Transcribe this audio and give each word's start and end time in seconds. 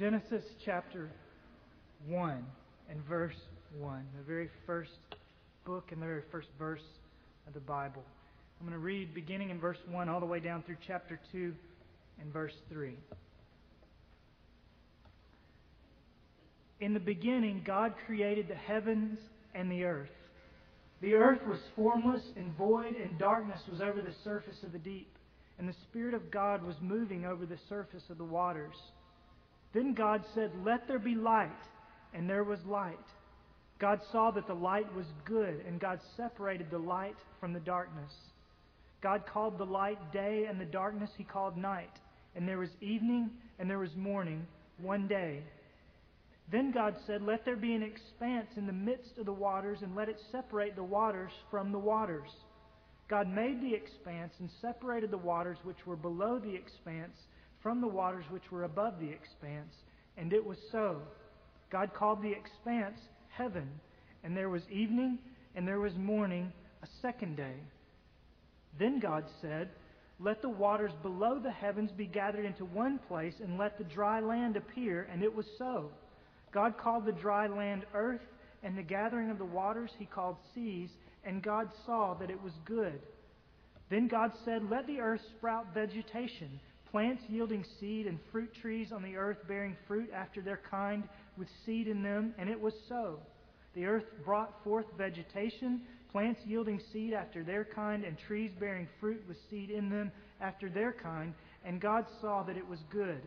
Genesis 0.00 0.44
chapter 0.64 1.10
1 2.08 2.42
and 2.88 3.04
verse 3.06 3.36
1, 3.78 4.02
the 4.16 4.22
very 4.22 4.48
first 4.66 4.92
book 5.66 5.92
and 5.92 6.00
the 6.00 6.06
very 6.06 6.22
first 6.32 6.48
verse 6.58 6.80
of 7.46 7.52
the 7.52 7.60
Bible. 7.60 8.02
I'm 8.58 8.66
going 8.66 8.80
to 8.80 8.82
read 8.82 9.12
beginning 9.12 9.50
in 9.50 9.60
verse 9.60 9.76
1 9.90 10.08
all 10.08 10.18
the 10.18 10.24
way 10.24 10.40
down 10.40 10.62
through 10.62 10.78
chapter 10.86 11.20
2 11.32 11.52
and 12.18 12.32
verse 12.32 12.54
3. 12.70 12.96
In 16.80 16.94
the 16.94 17.00
beginning, 17.00 17.62
God 17.66 17.92
created 18.06 18.48
the 18.48 18.54
heavens 18.54 19.18
and 19.54 19.70
the 19.70 19.84
earth. 19.84 20.08
The 21.02 21.12
earth 21.12 21.46
was 21.46 21.58
formless 21.76 22.22
and 22.36 22.56
void, 22.56 22.96
and 22.96 23.18
darkness 23.18 23.60
was 23.70 23.82
over 23.82 24.00
the 24.00 24.14
surface 24.24 24.62
of 24.62 24.72
the 24.72 24.78
deep, 24.78 25.14
and 25.58 25.68
the 25.68 25.76
Spirit 25.90 26.14
of 26.14 26.30
God 26.30 26.62
was 26.62 26.76
moving 26.80 27.26
over 27.26 27.44
the 27.44 27.58
surface 27.68 28.04
of 28.08 28.16
the 28.16 28.24
waters. 28.24 28.76
Then 29.72 29.94
God 29.94 30.24
said, 30.34 30.50
Let 30.64 30.88
there 30.88 30.98
be 30.98 31.14
light, 31.14 31.50
and 32.12 32.28
there 32.28 32.44
was 32.44 32.58
light. 32.66 32.98
God 33.78 34.00
saw 34.12 34.30
that 34.32 34.46
the 34.46 34.54
light 34.54 34.94
was 34.94 35.06
good, 35.24 35.64
and 35.66 35.80
God 35.80 36.00
separated 36.16 36.70
the 36.70 36.78
light 36.78 37.16
from 37.38 37.52
the 37.52 37.60
darkness. 37.60 38.12
God 39.02 39.22
called 39.32 39.56
the 39.56 39.64
light 39.64 40.12
day, 40.12 40.46
and 40.48 40.60
the 40.60 40.66
darkness 40.66 41.10
he 41.16 41.24
called 41.24 41.56
night. 41.56 41.90
And 42.36 42.46
there 42.46 42.58
was 42.58 42.70
evening, 42.80 43.30
and 43.58 43.70
there 43.70 43.78
was 43.78 43.94
morning, 43.96 44.46
one 44.78 45.08
day. 45.08 45.42
Then 46.52 46.72
God 46.72 46.96
said, 47.06 47.22
Let 47.22 47.44
there 47.44 47.56
be 47.56 47.74
an 47.74 47.82
expanse 47.82 48.48
in 48.56 48.66
the 48.66 48.72
midst 48.72 49.18
of 49.18 49.26
the 49.26 49.32
waters, 49.32 49.78
and 49.82 49.94
let 49.94 50.08
it 50.08 50.20
separate 50.32 50.76
the 50.76 50.82
waters 50.82 51.30
from 51.50 51.72
the 51.72 51.78
waters. 51.78 52.28
God 53.08 53.28
made 53.28 53.60
the 53.60 53.74
expanse 53.74 54.34
and 54.40 54.50
separated 54.60 55.10
the 55.10 55.18
waters 55.18 55.58
which 55.64 55.86
were 55.86 55.96
below 55.96 56.38
the 56.38 56.54
expanse 56.54 57.16
from 57.62 57.80
the 57.80 57.88
waters 57.88 58.24
which 58.30 58.50
were 58.50 58.64
above 58.64 58.98
the 59.00 59.08
expanse. 59.08 59.74
And 60.16 60.32
it 60.32 60.44
was 60.44 60.58
so. 60.72 61.00
God 61.70 61.94
called 61.94 62.22
the 62.22 62.32
expanse 62.32 62.98
heaven. 63.28 63.68
And 64.24 64.36
there 64.36 64.50
was 64.50 64.62
evening, 64.70 65.18
and 65.54 65.66
there 65.66 65.80
was 65.80 65.94
morning, 65.94 66.52
a 66.82 66.86
second 67.00 67.36
day. 67.36 67.56
Then 68.78 69.00
God 69.00 69.24
said, 69.40 69.68
Let 70.18 70.42
the 70.42 70.48
waters 70.48 70.92
below 71.02 71.38
the 71.38 71.50
heavens 71.50 71.90
be 71.90 72.06
gathered 72.06 72.44
into 72.44 72.64
one 72.64 72.98
place, 73.08 73.34
and 73.42 73.58
let 73.58 73.78
the 73.78 73.84
dry 73.84 74.20
land 74.20 74.56
appear. 74.56 75.08
And 75.12 75.22
it 75.22 75.34
was 75.34 75.46
so. 75.58 75.90
God 76.52 76.76
called 76.78 77.06
the 77.06 77.12
dry 77.12 77.46
land 77.46 77.84
earth, 77.94 78.20
and 78.62 78.76
the 78.76 78.82
gathering 78.82 79.30
of 79.30 79.38
the 79.38 79.44
waters 79.44 79.90
he 79.98 80.04
called 80.04 80.36
seas, 80.54 80.90
and 81.24 81.42
God 81.42 81.68
saw 81.86 82.14
that 82.14 82.30
it 82.30 82.42
was 82.42 82.52
good. 82.64 83.00
Then 83.90 84.06
God 84.06 84.32
said, 84.44 84.62
Let 84.70 84.86
the 84.86 85.00
earth 85.00 85.22
sprout 85.36 85.74
vegetation, 85.74 86.60
plants 86.90 87.22
yielding 87.28 87.64
seed, 87.78 88.06
and 88.06 88.18
fruit 88.32 88.52
trees 88.54 88.92
on 88.92 89.02
the 89.02 89.16
earth 89.16 89.38
bearing 89.46 89.76
fruit 89.86 90.10
after 90.14 90.40
their 90.40 90.60
kind, 90.70 91.08
with 91.36 91.48
seed 91.64 91.86
in 91.88 92.02
them. 92.02 92.34
And 92.38 92.48
it 92.48 92.60
was 92.60 92.74
so. 92.88 93.20
The 93.74 93.86
earth 93.86 94.06
brought 94.24 94.62
forth 94.64 94.86
vegetation, 94.98 95.82
plants 96.10 96.40
yielding 96.44 96.80
seed 96.92 97.12
after 97.12 97.44
their 97.44 97.64
kind, 97.64 98.04
and 98.04 98.18
trees 98.18 98.50
bearing 98.58 98.88
fruit 98.98 99.22
with 99.28 99.36
seed 99.48 99.70
in 99.70 99.88
them 99.88 100.10
after 100.40 100.68
their 100.68 100.92
kind. 100.92 101.34
And 101.64 101.80
God 101.80 102.06
saw 102.20 102.42
that 102.44 102.56
it 102.56 102.68
was 102.68 102.80
good. 102.90 103.22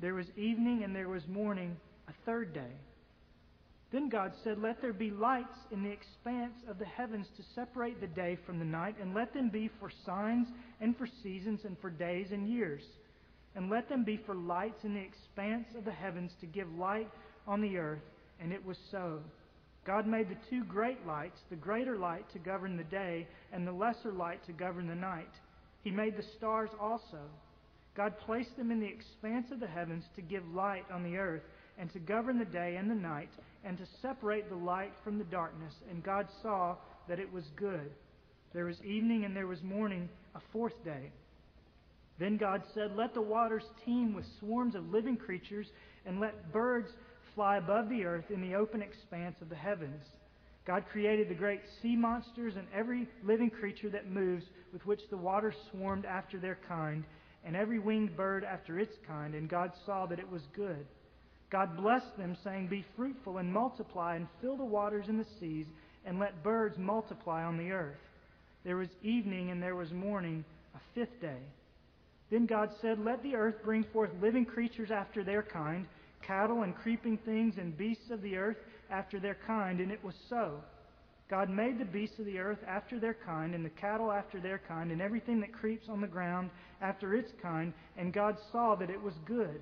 There 0.00 0.14
was 0.14 0.26
evening 0.36 0.82
and 0.84 0.94
there 0.94 1.08
was 1.08 1.26
morning, 1.26 1.76
a 2.08 2.12
third 2.24 2.52
day. 2.52 2.72
Then 3.92 4.08
God 4.08 4.32
said, 4.42 4.58
Let 4.58 4.80
there 4.80 4.94
be 4.94 5.10
lights 5.10 5.58
in 5.70 5.82
the 5.82 5.90
expanse 5.90 6.56
of 6.66 6.78
the 6.78 6.86
heavens 6.86 7.26
to 7.36 7.42
separate 7.54 8.00
the 8.00 8.06
day 8.06 8.38
from 8.46 8.58
the 8.58 8.64
night, 8.64 8.96
and 9.00 9.14
let 9.14 9.34
them 9.34 9.50
be 9.50 9.70
for 9.78 9.90
signs 10.06 10.48
and 10.80 10.96
for 10.96 11.06
seasons 11.22 11.60
and 11.64 11.76
for 11.78 11.90
days 11.90 12.28
and 12.32 12.48
years. 12.48 12.82
And 13.54 13.68
let 13.68 13.90
them 13.90 14.02
be 14.02 14.16
for 14.24 14.34
lights 14.34 14.82
in 14.84 14.94
the 14.94 15.00
expanse 15.00 15.66
of 15.76 15.84
the 15.84 15.92
heavens 15.92 16.32
to 16.40 16.46
give 16.46 16.72
light 16.72 17.10
on 17.46 17.60
the 17.60 17.76
earth. 17.76 18.00
And 18.40 18.50
it 18.50 18.64
was 18.64 18.78
so. 18.90 19.20
God 19.84 20.06
made 20.06 20.30
the 20.30 20.36
two 20.48 20.64
great 20.64 21.06
lights, 21.06 21.40
the 21.50 21.56
greater 21.56 21.98
light 21.98 22.24
to 22.32 22.38
govern 22.38 22.78
the 22.78 22.84
day, 22.84 23.26
and 23.52 23.66
the 23.66 23.72
lesser 23.72 24.12
light 24.12 24.44
to 24.46 24.52
govern 24.52 24.86
the 24.86 24.94
night. 24.94 25.32
He 25.82 25.90
made 25.90 26.16
the 26.16 26.24
stars 26.38 26.70
also. 26.80 27.20
God 27.94 28.14
placed 28.24 28.56
them 28.56 28.70
in 28.70 28.80
the 28.80 28.86
expanse 28.86 29.50
of 29.50 29.60
the 29.60 29.66
heavens 29.66 30.04
to 30.16 30.22
give 30.22 30.46
light 30.48 30.84
on 30.90 31.02
the 31.02 31.18
earth, 31.18 31.42
and 31.78 31.92
to 31.92 31.98
govern 31.98 32.38
the 32.38 32.44
day 32.44 32.76
and 32.76 32.90
the 32.90 32.94
night, 32.94 33.30
and 33.64 33.78
to 33.78 33.84
separate 34.00 34.48
the 34.48 34.56
light 34.56 34.92
from 35.04 35.18
the 35.18 35.24
darkness. 35.24 35.74
And 35.90 36.02
God 36.02 36.26
saw 36.42 36.76
that 37.08 37.18
it 37.18 37.32
was 37.32 37.44
good. 37.56 37.90
There 38.52 38.66
was 38.66 38.82
evening 38.84 39.24
and 39.24 39.34
there 39.34 39.46
was 39.46 39.62
morning, 39.62 40.08
a 40.34 40.40
fourth 40.52 40.84
day. 40.84 41.10
Then 42.18 42.36
God 42.36 42.62
said, 42.74 42.94
Let 42.96 43.14
the 43.14 43.22
waters 43.22 43.64
teem 43.84 44.14
with 44.14 44.24
swarms 44.38 44.74
of 44.74 44.90
living 44.90 45.16
creatures, 45.16 45.66
and 46.04 46.20
let 46.20 46.52
birds 46.52 46.88
fly 47.34 47.56
above 47.56 47.88
the 47.88 48.04
earth 48.04 48.30
in 48.30 48.42
the 48.42 48.54
open 48.54 48.82
expanse 48.82 49.36
of 49.40 49.48
the 49.48 49.56
heavens. 49.56 50.02
God 50.66 50.84
created 50.92 51.28
the 51.28 51.34
great 51.34 51.62
sea 51.80 51.96
monsters 51.96 52.54
and 52.56 52.66
every 52.72 53.08
living 53.24 53.50
creature 53.50 53.90
that 53.90 54.10
moves, 54.10 54.44
with 54.72 54.84
which 54.86 55.00
the 55.10 55.16
waters 55.16 55.54
swarmed 55.70 56.04
after 56.04 56.38
their 56.38 56.58
kind, 56.68 57.04
and 57.44 57.56
every 57.56 57.78
winged 57.78 58.16
bird 58.16 58.44
after 58.44 58.78
its 58.78 58.94
kind. 59.06 59.34
And 59.34 59.48
God 59.48 59.72
saw 59.84 60.06
that 60.06 60.20
it 60.20 60.30
was 60.30 60.42
good. 60.54 60.86
God 61.52 61.76
blessed 61.76 62.16
them, 62.16 62.34
saying, 62.42 62.68
Be 62.68 62.82
fruitful 62.96 63.36
and 63.36 63.52
multiply, 63.52 64.16
and 64.16 64.26
fill 64.40 64.56
the 64.56 64.64
waters 64.64 65.08
in 65.08 65.18
the 65.18 65.26
seas, 65.38 65.66
and 66.06 66.18
let 66.18 66.42
birds 66.42 66.78
multiply 66.78 67.44
on 67.44 67.58
the 67.58 67.70
earth. 67.70 68.00
There 68.64 68.78
was 68.78 68.88
evening 69.02 69.50
and 69.50 69.62
there 69.62 69.76
was 69.76 69.92
morning, 69.92 70.46
a 70.74 70.78
fifth 70.94 71.20
day. 71.20 71.42
Then 72.30 72.46
God 72.46 72.70
said, 72.80 72.98
Let 72.98 73.22
the 73.22 73.34
earth 73.34 73.56
bring 73.62 73.84
forth 73.92 74.10
living 74.22 74.46
creatures 74.46 74.90
after 74.90 75.22
their 75.22 75.42
kind 75.42 75.86
cattle 76.22 76.62
and 76.62 76.74
creeping 76.74 77.18
things 77.18 77.56
and 77.58 77.76
beasts 77.76 78.10
of 78.10 78.22
the 78.22 78.36
earth 78.36 78.56
after 78.90 79.20
their 79.20 79.36
kind, 79.46 79.80
and 79.80 79.92
it 79.92 80.02
was 80.02 80.14
so. 80.30 80.62
God 81.28 81.50
made 81.50 81.78
the 81.78 81.84
beasts 81.84 82.18
of 82.18 82.26
the 82.26 82.38
earth 82.38 82.60
after 82.66 82.98
their 82.98 83.16
kind, 83.26 83.54
and 83.54 83.64
the 83.64 83.70
cattle 83.70 84.10
after 84.10 84.40
their 84.40 84.60
kind, 84.68 84.90
and 84.90 85.02
everything 85.02 85.40
that 85.40 85.52
creeps 85.52 85.88
on 85.88 86.00
the 86.00 86.06
ground 86.06 86.50
after 86.80 87.14
its 87.14 87.32
kind, 87.42 87.72
and 87.98 88.12
God 88.12 88.36
saw 88.52 88.74
that 88.76 88.90
it 88.90 89.02
was 89.02 89.14
good. 89.26 89.60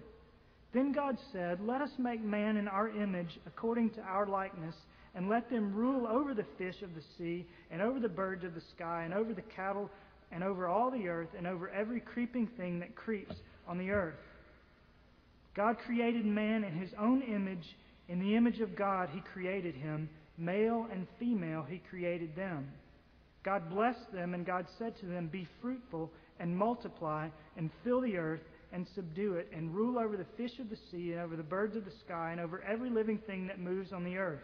Then 0.72 0.92
God 0.92 1.18
said, 1.32 1.60
Let 1.60 1.80
us 1.80 1.90
make 1.98 2.22
man 2.22 2.56
in 2.56 2.68
our 2.68 2.88
image, 2.88 3.38
according 3.46 3.90
to 3.90 4.00
our 4.02 4.26
likeness, 4.26 4.74
and 5.14 5.28
let 5.28 5.50
them 5.50 5.74
rule 5.74 6.06
over 6.06 6.34
the 6.34 6.46
fish 6.58 6.82
of 6.82 6.94
the 6.94 7.02
sea, 7.18 7.44
and 7.70 7.82
over 7.82 7.98
the 7.98 8.08
birds 8.08 8.44
of 8.44 8.54
the 8.54 8.62
sky, 8.76 9.02
and 9.04 9.12
over 9.12 9.32
the 9.32 9.42
cattle, 9.42 9.90
and 10.30 10.44
over 10.44 10.68
all 10.68 10.90
the 10.90 11.08
earth, 11.08 11.30
and 11.36 11.46
over 11.46 11.68
every 11.70 12.00
creeping 12.00 12.46
thing 12.56 12.78
that 12.78 12.94
creeps 12.94 13.34
on 13.66 13.78
the 13.78 13.90
earth. 13.90 14.14
God 15.56 15.78
created 15.78 16.24
man 16.24 16.62
in 16.62 16.78
his 16.78 16.90
own 16.98 17.22
image. 17.22 17.76
In 18.08 18.20
the 18.20 18.36
image 18.36 18.60
of 18.60 18.76
God, 18.76 19.08
he 19.12 19.20
created 19.20 19.74
him. 19.74 20.08
Male 20.38 20.86
and 20.92 21.06
female, 21.18 21.66
he 21.68 21.82
created 21.90 22.36
them. 22.36 22.68
God 23.42 23.68
blessed 23.68 24.12
them, 24.12 24.34
and 24.34 24.46
God 24.46 24.66
said 24.78 24.96
to 25.00 25.06
them, 25.06 25.26
Be 25.26 25.48
fruitful 25.60 26.10
and 26.38 26.56
multiply, 26.56 27.28
and 27.56 27.70
fill 27.82 28.00
the 28.00 28.16
earth 28.16 28.40
and 28.72 28.86
subdue 28.94 29.34
it, 29.34 29.50
and 29.54 29.74
rule 29.74 29.98
over 29.98 30.16
the 30.16 30.26
fish 30.36 30.58
of 30.58 30.70
the 30.70 30.78
sea, 30.90 31.12
and 31.12 31.20
over 31.20 31.36
the 31.36 31.42
birds 31.42 31.76
of 31.76 31.84
the 31.84 31.92
sky, 32.04 32.30
and 32.32 32.40
over 32.40 32.62
every 32.62 32.90
living 32.90 33.18
thing 33.26 33.46
that 33.46 33.58
moves 33.58 33.92
on 33.92 34.04
the 34.04 34.16
earth. 34.16 34.42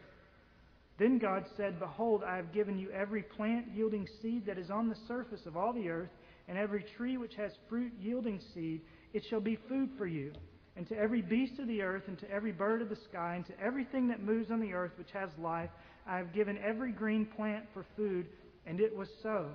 Then 0.98 1.18
God 1.18 1.44
said, 1.56 1.78
Behold, 1.78 2.22
I 2.26 2.36
have 2.36 2.52
given 2.52 2.78
you 2.78 2.90
every 2.90 3.22
plant 3.22 3.66
yielding 3.74 4.06
seed 4.22 4.46
that 4.46 4.58
is 4.58 4.70
on 4.70 4.88
the 4.88 4.96
surface 5.06 5.44
of 5.46 5.56
all 5.56 5.72
the 5.72 5.88
earth, 5.88 6.10
and 6.48 6.56
every 6.56 6.84
tree 6.96 7.16
which 7.16 7.34
has 7.36 7.52
fruit 7.68 7.92
yielding 8.00 8.40
seed. 8.54 8.80
It 9.12 9.24
shall 9.28 9.40
be 9.40 9.58
food 9.68 9.90
for 9.98 10.06
you 10.06 10.32
and 10.76 10.86
to 10.88 10.96
every 10.96 11.22
beast 11.22 11.58
of 11.58 11.68
the 11.68 11.80
earth, 11.80 12.02
and 12.06 12.18
to 12.18 12.30
every 12.30 12.52
bird 12.52 12.82
of 12.82 12.90
the 12.90 12.98
sky, 13.08 13.34
and 13.36 13.46
to 13.46 13.58
everything 13.60 14.08
that 14.08 14.22
moves 14.22 14.50
on 14.50 14.60
the 14.60 14.74
earth 14.74 14.92
which 14.98 15.10
has 15.12 15.30
life, 15.38 15.70
I 16.06 16.18
have 16.18 16.34
given 16.34 16.58
every 16.58 16.92
green 16.92 17.24
plant 17.24 17.64
for 17.72 17.86
food. 17.96 18.26
And 18.66 18.80
it 18.80 18.94
was 18.94 19.08
so. 19.22 19.48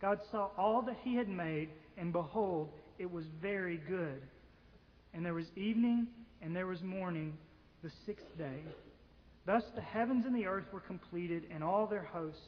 God 0.00 0.18
saw 0.32 0.48
all 0.58 0.82
that 0.82 0.96
he 1.04 1.14
had 1.14 1.28
made, 1.28 1.68
and 1.96 2.12
behold, 2.12 2.70
it 3.00 3.10
was 3.10 3.24
very 3.40 3.80
good. 3.88 4.20
And 5.14 5.24
there 5.24 5.34
was 5.34 5.46
evening, 5.56 6.06
and 6.42 6.54
there 6.54 6.66
was 6.66 6.82
morning, 6.82 7.36
the 7.82 7.90
sixth 8.04 8.26
day. 8.36 8.60
Thus 9.46 9.62
the 9.74 9.80
heavens 9.80 10.26
and 10.26 10.36
the 10.36 10.46
earth 10.46 10.66
were 10.70 10.80
completed, 10.80 11.44
and 11.52 11.64
all 11.64 11.86
their 11.86 12.04
hosts. 12.04 12.38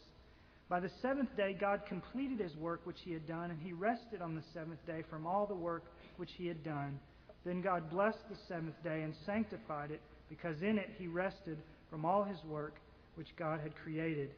By 0.68 0.80
the 0.80 0.90
seventh 1.00 1.34
day, 1.36 1.56
God 1.58 1.80
completed 1.88 2.38
his 2.38 2.54
work 2.56 2.82
which 2.84 2.98
he 3.02 3.12
had 3.12 3.26
done, 3.26 3.50
and 3.50 3.58
he 3.60 3.72
rested 3.72 4.20
on 4.20 4.34
the 4.34 4.42
seventh 4.52 4.84
day 4.86 5.02
from 5.08 5.26
all 5.26 5.46
the 5.46 5.54
work 5.54 5.84
which 6.18 6.30
he 6.36 6.46
had 6.46 6.62
done. 6.62 7.00
Then 7.44 7.62
God 7.62 7.90
blessed 7.90 8.28
the 8.30 8.36
seventh 8.46 8.80
day 8.84 9.02
and 9.02 9.14
sanctified 9.24 9.90
it, 9.90 10.02
because 10.28 10.60
in 10.60 10.76
it 10.76 10.90
he 10.98 11.08
rested 11.08 11.56
from 11.90 12.04
all 12.04 12.24
his 12.24 12.38
work 12.44 12.74
which 13.14 13.34
God 13.38 13.60
had 13.60 13.74
created 13.74 14.30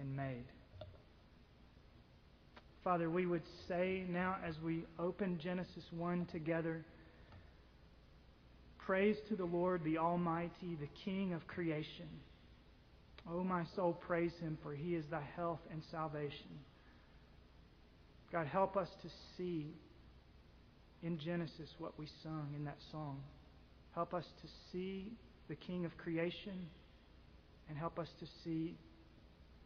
and 0.00 0.14
made. 0.16 0.44
Father, 2.84 3.10
we 3.10 3.26
would 3.26 3.42
say 3.66 4.04
now 4.08 4.36
as 4.46 4.54
we 4.64 4.84
open 4.98 5.38
Genesis 5.42 5.84
1 5.90 6.26
together, 6.32 6.84
praise 8.78 9.16
to 9.28 9.36
the 9.36 9.44
Lord, 9.44 9.82
the 9.84 9.98
Almighty, 9.98 10.76
the 10.80 10.88
King 11.04 11.34
of 11.34 11.46
creation. 11.46 12.08
O 13.28 13.40
oh, 13.40 13.44
my 13.44 13.64
soul, 13.76 13.92
praise 13.92 14.32
him, 14.40 14.56
for 14.62 14.72
he 14.72 14.94
is 14.94 15.04
thy 15.10 15.22
health 15.36 15.60
and 15.70 15.82
salvation. 15.90 16.48
God, 18.32 18.46
help 18.46 18.76
us 18.76 18.88
to 19.02 19.08
see 19.36 19.66
in 21.02 21.18
Genesis 21.18 21.68
what 21.78 21.98
we 21.98 22.06
sung 22.22 22.48
in 22.56 22.64
that 22.64 22.78
song. 22.90 23.20
Help 23.94 24.14
us 24.14 24.24
to 24.42 24.48
see 24.72 25.12
the 25.48 25.56
King 25.56 25.84
of 25.84 25.96
creation 25.96 26.66
and 27.68 27.76
help 27.76 27.98
us 27.98 28.08
to 28.20 28.26
see 28.44 28.76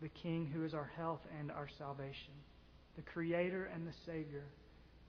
the 0.01 0.09
King 0.09 0.51
who 0.53 0.65
is 0.65 0.75
our 0.75 0.91
health 0.97 1.21
and 1.39 1.51
our 1.51 1.69
salvation, 1.79 2.35
the 2.97 3.03
Creator 3.03 3.71
and 3.75 3.87
the 3.87 3.93
Savior, 4.07 4.45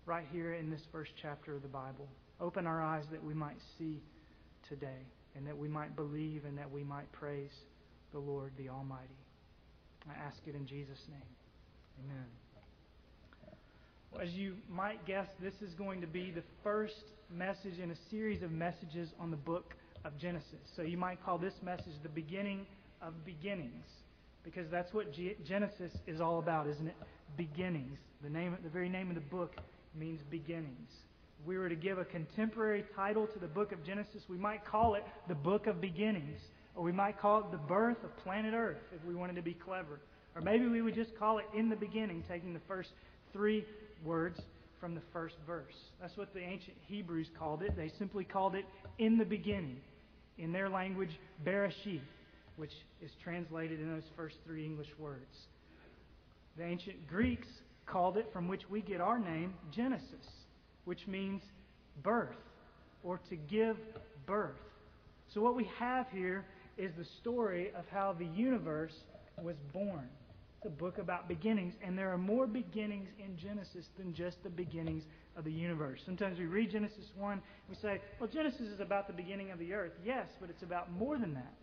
right 0.06 0.26
here 0.32 0.54
in 0.54 0.70
this 0.70 0.82
first 0.92 1.12
chapter 1.22 1.56
of 1.56 1.62
the 1.62 1.68
Bible. 1.68 2.08
Open 2.40 2.66
our 2.68 2.82
eyes 2.82 3.06
that 3.12 3.24
we 3.24 3.34
might 3.34 3.58
see 3.78 4.02
today 4.68 5.06
and 5.36 5.48
that 5.48 5.58
we 5.58 5.68
might 5.68 5.96
believe 5.96 6.46
and 6.46 6.58
that 6.58 6.70
we 6.72 6.84
might 6.84 7.12
praise 7.12 7.54
the 8.12 8.20
Lord 8.20 8.52
the 8.58 8.70
Almighty. 8.70 9.20
I 10.10 10.14
ask 10.26 10.38
it 10.46 10.56
in 10.56 10.68
Jesus' 10.68 11.00
name. 11.10 12.06
Amen. 12.06 12.26
As 14.22 14.30
you 14.34 14.56
might 14.70 15.06
guess, 15.08 15.28
this 15.42 15.56
is 15.68 15.74
going 15.74 16.02
to 16.02 16.08
be 16.08 16.32
the 16.32 16.44
first 16.64 16.94
message 17.32 17.80
in 17.82 17.90
a 17.90 17.96
series 18.12 18.44
of 18.44 18.52
messages 18.52 19.10
on 19.20 19.32
the 19.32 19.38
book 19.38 19.74
of 20.06 20.18
Genesis. 20.20 20.60
So 20.76 20.84
you 20.84 20.98
might 20.98 21.24
call 21.24 21.40
this 21.40 21.54
message 21.64 21.94
the 22.04 22.10
beginning 22.10 22.68
of 23.02 23.14
beginnings, 23.26 23.86
because 24.44 24.70
that's 24.70 24.94
what 24.94 25.14
G- 25.14 25.36
Genesis 25.48 25.92
is 26.08 26.22
all 26.22 26.40
about, 26.40 26.68
isn't 26.68 26.88
it? 26.88 26.96
Beginnings. 27.38 27.98
The 28.22 28.30
name, 28.30 28.58
the 28.64 28.70
very 28.70 28.90
name 28.90 29.10
of 29.10 29.16
the 29.16 29.22
book 29.22 29.56
means 29.96 30.22
beginnings. 30.30 30.92
If 31.42 31.48
we 31.48 31.58
were 31.58 31.70
to 31.70 31.76
give 31.76 31.98
a 31.98 32.06
contemporary 32.06 32.84
title 32.96 33.28
to 33.28 33.40
the 33.40 33.48
book 33.48 33.72
of 33.72 33.84
Genesis, 33.86 34.24
we 34.30 34.38
might 34.38 34.66
call 34.66 34.96
it 34.96 35.04
the 35.28 35.36
book 35.36 35.68
of 35.68 35.82
beginnings, 35.82 36.40
or 36.76 36.84
we 36.84 36.92
might 36.92 37.20
call 37.20 37.40
it 37.40 37.52
the 37.52 37.58
birth 37.58 37.98
of 38.04 38.16
planet 38.18 38.54
Earth 38.54 38.78
if 38.96 39.04
we 39.06 39.16
wanted 39.16 39.36
to 39.36 39.42
be 39.42 39.54
clever. 39.54 40.00
Or 40.36 40.42
maybe 40.42 40.68
we 40.68 40.82
would 40.82 40.96
just 40.96 41.18
call 41.18 41.38
it 41.38 41.46
in 41.56 41.70
the 41.70 41.76
beginning, 41.76 42.24
taking 42.28 42.54
the 42.54 42.62
first 42.68 42.90
three 43.32 43.66
words 44.04 44.40
from 44.80 44.96
the 44.96 45.02
first 45.14 45.36
verse. 45.46 45.76
That's 46.02 46.18
what 46.18 46.34
the 46.34 46.42
ancient 46.42 46.76
Hebrews 46.88 47.28
called 47.38 47.62
it. 47.62 47.76
They 47.76 47.92
simply 47.98 48.24
called 48.24 48.56
it 48.56 48.66
in 48.98 49.18
the 49.18 49.26
beginning. 49.26 49.78
In 50.38 50.52
their 50.52 50.70
language, 50.70 51.12
Bereshith, 51.46 52.02
which 52.56 52.74
is 53.02 53.12
translated 53.24 53.80
in 53.80 53.92
those 53.92 54.10
first 54.16 54.38
three 54.46 54.66
English 54.66 54.90
words. 55.00 55.48
The 56.58 56.64
ancient 56.64 57.08
Greeks 57.08 57.48
called 57.86 58.18
it, 58.18 58.30
from 58.32 58.48
which 58.48 58.70
we 58.70 58.82
get 58.82 59.02
our 59.02 59.20
name, 59.20 59.54
Genesis, 59.72 60.28
which 60.86 61.08
means 61.08 61.42
birth 62.04 62.36
or 63.04 63.20
to 63.30 63.36
give 63.36 63.78
birth. 64.26 64.56
So, 65.34 65.42
what 65.42 65.56
we 65.56 65.70
have 65.80 66.08
here 66.12 66.46
is 66.78 66.92
the 66.98 67.06
story 67.22 67.72
of 67.76 67.86
how 67.92 68.14
the 68.18 68.26
universe 68.26 68.94
was 69.42 69.56
born. 69.74 70.08
It's 70.58 70.68
a 70.68 70.70
book 70.70 70.98
about 70.98 71.28
beginnings, 71.28 71.74
and 71.84 71.98
there 71.98 72.12
are 72.12 72.18
more 72.18 72.48
beginnings 72.48 73.10
in 73.20 73.38
Genesis 73.38 73.86
than 73.98 74.14
just 74.14 74.42
the 74.44 74.50
beginnings 74.50 75.04
of 75.36 75.44
the 75.44 75.52
universe. 75.52 76.00
Sometimes 76.06 76.40
we 76.40 76.46
read 76.46 76.72
Genesis 76.72 77.06
1, 77.18 77.42
we 77.70 77.76
say, 77.76 78.00
well, 78.20 78.30
Genesis 78.30 78.68
is 78.68 78.80
about 78.80 79.08
the 79.08 79.14
beginning 79.14 79.52
of 79.52 79.60
the 79.60 79.74
earth. 79.74 79.92
Yes, 80.06 80.28
but 80.40 80.50
it's 80.50 80.64
about 80.64 80.92
more 80.92 81.18
than 81.18 81.34
that. 81.34 81.54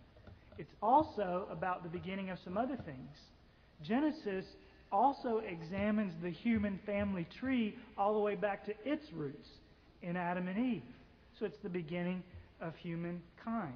It's 0.61 0.75
also 0.83 1.47
about 1.51 1.83
the 1.83 1.89
beginning 1.89 2.29
of 2.29 2.39
some 2.45 2.59
other 2.59 2.77
things. 2.77 3.17
Genesis 3.83 4.45
also 4.93 5.39
examines 5.39 6.13
the 6.23 6.29
human 6.29 6.79
family 6.85 7.27
tree 7.41 7.79
all 7.97 8.13
the 8.13 8.21
way 8.21 8.35
back 8.35 8.67
to 8.67 8.75
its 8.85 9.11
roots 9.15 9.49
in 10.03 10.19
Adam 10.19 10.49
and 10.49 10.75
Eve. 10.75 10.83
So 11.39 11.47
it's 11.47 11.57
the 11.63 11.71
beginning 11.71 12.23
of 12.61 12.77
humankind. 12.77 13.73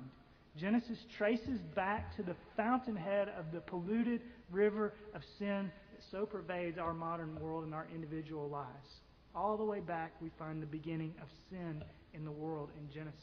Genesis 0.61 0.99
traces 1.17 1.59
back 1.75 2.15
to 2.17 2.23
the 2.23 2.37
fountainhead 2.55 3.31
of 3.31 3.47
the 3.51 3.61
polluted 3.61 4.21
river 4.51 4.93
of 5.15 5.23
sin 5.39 5.71
that 5.91 6.03
so 6.11 6.27
pervades 6.27 6.77
our 6.77 6.93
modern 6.93 7.41
world 7.41 7.65
and 7.65 7.73
our 7.73 7.87
individual 7.95 8.47
lives. 8.51 9.01
All 9.35 9.57
the 9.57 9.65
way 9.65 9.81
back, 9.81 10.13
we 10.21 10.31
find 10.39 10.61
the 10.61 10.67
beginning 10.67 11.15
of 11.23 11.29
sin 11.49 11.83
in 12.13 12.27
the 12.27 12.31
world 12.31 12.69
in 12.79 12.93
Genesis. 12.93 13.23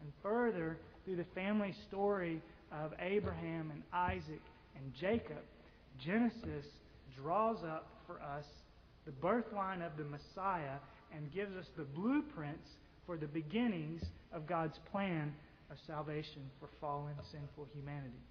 And 0.00 0.10
further, 0.22 0.78
through 1.04 1.16
the 1.16 1.26
family 1.34 1.74
story 1.88 2.40
of 2.82 2.92
Abraham 3.00 3.70
and 3.70 3.82
Isaac 3.92 4.40
and 4.76 4.92
Jacob, 5.00 5.42
Genesis 6.04 6.66
draws 7.16 7.62
up 7.64 7.88
for 8.06 8.20
us 8.20 8.44
the 9.04 9.12
birthline 9.12 9.84
of 9.84 9.96
the 9.96 10.04
Messiah 10.04 10.78
and 11.14 11.32
gives 11.32 11.54
us 11.56 11.66
the 11.76 11.84
blueprints 11.84 12.68
for 13.06 13.16
the 13.16 13.26
beginnings 13.26 14.02
of 14.32 14.46
God's 14.46 14.78
plan 14.90 15.32
of 15.70 15.76
salvation 15.86 16.42
for 16.60 16.68
fallen, 16.80 17.14
sinful 17.30 17.66
humanity. 17.74 18.22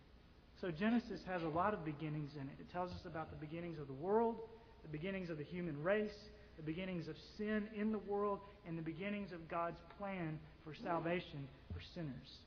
So 0.60 0.72
Genesis 0.72 1.20
has 1.28 1.42
a 1.44 1.48
lot 1.48 1.74
of 1.74 1.84
beginnings 1.84 2.32
in 2.36 2.42
it. 2.42 2.54
It 2.60 2.72
tells 2.72 2.92
us 2.92 3.02
about 3.06 3.30
the 3.32 3.46
beginnings 3.46 3.80
of 3.80 3.88
the 3.88 3.94
world, 3.94 4.38
the 4.84 4.90
beginnings 4.90 5.30
of 5.30 5.38
the 5.38 5.44
human 5.44 5.82
race, 5.84 6.12
the 6.58 6.64
beginnings 6.64 7.08
of 7.08 7.16
sin 7.38 7.68
in 7.76 7.92
the 7.92 8.00
world, 8.00 8.40
and 8.68 8.78
the 8.78 8.84
beginnings 8.84 9.32
of 9.32 9.48
God's 9.50 9.80
plan 9.98 10.40
for 10.64 10.74
salvation 10.84 11.48
for 11.74 11.82
sinners. 11.96 12.38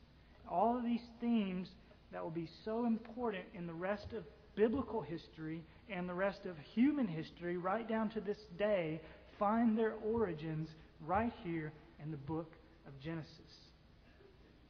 All 0.49 0.77
of 0.77 0.85
these 0.85 1.01
themes 1.21 1.69
that 2.13 2.23
will 2.23 2.31
be 2.31 2.49
so 2.65 2.87
important 2.87 3.45
in 3.55 3.67
the 3.67 3.75
rest 3.75 4.07
of 4.17 4.25
biblical 4.55 5.01
history 5.03 5.63
and 5.91 6.09
the 6.09 6.15
rest 6.15 6.47
of 6.47 6.57
human 6.75 7.07
history, 7.07 7.57
right 7.57 7.89
down 7.89 8.09
to 8.11 8.21
this 8.21 8.39
day, 8.59 9.01
find 9.39 9.77
their 9.77 9.95
origins 10.05 10.69
right 11.07 11.33
here 11.43 11.73
in 12.03 12.11
the 12.11 12.17
book 12.17 12.53
of 12.87 12.93
Genesis. 13.01 13.31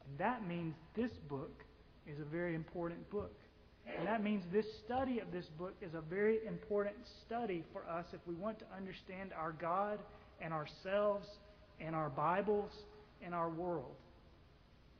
And 0.08 0.18
that 0.18 0.46
means 0.46 0.74
this 0.96 1.12
book 1.28 1.64
is 2.06 2.18
a 2.20 2.24
very 2.24 2.54
important 2.54 3.08
book. 3.10 3.34
And 3.98 4.06
that 4.06 4.22
means 4.22 4.42
this 4.52 4.66
study 4.84 5.18
of 5.18 5.30
this 5.30 5.46
book 5.58 5.74
is 5.82 5.94
a 5.94 6.00
very 6.00 6.38
important 6.46 6.96
study 7.26 7.64
for 7.72 7.86
us 7.86 8.06
if 8.12 8.20
we 8.26 8.34
want 8.34 8.58
to 8.60 8.64
understand 8.74 9.32
our 9.38 9.52
God 9.52 9.98
and 10.40 10.52
ourselves 10.52 11.26
and 11.80 11.94
our 11.94 12.08
Bibles 12.08 12.70
and 13.22 13.34
our 13.34 13.50
world. 13.50 13.96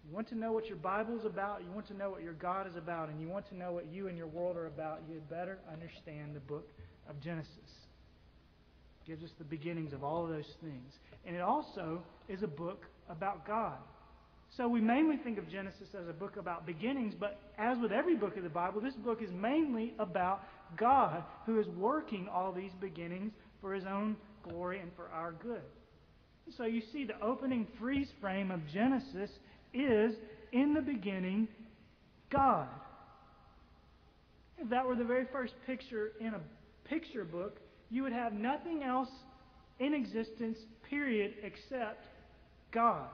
You 0.07 0.15
want 0.15 0.29
to 0.29 0.35
know 0.35 0.53
what 0.53 0.67
your 0.67 0.77
Bible 0.77 1.19
is 1.19 1.25
about, 1.25 1.63
you 1.65 1.71
want 1.73 1.89
to 1.89 1.95
know 1.95 2.11
what 2.11 2.23
your 2.23 2.35
God 2.35 2.67
is 2.67 2.77
about, 2.77 3.09
and 3.09 3.21
you 3.21 3.29
want 3.29 3.49
to 3.49 3.57
know 3.57 3.73
what 3.73 3.87
you 3.91 4.09
and 4.09 4.19
your 4.19 4.27
world 4.27 4.57
are 4.57 4.67
about, 4.67 5.01
you 5.09 5.15
had 5.15 5.29
better 5.31 5.59
understand 5.73 6.35
the 6.35 6.41
book 6.41 6.69
of 7.09 7.21
Genesis. 7.21 7.49
It 9.03 9.07
gives 9.07 9.25
us 9.25 9.31
the 9.39 9.45
beginnings 9.45 9.93
of 9.93 10.05
all 10.05 10.25
of 10.25 10.31
those 10.31 10.53
things. 10.61 10.93
And 11.27 11.35
it 11.35 11.41
also 11.41 12.03
is 12.29 12.43
a 12.43 12.47
book 12.47 12.85
about 13.09 13.47
God. 13.47 13.79
So 14.57 14.69
we 14.69 14.81
mainly 14.81 15.17
think 15.17 15.39
of 15.39 15.49
Genesis 15.49 15.89
as 16.01 16.09
a 16.09 16.13
book 16.13 16.37
about 16.37 16.67
beginnings, 16.67 17.15
but 17.19 17.41
as 17.59 17.77
with 17.79 17.91
every 17.91 18.15
book 18.15 18.37
of 18.37 18.45
the 18.45 18.49
Bible, 18.49 18.81
this 18.81 18.95
book 18.95 19.21
is 19.23 19.31
mainly 19.33 19.95
about 19.99 20.43
God 20.77 21.25
who 21.45 21.59
is 21.59 21.67
working 21.69 22.29
all 22.33 22.53
these 22.53 22.71
beginnings 22.81 23.33
for 23.61 23.75
his 23.75 23.85
own 23.85 24.17
glory 24.49 24.81
and 24.81 24.93
for 24.95 25.09
our 25.09 25.33
good. 25.33 25.63
So 26.57 26.65
you 26.65 26.83
see, 26.93 27.05
the 27.05 27.21
opening 27.21 27.67
freeze 27.81 28.11
frame 28.21 28.51
of 28.51 28.61
Genesis 28.73 29.31
is 29.75 30.15
in 30.53 30.73
the 30.73 30.81
beginning 30.81 31.49
God. 32.31 32.69
If 34.59 34.71
that 34.71 34.87
were 34.87 34.95
the 34.95 35.05
very 35.05 35.27
first 35.33 35.55
picture 35.67 36.13
in 36.21 36.29
a 36.29 36.41
picture 36.89 37.25
book, 37.25 37.59
you 37.91 38.03
would 38.03 38.13
have 38.13 38.33
nothing 38.33 38.83
else 38.83 39.09
in 39.79 39.93
existence, 39.93 40.59
period, 40.89 41.35
except 41.43 42.07
God. 42.73 43.09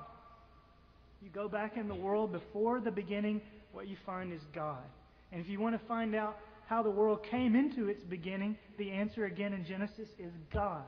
You 1.23 1.31
go 1.31 1.49
back 1.49 1.77
in 1.77 1.89
the 1.89 1.95
world 1.95 2.33
before 2.33 2.81
the 2.81 2.91
beginning, 2.91 3.41
what 3.73 3.89
you 3.89 3.97
find 4.07 4.33
is 4.33 4.41
God. 4.55 4.83
And 5.33 5.41
if 5.41 5.49
you 5.49 5.61
want 5.61 5.81
to 5.81 5.87
find 5.87 6.15
out 6.15 6.37
how 6.67 6.83
the 6.83 6.91
world 6.91 7.25
came 7.31 7.55
into 7.55 7.89
its 7.89 8.03
beginning, 8.05 8.57
the 8.79 8.91
answer 8.91 9.27
again 9.27 9.53
in 9.53 9.65
Genesis 9.65 10.09
is 10.19 10.33
God. 10.53 10.85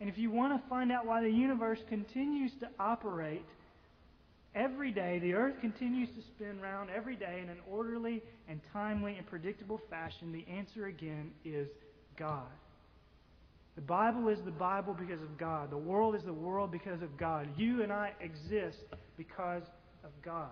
And 0.00 0.08
if 0.08 0.16
you 0.16 0.30
want 0.30 0.60
to 0.60 0.68
find 0.68 0.90
out 0.90 1.06
why 1.06 1.22
the 1.22 1.30
universe 1.30 1.78
continues 1.88 2.52
to 2.60 2.68
operate 2.78 3.44
every 4.54 4.90
day, 4.90 5.18
the 5.18 5.34
earth 5.34 5.54
continues 5.60 6.08
to 6.10 6.22
spin 6.22 6.60
round 6.60 6.90
every 6.90 7.16
day 7.16 7.40
in 7.42 7.48
an 7.48 7.58
orderly 7.70 8.22
and 8.48 8.60
timely 8.72 9.16
and 9.16 9.26
predictable 9.26 9.80
fashion, 9.90 10.32
the 10.32 10.46
answer 10.50 10.86
again 10.86 11.30
is 11.44 11.68
God. 12.18 12.48
The 13.76 13.82
Bible 13.82 14.28
is 14.28 14.38
the 14.44 14.50
Bible 14.50 14.94
because 14.98 15.22
of 15.22 15.38
God. 15.38 15.70
The 15.70 15.78
world 15.78 16.14
is 16.14 16.22
the 16.24 16.32
world 16.32 16.70
because 16.70 17.02
of 17.02 17.16
God. 17.16 17.48
You 17.56 17.82
and 17.82 17.92
I 17.92 18.12
exist 18.20 18.78
because 19.16 19.62
of 20.04 20.10
God. 20.24 20.50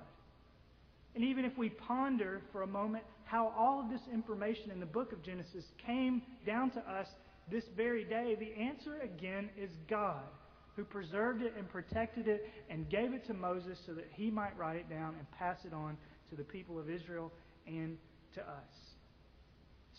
And 1.14 1.25
even 1.25 1.45
if 1.45 1.57
we 1.59 1.71
ponder 1.71 2.43
for 2.52 2.62
a 2.62 2.67
moment 2.67 3.05
how 3.25 3.52
all 3.59 3.81
of 3.81 3.90
this 3.90 4.00
information 4.12 4.71
in 4.71 4.81
the 4.81 4.87
book 4.87 5.12
of 5.12 5.23
Genesis 5.23 5.64
came 5.85 6.23
down 6.47 6.71
to 6.71 6.81
us 6.81 7.09
this 7.50 7.64
very 7.76 8.05
day, 8.05 8.37
the 8.38 8.55
answer 8.62 9.00
again 9.00 9.50
is 9.61 9.71
God, 9.90 10.23
who 10.79 10.85
preserved 10.85 11.43
it 11.43 11.55
and 11.59 11.69
protected 11.69 12.29
it 12.29 12.49
and 12.71 12.89
gave 12.89 13.13
it 13.13 13.27
to 13.27 13.35
Moses 13.35 13.77
so 13.85 13.93
that 13.93 14.09
he 14.15 14.31
might 14.31 14.57
write 14.57 14.77
it 14.77 14.89
down 14.89 15.17
and 15.19 15.29
pass 15.33 15.59
it 15.65 15.73
on 15.73 15.97
to 16.31 16.37
the 16.37 16.45
people 16.45 16.79
of 16.79 16.89
Israel 16.89 17.33
and 17.67 17.99
to 18.35 18.41
us. 18.41 18.95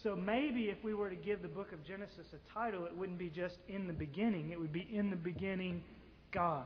So 0.02 0.16
maybe 0.16 0.70
if 0.70 0.82
we 0.82 0.94
were 0.94 1.10
to 1.10 1.18
give 1.18 1.42
the 1.42 1.50
book 1.50 1.74
of 1.74 1.84
Genesis 1.86 2.28
a 2.32 2.54
title, 2.54 2.86
it 2.86 2.96
wouldn't 2.96 3.20
be 3.20 3.28
just 3.28 3.58
in 3.68 3.88
the 3.88 3.94
beginning, 3.94 4.52
it 4.52 4.60
would 4.60 4.72
be 4.72 4.88
in 4.90 5.10
the 5.10 5.18
beginning, 5.18 5.84
God. 6.32 6.66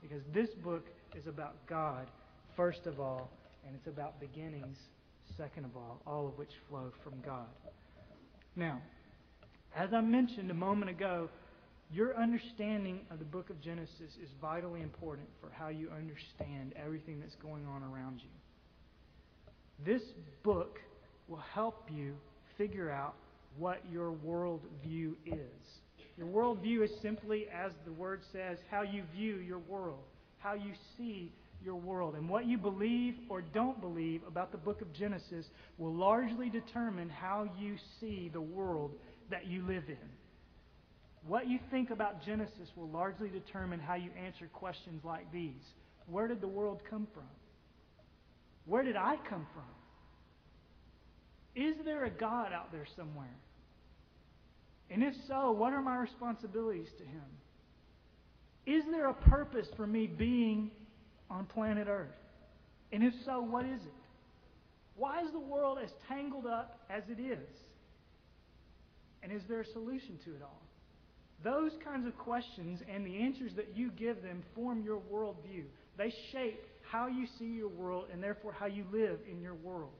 Because 0.00 0.22
this 0.32 0.50
book 0.62 0.86
is 1.16 1.26
about 1.26 1.56
God, 1.66 2.06
first 2.54 2.86
of 2.86 3.00
all, 3.00 3.28
and 3.66 3.74
it's 3.74 3.88
about 3.88 4.20
beginnings, 4.20 4.78
second 5.36 5.64
of 5.64 5.76
all, 5.76 6.00
all 6.06 6.28
of 6.28 6.38
which 6.38 6.52
flow 6.68 6.92
from 7.02 7.14
God. 7.26 7.48
Now, 8.54 8.80
as 9.74 9.92
I 9.92 10.00
mentioned 10.00 10.52
a 10.52 10.54
moment 10.54 10.92
ago, 10.92 11.28
Your 11.92 12.16
understanding 12.16 13.00
of 13.10 13.18
the 13.18 13.24
book 13.26 13.50
of 13.50 13.60
Genesis 13.60 14.16
is 14.22 14.30
vitally 14.40 14.80
important 14.80 15.28
for 15.42 15.50
how 15.50 15.68
you 15.68 15.90
understand 15.90 16.72
everything 16.74 17.20
that's 17.20 17.34
going 17.36 17.66
on 17.66 17.82
around 17.82 18.20
you. 18.22 18.30
This 19.84 20.02
book 20.42 20.78
will 21.28 21.42
help 21.52 21.88
you 21.94 22.14
figure 22.56 22.90
out 22.90 23.14
what 23.58 23.82
your 23.90 24.12
worldview 24.26 25.12
is. 25.26 25.66
Your 26.16 26.28
worldview 26.28 26.82
is 26.82 26.90
simply, 27.02 27.46
as 27.52 27.72
the 27.84 27.92
word 27.92 28.20
says, 28.32 28.56
how 28.70 28.82
you 28.82 29.02
view 29.14 29.36
your 29.36 29.58
world, 29.58 30.04
how 30.38 30.54
you 30.54 30.72
see 30.96 31.30
your 31.62 31.76
world. 31.76 32.14
And 32.14 32.26
what 32.26 32.46
you 32.46 32.56
believe 32.56 33.16
or 33.28 33.42
don't 33.42 33.80
believe 33.82 34.22
about 34.26 34.50
the 34.50 34.58
book 34.58 34.80
of 34.80 34.92
Genesis 34.94 35.44
will 35.76 35.92
largely 35.92 36.48
determine 36.48 37.10
how 37.10 37.50
you 37.58 37.76
see 38.00 38.30
the 38.32 38.40
world 38.40 38.92
that 39.30 39.46
you 39.46 39.66
live 39.66 39.84
in. 39.88 40.21
What 41.26 41.48
you 41.48 41.58
think 41.70 41.90
about 41.90 42.24
Genesis 42.24 42.68
will 42.76 42.88
largely 42.88 43.28
determine 43.28 43.78
how 43.78 43.94
you 43.94 44.10
answer 44.24 44.48
questions 44.52 45.04
like 45.04 45.30
these 45.32 45.62
Where 46.06 46.26
did 46.28 46.40
the 46.40 46.48
world 46.48 46.80
come 46.88 47.06
from? 47.14 47.28
Where 48.66 48.82
did 48.82 48.96
I 48.96 49.16
come 49.28 49.46
from? 49.54 49.64
Is 51.54 51.76
there 51.84 52.04
a 52.04 52.10
God 52.10 52.52
out 52.52 52.72
there 52.72 52.86
somewhere? 52.96 53.36
And 54.90 55.02
if 55.02 55.14
so, 55.26 55.52
what 55.52 55.72
are 55.72 55.82
my 55.82 55.96
responsibilities 55.96 56.88
to 56.98 57.04
Him? 57.04 57.24
Is 58.66 58.84
there 58.90 59.08
a 59.08 59.14
purpose 59.14 59.66
for 59.76 59.86
me 59.86 60.06
being 60.06 60.70
on 61.30 61.46
planet 61.46 61.88
Earth? 61.88 62.14
And 62.92 63.02
if 63.02 63.14
so, 63.24 63.40
what 63.40 63.64
is 63.64 63.80
it? 63.80 63.92
Why 64.96 65.22
is 65.22 65.32
the 65.32 65.40
world 65.40 65.78
as 65.82 65.90
tangled 66.08 66.46
up 66.46 66.80
as 66.90 67.02
it 67.08 67.20
is? 67.20 67.48
And 69.22 69.32
is 69.32 69.42
there 69.48 69.60
a 69.60 69.66
solution 69.66 70.18
to 70.24 70.30
it 70.30 70.42
all? 70.42 70.60
Those 71.42 71.72
kinds 71.84 72.06
of 72.06 72.16
questions 72.16 72.80
and 72.92 73.04
the 73.06 73.18
answers 73.18 73.52
that 73.56 73.76
you 73.76 73.90
give 73.90 74.22
them 74.22 74.42
form 74.54 74.82
your 74.84 75.00
worldview. 75.12 75.64
They 75.98 76.12
shape 76.30 76.60
how 76.82 77.08
you 77.08 77.26
see 77.38 77.46
your 77.46 77.68
world 77.68 78.06
and 78.12 78.22
therefore 78.22 78.52
how 78.52 78.66
you 78.66 78.84
live 78.92 79.18
in 79.30 79.40
your 79.40 79.54
world. 79.54 79.90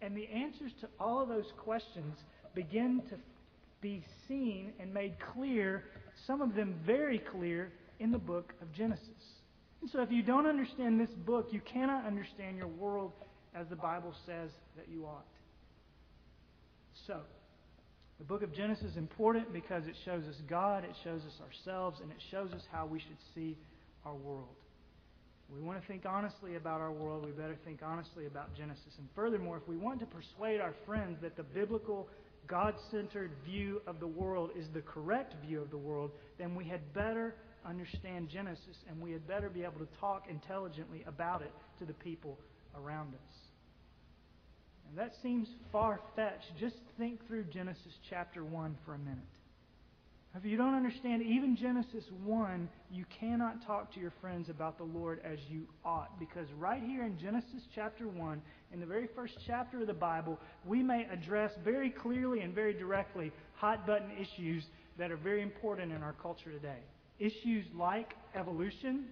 And 0.00 0.16
the 0.16 0.26
answers 0.26 0.72
to 0.80 0.88
all 0.98 1.22
of 1.22 1.28
those 1.28 1.52
questions 1.58 2.16
begin 2.54 3.02
to 3.10 3.16
be 3.80 4.04
seen 4.26 4.72
and 4.80 4.92
made 4.92 5.14
clear, 5.34 5.84
some 6.26 6.40
of 6.40 6.54
them 6.54 6.74
very 6.84 7.18
clear, 7.18 7.72
in 8.00 8.10
the 8.10 8.18
book 8.18 8.54
of 8.60 8.72
Genesis. 8.72 9.08
And 9.80 9.90
so 9.90 10.00
if 10.00 10.10
you 10.10 10.22
don't 10.22 10.46
understand 10.46 11.00
this 11.00 11.14
book, 11.26 11.48
you 11.52 11.60
cannot 11.60 12.06
understand 12.06 12.56
your 12.56 12.68
world 12.68 13.12
as 13.54 13.66
the 13.68 13.76
Bible 13.76 14.14
says 14.26 14.50
that 14.76 14.88
you 14.88 15.04
ought. 15.04 15.26
So, 17.06 17.20
the 18.18 18.24
book 18.24 18.42
of 18.42 18.54
Genesis 18.54 18.92
is 18.92 18.96
important 18.96 19.52
because 19.52 19.86
it 19.86 19.96
shows 20.04 20.24
us 20.24 20.36
God, 20.48 20.84
it 20.84 20.94
shows 21.02 21.22
us 21.22 21.40
ourselves, 21.40 22.00
and 22.00 22.10
it 22.10 22.18
shows 22.30 22.52
us 22.52 22.62
how 22.70 22.86
we 22.86 23.00
should 23.00 23.18
see 23.34 23.56
our 24.04 24.14
world. 24.14 24.54
we 25.52 25.60
want 25.60 25.80
to 25.80 25.86
think 25.88 26.04
honestly 26.06 26.56
about 26.56 26.80
our 26.80 26.92
world, 26.92 27.24
we 27.24 27.32
better 27.32 27.56
think 27.64 27.80
honestly 27.84 28.26
about 28.26 28.54
Genesis. 28.56 28.94
And 28.98 29.08
furthermore, 29.14 29.56
if 29.56 29.66
we 29.68 29.76
want 29.76 30.00
to 30.00 30.06
persuade 30.06 30.60
our 30.60 30.74
friends 30.86 31.18
that 31.22 31.36
the 31.36 31.42
biblical, 31.42 32.08
God 32.46 32.74
centered 32.90 33.32
view 33.44 33.80
of 33.86 33.98
the 34.00 34.06
world 34.06 34.50
is 34.56 34.66
the 34.74 34.82
correct 34.82 35.34
view 35.44 35.60
of 35.60 35.70
the 35.70 35.78
world, 35.78 36.10
then 36.38 36.54
we 36.54 36.64
had 36.64 36.92
better 36.92 37.34
understand 37.64 38.28
Genesis 38.28 38.76
and 38.88 39.00
we 39.00 39.12
had 39.12 39.26
better 39.26 39.48
be 39.48 39.62
able 39.62 39.78
to 39.78 39.88
talk 39.98 40.24
intelligently 40.28 41.02
about 41.06 41.42
it 41.42 41.52
to 41.78 41.84
the 41.84 41.94
people 41.94 42.38
around 42.76 43.14
us. 43.14 43.43
That 44.96 45.12
seems 45.22 45.48
far 45.72 46.00
fetched. 46.14 46.56
Just 46.60 46.76
think 46.98 47.26
through 47.26 47.44
Genesis 47.44 47.92
chapter 48.08 48.44
1 48.44 48.76
for 48.84 48.94
a 48.94 48.98
minute. 48.98 49.18
If 50.36 50.44
you 50.44 50.56
don't 50.56 50.74
understand 50.74 51.22
even 51.22 51.56
Genesis 51.56 52.04
1, 52.24 52.68
you 52.90 53.04
cannot 53.20 53.64
talk 53.64 53.92
to 53.94 54.00
your 54.00 54.12
friends 54.20 54.48
about 54.48 54.78
the 54.78 54.84
Lord 54.84 55.20
as 55.24 55.38
you 55.48 55.66
ought. 55.84 56.18
Because 56.18 56.46
right 56.58 56.82
here 56.82 57.04
in 57.04 57.18
Genesis 57.18 57.62
chapter 57.74 58.08
1, 58.08 58.42
in 58.72 58.80
the 58.80 58.86
very 58.86 59.08
first 59.14 59.34
chapter 59.46 59.80
of 59.80 59.86
the 59.86 59.94
Bible, 59.94 60.38
we 60.64 60.82
may 60.82 61.06
address 61.12 61.52
very 61.64 61.90
clearly 61.90 62.40
and 62.40 62.52
very 62.52 62.74
directly 62.74 63.32
hot 63.54 63.86
button 63.86 64.10
issues 64.12 64.64
that 64.98 65.12
are 65.12 65.16
very 65.16 65.42
important 65.42 65.92
in 65.92 66.02
our 66.02 66.14
culture 66.14 66.50
today. 66.50 66.80
Issues 67.20 67.64
like 67.76 68.14
evolution, 68.34 69.06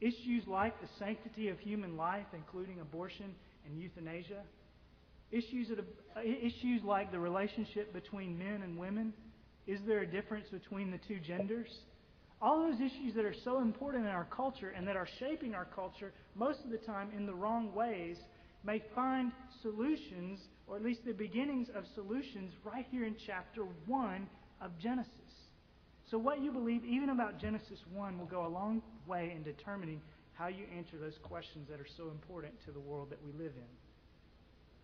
issues 0.00 0.46
like 0.48 0.80
the 0.80 0.88
sanctity 0.98 1.48
of 1.48 1.58
human 1.60 1.96
life, 1.96 2.26
including 2.32 2.80
abortion 2.80 3.34
and 3.66 3.80
euthanasia, 3.80 4.42
Issues, 5.30 5.68
that, 5.68 5.78
uh, 5.78 6.20
issues 6.20 6.82
like 6.84 7.12
the 7.12 7.18
relationship 7.18 7.92
between 7.92 8.38
men 8.38 8.62
and 8.62 8.78
women. 8.78 9.12
Is 9.66 9.80
there 9.86 10.00
a 10.00 10.06
difference 10.06 10.48
between 10.50 10.90
the 10.90 10.98
two 11.06 11.20
genders? 11.20 11.68
All 12.40 12.62
those 12.62 12.80
issues 12.80 13.14
that 13.14 13.24
are 13.24 13.34
so 13.44 13.60
important 13.60 14.04
in 14.04 14.10
our 14.10 14.24
culture 14.24 14.70
and 14.70 14.86
that 14.88 14.96
are 14.96 15.08
shaping 15.18 15.54
our 15.54 15.66
culture 15.66 16.12
most 16.34 16.60
of 16.64 16.70
the 16.70 16.78
time 16.78 17.10
in 17.14 17.26
the 17.26 17.34
wrong 17.34 17.74
ways 17.74 18.16
may 18.64 18.82
find 18.94 19.32
solutions, 19.62 20.40
or 20.66 20.76
at 20.76 20.82
least 20.82 21.04
the 21.04 21.12
beginnings 21.12 21.68
of 21.74 21.84
solutions, 21.94 22.52
right 22.64 22.86
here 22.90 23.04
in 23.04 23.16
chapter 23.26 23.64
1 23.86 24.28
of 24.60 24.70
Genesis. 24.78 25.12
So, 26.10 26.16
what 26.16 26.40
you 26.40 26.52
believe, 26.52 26.84
even 26.84 27.10
about 27.10 27.38
Genesis 27.38 27.78
1, 27.92 28.18
will 28.18 28.26
go 28.26 28.46
a 28.46 28.48
long 28.48 28.82
way 29.06 29.32
in 29.34 29.42
determining 29.42 30.00
how 30.32 30.46
you 30.48 30.64
answer 30.74 30.96
those 30.98 31.18
questions 31.22 31.68
that 31.68 31.80
are 31.80 31.86
so 31.96 32.08
important 32.10 32.54
to 32.64 32.72
the 32.72 32.80
world 32.80 33.10
that 33.10 33.18
we 33.24 33.32
live 33.32 33.52
in. 33.56 33.68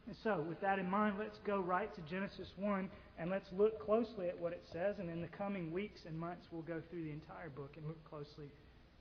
And 0.06 0.16
so, 0.23 0.44
with 0.46 0.61
that 0.61 0.78
in 0.78 0.90
mind, 0.90 1.16
let's 1.18 1.38
go 1.46 1.61
right 1.61 1.92
to 1.94 2.00
Genesis 2.02 2.49
1 2.56 2.90
and 3.18 3.30
let's 3.30 3.49
look 3.56 3.84
closely 3.84 4.28
at 4.28 4.38
what 4.38 4.52
it 4.52 4.62
says. 4.70 4.96
And 4.99 5.08
in 5.08 5.23
the 5.23 5.28
coming 5.28 5.73
weeks 5.73 6.00
and 6.06 6.18
months, 6.18 6.46
we'll 6.50 6.62
go 6.62 6.82
through 6.90 7.04
the 7.04 7.11
entire 7.11 7.49
book 7.49 7.73
and 7.76 7.87
look 7.87 8.02
closely 8.04 8.50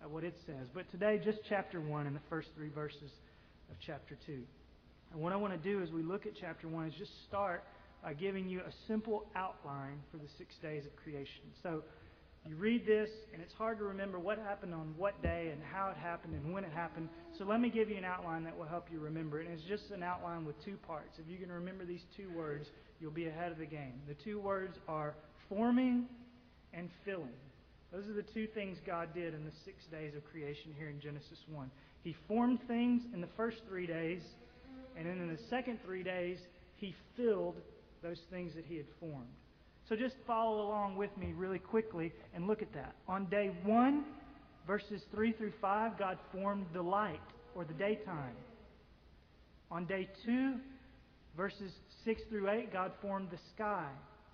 at 0.02 0.10
what 0.10 0.24
it 0.24 0.36
says. 0.46 0.68
But 0.74 0.90
today, 0.92 1.20
just 1.24 1.40
chapter 1.50 1.82
1 1.82 2.08
and 2.08 2.16
the 2.16 2.22
first 2.30 2.50
three 2.56 2.70
verses 2.70 3.12
of 3.70 3.76
chapter 3.86 4.18
2. 4.26 4.44
And 5.12 5.22
what 5.22 5.34
I 5.34 5.36
want 5.36 5.54
to 5.54 5.70
do 5.70 5.82
as 5.82 5.92
we 5.92 6.04
look 6.04 6.26
at 6.26 6.34
chapter 6.40 6.68
1 6.70 6.88
is 6.88 6.94
just 6.98 7.12
start 7.28 7.64
by 8.02 8.14
giving 8.14 8.48
you 8.48 8.60
a 8.60 8.72
simple 8.88 9.26
outline 9.36 10.00
for 10.12 10.18
the 10.18 10.28
six 10.38 10.56
days 10.62 10.86
of 10.86 10.96
creation. 10.96 11.44
So, 11.64 11.84
you 12.48 12.56
read 12.58 12.86
this, 12.86 13.10
and 13.34 13.42
it's 13.42 13.54
hard 13.54 13.78
to 13.78 13.86
remember 13.86 14.20
what 14.20 14.38
happened 14.38 14.74
on 14.74 14.94
what 14.98 15.22
day 15.22 15.50
and 15.54 15.62
how 15.64 15.90
it 15.90 15.98
happened 15.98 16.34
and 16.34 16.54
when 16.54 16.66
it 16.66 16.72
happened. 16.74 17.08
So 17.38 17.46
let 17.46 17.62
me 17.62 17.70
give 17.70 17.90
you 17.90 17.96
an 17.96 18.04
outline 18.04 18.44
that 18.44 18.58
will 18.58 18.66
help 18.66 18.88
you 18.92 19.00
remember 19.00 19.40
it. 19.40 19.48
And 19.48 19.58
it's 19.58 19.68
just 19.68 19.92
an 19.92 20.04
outline 20.04 20.44
with 20.46 20.62
two 20.64 20.76
parts. 20.86 21.18
If 21.20 21.30
you 21.32 21.38
can 21.38 21.52
remember 21.52 21.86
these 21.86 22.04
two 22.18 22.30
words, 22.36 22.68
you'll 23.00 23.12
be 23.12 23.28
ahead 23.28 23.52
of 23.54 23.60
the 23.60 23.66
game. 23.66 24.02
The 24.08 24.16
two 24.16 24.40
words 24.40 24.78
are 24.90 25.16
forming 25.48 26.06
and 26.74 26.90
filling. 27.06 27.30
Those 27.94 28.08
are 28.08 28.14
the 28.14 28.26
two 28.34 28.48
things 28.48 28.78
God 28.86 29.14
did 29.14 29.34
in 29.34 29.46
the 29.46 29.52
six 29.64 29.86
days 29.92 30.16
of 30.16 30.26
creation 30.26 30.74
here 30.78 30.90
in 30.90 31.00
Genesis 31.00 31.38
1. 31.48 31.72
He 32.04 32.16
formed 32.28 32.60
things 32.68 33.04
in 33.14 33.22
the 33.22 33.30
first 33.38 33.58
three 33.70 33.88
days, 33.88 34.22
and 34.98 35.06
then 35.06 35.20
in 35.20 35.30
the 35.30 35.40
second 35.50 35.80
three 35.86 36.04
days, 36.04 36.40
He 36.76 36.96
filled 37.16 37.56
those 38.02 38.20
things 38.32 38.54
that 38.56 38.66
He 38.68 38.76
had 38.78 38.88
formed. 39.00 39.28
So 39.90 39.96
just 39.96 40.16
follow 40.26 40.62
along 40.62 40.96
with 40.96 41.16
me 41.18 41.34
really 41.36 41.60
quickly 41.60 42.14
and 42.34 42.48
look 42.48 42.62
at 42.62 42.74
that. 42.74 42.96
On 43.08 43.26
day 43.26 43.52
1, 43.64 44.06
verses 44.66 45.02
3 45.12 45.34
through 45.34 45.54
5, 45.60 45.98
God 46.00 46.18
formed 46.32 46.66
the 46.74 46.82
light 46.82 47.20
or 47.54 47.66
the 47.66 47.74
daytime. 47.74 48.36
On 49.70 49.86
day 49.86 50.08
2, 50.26 50.56
verses 51.36 51.72
6 52.06 52.22
through 52.30 52.50
8, 52.50 52.72
God 52.72 52.92
formed 53.02 53.30
the 53.30 53.40
sky, 53.54 53.88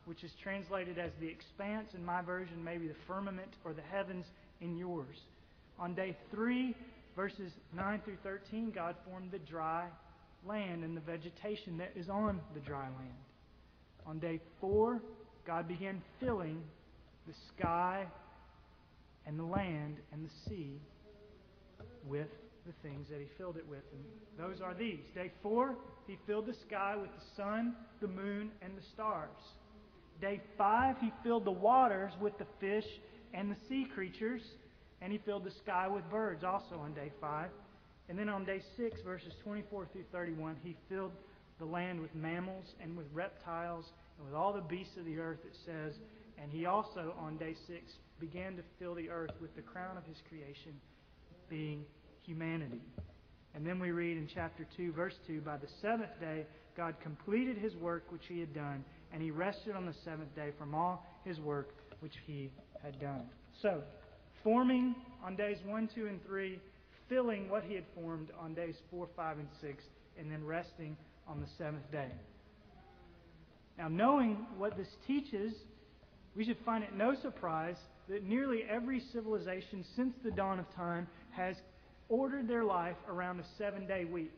which 0.06 0.24
is 0.24 0.32
translated 0.44 1.00
as 1.00 1.12
the 1.20 1.28
expanse 1.28 1.90
in 1.96 2.06
my 2.06 2.22
version, 2.22 2.64
maybe 2.64 2.88
the 2.88 2.96
firmament 3.08 3.52
or 3.66 3.74
the 3.74 3.82
heavens 3.92 4.26
in 4.62 4.78
yours. 4.78 5.18
On 5.80 5.96
day 5.96 6.16
3, 6.32 6.76
verses 7.16 7.52
9 7.76 8.02
through 8.06 8.18
13, 8.24 8.72
God 8.72 8.96
formed 9.10 9.32
the 9.32 9.40
dry 9.40 9.88
land 10.48 10.84
and 10.84 10.96
the 10.96 11.02
vegetation 11.02 11.78
that 11.78 11.92
is 11.96 12.10
on 12.10 12.40
the 12.54 12.60
dry 12.60 12.84
land. 12.84 13.18
On 14.06 14.20
day 14.20 14.40
4, 14.62 15.02
God 15.50 15.68
began 15.68 16.00
filling 16.20 16.62
the 17.26 17.34
sky 17.48 18.06
and 19.26 19.40
the 19.40 19.44
land 19.44 19.96
and 20.14 20.24
the 20.24 20.30
sea 20.48 20.80
with 22.06 22.28
the 22.68 22.88
things 22.88 23.08
that 23.10 23.20
He 23.20 23.26
filled 23.36 23.58
it 23.58 23.68
with. 23.68 23.82
And 23.92 24.04
those 24.38 24.62
are 24.62 24.76
these. 24.76 25.00
Day 25.16 25.32
four, 25.42 25.74
He 26.06 26.20
filled 26.28 26.46
the 26.46 26.54
sky 26.68 26.96
with 27.02 27.10
the 27.10 27.36
sun, 27.36 27.74
the 28.00 28.08
moon, 28.08 28.52
and 28.62 28.78
the 28.78 28.84
stars. 28.94 29.40
Day 30.22 30.40
five, 30.56 30.98
He 31.02 31.12
filled 31.24 31.46
the 31.46 31.52
waters 31.52 32.14
with 32.22 32.38
the 32.38 32.46
fish 32.60 32.86
and 33.34 33.50
the 33.50 33.58
sea 33.68 33.88
creatures. 33.92 34.44
And 35.02 35.12
He 35.12 35.18
filled 35.18 35.46
the 35.46 35.56
sky 35.64 35.88
with 35.88 36.08
birds 36.12 36.44
also 36.44 36.76
on 36.76 36.94
day 36.94 37.12
five. 37.20 37.50
And 38.08 38.20
then 38.20 38.30
on 38.30 38.46
day 38.46 38.62
six, 38.78 39.02
verses 39.02 39.34
24 39.44 39.88
through 39.94 40.06
31, 40.12 40.58
He 40.64 40.76
filled 40.90 41.14
the 41.58 41.66
land 41.66 42.00
with 42.00 42.14
mammals 42.14 42.66
and 42.84 42.96
with 42.96 43.08
reptiles 43.16 43.86
and 44.20 44.28
with 44.28 44.36
all 44.36 44.52
the 44.52 44.62
beasts 44.62 44.98
of 44.98 45.06
the 45.06 45.18
earth, 45.18 45.40
it 45.46 45.56
says, 45.66 45.96
and 46.42 46.52
he 46.52 46.66
also, 46.66 47.14
on 47.18 47.38
day 47.38 47.56
six, 47.68 47.94
began 48.20 48.56
to 48.58 48.64
fill 48.78 48.94
the 48.94 49.10
earth 49.10 49.32
with 49.42 49.56
the 49.56 49.62
crown 49.62 49.98
of 49.98 50.04
his 50.06 50.18
creation, 50.28 50.74
being 51.50 51.86
humanity. 52.26 52.82
And 53.56 53.66
then 53.66 53.80
we 53.80 53.92
read 53.92 54.18
in 54.18 54.28
chapter 54.32 54.68
2, 54.78 54.92
verse 54.92 55.16
2 55.26 55.42
By 55.42 55.58
the 55.58 55.68
seventh 55.82 56.20
day, 56.20 56.46
God 56.78 56.96
completed 57.02 57.58
his 57.58 57.76
work 57.76 58.04
which 58.10 58.26
he 58.28 58.40
had 58.40 58.54
done, 58.54 58.84
and 59.12 59.22
he 59.22 59.32
rested 59.32 59.76
on 59.76 59.86
the 59.86 59.96
seventh 60.06 60.34
day 60.36 60.52
from 60.58 60.76
all 60.76 61.06
his 61.26 61.40
work 61.40 61.70
which 62.00 62.14
he 62.28 62.52
had 62.84 63.00
done. 63.00 63.24
So, 63.62 63.82
forming 64.44 64.96
on 65.26 65.36
days 65.36 65.58
1, 65.66 65.90
2, 65.96 66.08
and 66.08 66.26
3, 66.26 66.60
filling 67.10 67.50
what 67.50 67.64
he 67.64 67.74
had 67.74 67.86
formed 67.96 68.30
on 68.40 68.54
days 68.54 68.76
4, 68.92 69.08
5, 69.16 69.40
and 69.40 69.48
6, 69.62 69.84
and 70.18 70.32
then 70.32 70.46
resting 70.46 70.96
on 71.28 71.40
the 71.40 71.48
seventh 71.58 71.90
day. 71.92 72.12
Now, 73.80 73.88
knowing 73.88 74.46
what 74.58 74.76
this 74.76 74.90
teaches, 75.08 75.54
we 76.36 76.44
should 76.44 76.58
find 76.66 76.84
it 76.84 76.94
no 76.94 77.16
surprise 77.16 77.78
that 78.10 78.24
nearly 78.24 78.64
every 78.70 79.00
civilization 79.14 79.86
since 79.96 80.14
the 80.22 80.32
dawn 80.32 80.60
of 80.60 80.70
time 80.76 81.08
has 81.32 81.56
ordered 82.10 82.50
their 82.50 82.66
life 82.66 82.98
around 83.08 83.40
a 83.40 83.46
seven 83.58 83.88
day 83.88 84.04
week. 84.04 84.38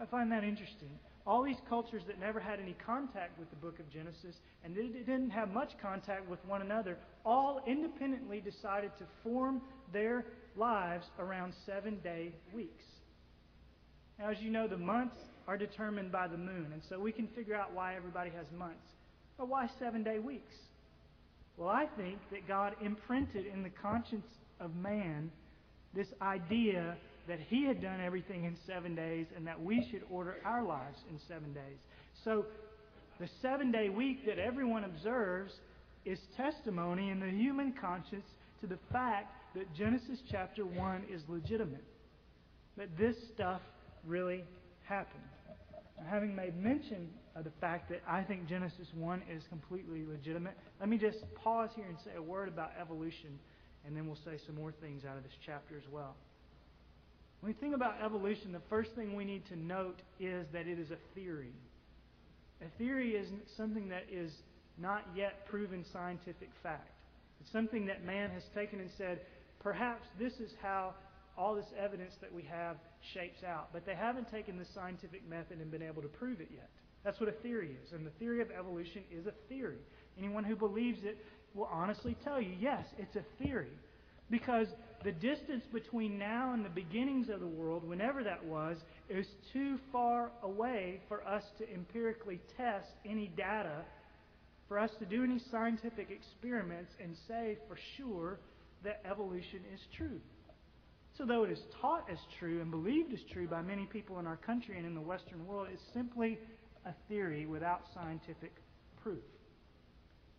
I 0.00 0.06
find 0.06 0.30
that 0.30 0.44
interesting. 0.44 0.90
All 1.26 1.42
these 1.42 1.60
cultures 1.68 2.02
that 2.06 2.20
never 2.20 2.38
had 2.38 2.60
any 2.60 2.76
contact 2.86 3.36
with 3.36 3.50
the 3.50 3.56
book 3.56 3.80
of 3.80 3.92
Genesis 3.92 4.36
and 4.64 4.76
didn't 4.76 5.30
have 5.30 5.52
much 5.52 5.72
contact 5.82 6.28
with 6.28 6.38
one 6.46 6.62
another 6.62 6.98
all 7.26 7.60
independently 7.66 8.40
decided 8.40 8.92
to 8.98 9.04
form 9.24 9.60
their 9.92 10.24
lives 10.56 11.06
around 11.18 11.52
seven 11.66 11.98
day 12.02 12.32
weeks. 12.54 12.84
Now, 14.20 14.30
as 14.30 14.36
you 14.40 14.50
know, 14.50 14.68
the 14.68 14.76
months 14.76 15.16
are 15.48 15.56
determined 15.56 16.12
by 16.12 16.28
the 16.28 16.36
moon, 16.36 16.68
and 16.72 16.82
so 16.88 17.00
we 17.00 17.10
can 17.10 17.26
figure 17.28 17.54
out 17.54 17.72
why 17.72 17.96
everybody 17.96 18.30
has 18.30 18.44
months. 18.56 18.86
But 19.38 19.48
why 19.48 19.68
seven 19.78 20.04
day 20.04 20.18
weeks? 20.18 20.54
Well, 21.56 21.70
I 21.70 21.86
think 21.96 22.18
that 22.30 22.46
God 22.46 22.74
imprinted 22.82 23.46
in 23.46 23.62
the 23.62 23.70
conscience 23.70 24.26
of 24.60 24.76
man 24.76 25.30
this 25.94 26.08
idea 26.20 26.96
that 27.28 27.38
he 27.48 27.64
had 27.64 27.80
done 27.80 28.00
everything 28.00 28.44
in 28.44 28.56
seven 28.66 28.94
days 28.94 29.26
and 29.34 29.46
that 29.46 29.60
we 29.60 29.86
should 29.90 30.02
order 30.10 30.36
our 30.44 30.64
lives 30.64 30.98
in 31.10 31.18
seven 31.26 31.52
days. 31.54 31.78
So 32.24 32.44
the 33.18 33.28
seven 33.40 33.72
day 33.72 33.88
week 33.88 34.26
that 34.26 34.38
everyone 34.38 34.84
observes 34.84 35.52
is 36.04 36.18
testimony 36.36 37.10
in 37.10 37.20
the 37.20 37.30
human 37.30 37.72
conscience 37.72 38.26
to 38.60 38.66
the 38.66 38.78
fact 38.92 39.32
that 39.54 39.74
Genesis 39.74 40.18
chapter 40.30 40.64
1 40.64 41.04
is 41.10 41.22
legitimate. 41.28 41.84
That 42.76 42.96
this 42.98 43.16
stuff 43.34 43.60
really 44.06 44.44
happened. 44.84 45.22
Having 46.08 46.34
made 46.34 46.56
mention 46.56 47.08
of 47.36 47.44
the 47.44 47.52
fact 47.60 47.90
that 47.90 48.02
I 48.08 48.22
think 48.22 48.48
Genesis 48.48 48.88
1 48.94 49.22
is 49.30 49.42
completely 49.48 50.04
legitimate, 50.04 50.54
let 50.80 50.88
me 50.88 50.98
just 50.98 51.18
pause 51.34 51.70
here 51.76 51.86
and 51.86 51.98
say 52.04 52.12
a 52.16 52.22
word 52.22 52.48
about 52.48 52.70
evolution, 52.80 53.38
and 53.86 53.96
then 53.96 54.06
we'll 54.06 54.18
say 54.24 54.40
some 54.46 54.56
more 54.56 54.72
things 54.80 55.04
out 55.04 55.16
of 55.16 55.22
this 55.22 55.32
chapter 55.44 55.76
as 55.76 55.84
well. 55.92 56.16
When 57.40 57.52
we 57.52 57.58
think 57.58 57.74
about 57.74 58.02
evolution, 58.04 58.52
the 58.52 58.60
first 58.68 58.90
thing 58.94 59.14
we 59.14 59.24
need 59.24 59.46
to 59.46 59.56
note 59.56 60.00
is 60.18 60.46
that 60.52 60.66
it 60.66 60.78
is 60.78 60.90
a 60.90 60.98
theory. 61.14 61.52
A 62.62 62.78
theory 62.78 63.12
is 63.12 63.28
something 63.56 63.88
that 63.88 64.04
is 64.12 64.30
not 64.76 65.06
yet 65.14 65.46
proven 65.46 65.84
scientific 65.92 66.50
fact. 66.62 66.90
It's 67.40 67.52
something 67.52 67.86
that 67.86 68.04
man 68.04 68.30
has 68.30 68.42
taken 68.54 68.80
and 68.80 68.90
said, 68.98 69.20
perhaps 69.60 70.06
this 70.18 70.34
is 70.34 70.50
how 70.60 70.94
all 71.36 71.54
this 71.54 71.72
evidence 71.78 72.14
that 72.20 72.32
we 72.32 72.42
have 72.42 72.76
shapes 73.14 73.42
out. 73.44 73.68
But 73.72 73.86
they 73.86 73.94
haven't 73.94 74.30
taken 74.30 74.58
the 74.58 74.66
scientific 74.74 75.28
method 75.28 75.60
and 75.60 75.70
been 75.70 75.82
able 75.82 76.02
to 76.02 76.08
prove 76.08 76.40
it 76.40 76.48
yet. 76.52 76.68
That's 77.04 77.18
what 77.18 77.28
a 77.28 77.32
theory 77.32 77.76
is. 77.82 77.92
And 77.92 78.04
the 78.04 78.10
theory 78.18 78.42
of 78.42 78.48
evolution 78.50 79.02
is 79.10 79.26
a 79.26 79.32
theory. 79.48 79.78
Anyone 80.18 80.44
who 80.44 80.56
believes 80.56 80.98
it 81.02 81.18
will 81.54 81.68
honestly 81.72 82.16
tell 82.24 82.40
you, 82.40 82.54
yes, 82.58 82.84
it's 82.98 83.16
a 83.16 83.24
theory. 83.42 83.72
Because 84.30 84.68
the 85.02 85.12
distance 85.12 85.64
between 85.72 86.18
now 86.18 86.52
and 86.52 86.64
the 86.64 86.68
beginnings 86.68 87.28
of 87.30 87.40
the 87.40 87.46
world, 87.46 87.88
whenever 87.88 88.22
that 88.22 88.44
was, 88.44 88.76
is 89.08 89.26
too 89.52 89.78
far 89.90 90.30
away 90.42 91.00
for 91.08 91.26
us 91.26 91.42
to 91.58 91.72
empirically 91.72 92.38
test 92.56 92.88
any 93.04 93.28
data, 93.36 93.82
for 94.68 94.78
us 94.78 94.90
to 95.00 95.04
do 95.04 95.24
any 95.24 95.40
scientific 95.50 96.10
experiments 96.10 96.92
and 97.02 97.16
say 97.26 97.58
for 97.66 97.76
sure 97.96 98.38
that 98.84 99.02
evolution 99.10 99.60
is 99.74 99.80
true. 99.96 100.20
So, 101.20 101.26
though 101.26 101.44
it 101.44 101.50
is 101.50 101.60
taught 101.82 102.08
as 102.10 102.16
true 102.38 102.62
and 102.62 102.70
believed 102.70 103.12
as 103.12 103.20
true 103.30 103.46
by 103.46 103.60
many 103.60 103.84
people 103.84 104.18
in 104.20 104.26
our 104.26 104.38
country 104.38 104.78
and 104.78 104.86
in 104.86 104.94
the 104.94 105.02
Western 105.02 105.46
world, 105.46 105.68
it's 105.70 105.82
simply 105.92 106.38
a 106.86 106.94
theory 107.10 107.44
without 107.44 107.82
scientific 107.92 108.52
proof. 109.02 109.22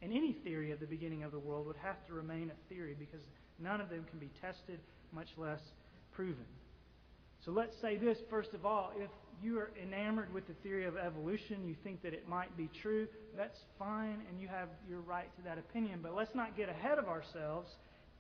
And 0.02 0.12
any 0.12 0.34
theory 0.44 0.72
of 0.72 0.80
the 0.80 0.88
beginning 0.88 1.22
of 1.22 1.32
the 1.32 1.38
world 1.38 1.68
would 1.68 1.76
have 1.76 2.04
to 2.08 2.14
remain 2.14 2.50
a 2.50 2.74
theory 2.74 2.96
because 2.98 3.20
none 3.60 3.80
of 3.80 3.92
them 3.92 4.08
can 4.10 4.18
be 4.18 4.32
tested, 4.42 4.80
much 5.12 5.28
less 5.38 5.62
proven. 6.14 6.48
So 7.46 7.52
let's 7.52 7.80
say 7.80 7.98
this 7.98 8.18
first 8.28 8.54
of 8.56 8.66
all 8.66 8.92
if 8.98 9.12
you 9.44 9.60
are 9.60 9.70
enamored 9.80 10.34
with 10.34 10.48
the 10.48 10.56
theory 10.64 10.86
of 10.86 10.98
evolution, 10.98 11.64
you 11.64 11.76
think 11.84 12.02
that 12.02 12.16
it 12.16 12.28
might 12.28 12.58
be 12.58 12.72
true, 12.82 13.08
that's 13.38 13.60
fine 13.78 14.18
and 14.28 14.42
you 14.42 14.48
have 14.48 14.70
your 14.90 15.02
right 15.02 15.30
to 15.36 15.44
that 15.44 15.60
opinion. 15.60 16.00
But 16.02 16.16
let's 16.16 16.34
not 16.34 16.58
get 16.58 16.70
ahead 16.70 16.98
of 16.98 17.08
ourselves 17.08 17.70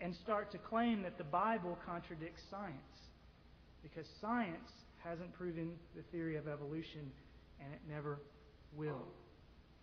and 0.01 0.15
start 0.23 0.51
to 0.51 0.57
claim 0.57 1.03
that 1.03 1.17
the 1.17 1.23
Bible 1.23 1.77
contradicts 1.85 2.41
science. 2.49 2.75
Because 3.83 4.05
science 4.19 4.71
hasn't 5.03 5.33
proven 5.33 5.73
the 5.95 6.03
theory 6.11 6.37
of 6.37 6.47
evolution, 6.47 7.11
and 7.63 7.73
it 7.73 7.81
never 7.89 8.19
will. 8.75 9.05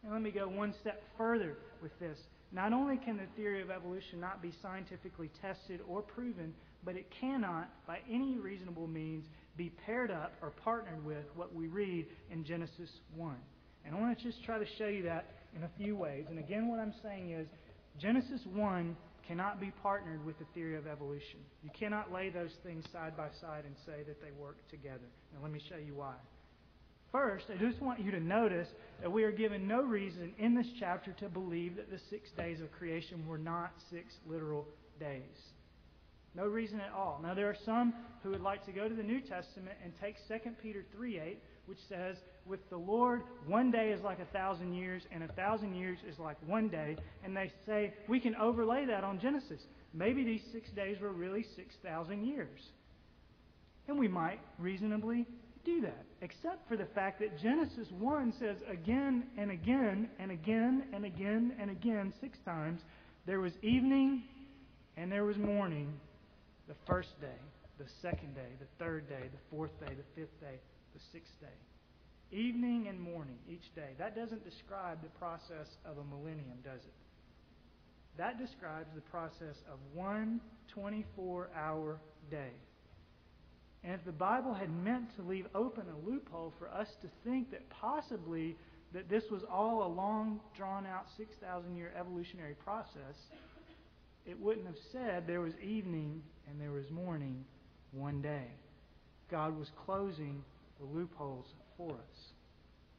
And 0.03 0.13
let 0.13 0.23
me 0.23 0.31
go 0.31 0.49
one 0.49 0.75
step 0.81 1.03
further 1.17 1.57
with 1.83 1.97
this. 1.99 2.19
Not 2.53 2.73
only 2.73 2.97
can 2.97 3.17
the 3.17 3.27
theory 3.37 3.61
of 3.61 3.71
evolution 3.71 4.21
not 4.21 4.41
be 4.41 4.53
scientifically 4.63 5.31
tested 5.43 5.81
or 5.89 6.03
proven, 6.03 6.55
but 6.85 6.97
it 6.97 7.07
cannot, 7.21 7.69
by 7.87 7.99
any 8.11 8.39
reasonable 8.39 8.87
means, 8.87 9.27
be 9.57 9.71
paired 9.85 10.11
up 10.11 10.35
or 10.41 10.51
partnered 10.51 11.05
with 11.05 11.25
what 11.35 11.55
we 11.55 11.67
read 11.67 12.07
in 12.31 12.45
Genesis 12.45 12.91
1. 13.17 13.35
And 13.85 13.95
I 13.95 14.01
want 14.01 14.17
to 14.17 14.25
just 14.25 14.43
try 14.45 14.59
to 14.59 14.67
show 14.79 14.87
you 14.87 15.03
that 15.03 15.27
in 15.57 15.65
a 15.65 15.71
few 15.77 15.97
ways. 15.97 16.27
And 16.31 16.39
again, 16.39 16.69
what 16.69 16.79
I'm 16.79 16.95
saying 17.03 17.33
is 17.33 17.49
Genesis 18.01 18.41
1 18.53 18.97
cannot 19.29 19.61
be 19.61 19.71
partnered 19.83 20.25
with 20.25 20.39
the 20.39 20.47
theory 20.55 20.77
of 20.77 20.87
evolution. 20.87 21.39
You 21.63 21.71
cannot 21.79 22.11
lay 22.11 22.31
those 22.31 22.53
things 22.65 22.85
side 22.93 23.17
by 23.17 23.29
side 23.41 23.65
and 23.67 23.77
say 23.85 24.03
that 24.07 24.23
they 24.23 24.31
work 24.41 24.57
together. 24.71 25.07
Now, 25.33 25.41
let 25.43 25.53
me 25.53 25.61
show 25.69 25.77
you 25.77 25.95
why. 25.95 26.15
First, 27.13 27.45
I 27.53 27.57
just 27.57 27.81
want 27.81 28.01
you 28.01 28.11
to 28.11 28.21
notice 28.21 28.69
that 29.01 29.13
we 29.13 29.25
are 29.25 29.31
given 29.31 29.69
no 29.69 29.83
reason 29.83 30.33
in 30.39 30.55
this 30.55 30.67
chapter 30.81 31.13
to 31.21 31.29
believe 31.29 31.77
that 31.77 31.91
the 31.91 32.01
six 32.11 32.31
days 32.37 32.61
of 32.61 32.73
creation 32.73 33.27
were 33.27 33.39
not 33.39 33.73
six 33.91 34.15
literal 34.27 34.67
days. 34.99 35.23
No 36.35 36.47
reason 36.47 36.81
at 36.81 36.93
all. 36.93 37.21
Now, 37.23 37.35
there 37.35 37.49
are 37.49 37.57
some 37.65 37.95
who 38.23 38.31
would 38.31 38.43
like 38.43 38.65
to 38.67 38.73
go 38.73 38.89
to 38.89 38.95
the 38.95 39.03
New 39.03 39.21
Testament 39.21 39.77
and 39.83 39.93
take 40.01 40.17
2 40.29 40.51
Peter 40.63 40.85
3 40.95 41.19
8, 41.19 41.39
which 41.69 41.79
says, 41.89 42.17
With 42.47 42.69
the 42.71 42.79
Lord, 42.79 43.23
one 43.47 43.71
day 43.71 43.91
is 43.91 44.01
like 44.03 44.21
a 44.21 44.25
thousand 44.33 44.73
years, 44.73 45.03
and 45.13 45.23
a 45.23 45.29
thousand 45.35 45.75
years 45.75 45.99
is 46.09 46.19
like 46.19 46.37
one 46.47 46.69
day. 46.69 46.97
And 47.23 47.37
they 47.37 47.53
say, 47.67 47.93
we 48.09 48.21
can 48.21 48.35
overlay 48.37 48.87
that 48.87 49.05
on 49.05 49.21
Genesis. 49.21 49.61
Maybe 49.93 50.25
these 50.25 50.43
six 50.51 50.71
days 50.71 50.99
were 51.01 51.13
really 51.13 51.45
6,000 51.57 52.25
years. 52.25 52.61
And 53.87 53.99
we 53.99 54.09
might 54.09 54.41
reasonably 54.59 55.27
do 55.65 55.83
that, 55.83 56.05
except 56.23 56.67
for 56.69 56.77
the 56.77 56.87
fact 56.95 57.21
that 57.21 57.39
Genesis 57.39 57.89
1 57.99 58.33
says 58.39 58.57
again 58.71 59.25
and 59.37 59.51
again 59.51 60.09
and 60.19 60.31
again 60.31 60.85
and 60.95 61.05
again 61.05 61.53
and 61.61 61.71
again, 61.71 62.13
six 62.21 62.39
times, 62.45 62.81
there 63.27 63.41
was 63.41 63.53
evening 63.63 64.23
and 64.97 65.13
there 65.13 65.25
was 65.25 65.37
morning 65.37 65.93
the 66.67 66.75
first 66.87 67.21
day, 67.21 67.27
the 67.79 67.85
second 68.01 68.35
day, 68.35 68.49
the 68.59 68.85
third 68.85 69.09
day, 69.09 69.23
the 69.23 69.57
fourth 69.57 69.71
day, 69.81 69.95
the 69.95 70.21
fifth 70.21 70.41
day, 70.41 70.59
the 70.99 71.19
sixth 71.19 71.33
day. 71.41 71.47
Evening 72.37 72.89
and 72.89 73.01
morning 73.01 73.39
each 73.49 73.75
day. 73.75 73.91
That 73.99 74.15
doesn't 74.15 74.45
describe 74.45 74.99
the 75.03 75.09
process 75.19 75.69
of 75.85 75.97
a 75.99 76.05
millennium, 76.05 76.59
does 76.65 76.81
it? 76.81 76.95
That 78.17 78.39
describes 78.39 78.89
the 78.95 79.01
process 79.03 79.57
of 79.73 79.79
one 79.95 80.41
24 80.75 81.49
hour 81.57 82.01
day. 82.31 82.51
And 83.85 83.95
if 83.95 84.05
the 84.05 84.13
Bible 84.13 84.53
had 84.53 84.71
meant 84.71 85.15
to 85.17 85.23
leave 85.23 85.47
open 85.55 85.85
a 85.89 86.09
loophole 86.09 86.53
for 86.59 86.69
us 86.69 86.89
to 87.03 87.09
think 87.25 87.51
that 87.53 87.69
possibly 87.71 88.57
that 88.93 89.09
this 89.09 89.23
was 89.31 89.43
all 89.51 89.87
a 89.87 89.91
long, 89.93 90.41
drawn 90.57 90.85
out 90.85 91.07
6,000 91.17 91.77
year 91.77 91.93
evolutionary 91.99 92.55
process, 92.55 93.17
it 94.27 94.39
wouldn't 94.39 94.67
have 94.67 94.77
said 94.93 95.25
there 95.27 95.41
was 95.41 95.55
evening 95.63 96.23
and 96.51 96.61
there 96.61 96.73
was 96.73 96.91
morning 96.91 97.45
one 97.93 98.21
day. 98.21 98.49
God 99.31 99.57
was 99.57 99.69
closing 99.87 100.43
the 100.79 100.87
loopholes 100.87 101.47
for 101.77 101.93
us. 101.93 102.33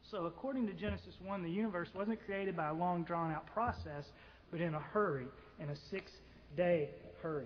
So, 0.09 0.25
according 0.25 0.65
to 0.67 0.73
Genesis 0.73 1.15
1, 1.23 1.43
the 1.43 1.51
universe 1.51 1.89
wasn't 1.93 2.23
created 2.25 2.57
by 2.57 2.69
a 2.69 2.73
long, 2.73 3.03
drawn 3.03 3.31
out 3.31 3.45
process, 3.53 4.05
but 4.51 4.59
in 4.59 4.73
a 4.73 4.79
hurry, 4.79 5.27
in 5.59 5.69
a 5.69 5.75
six 5.91 6.11
day 6.57 6.89
hurry. 7.21 7.45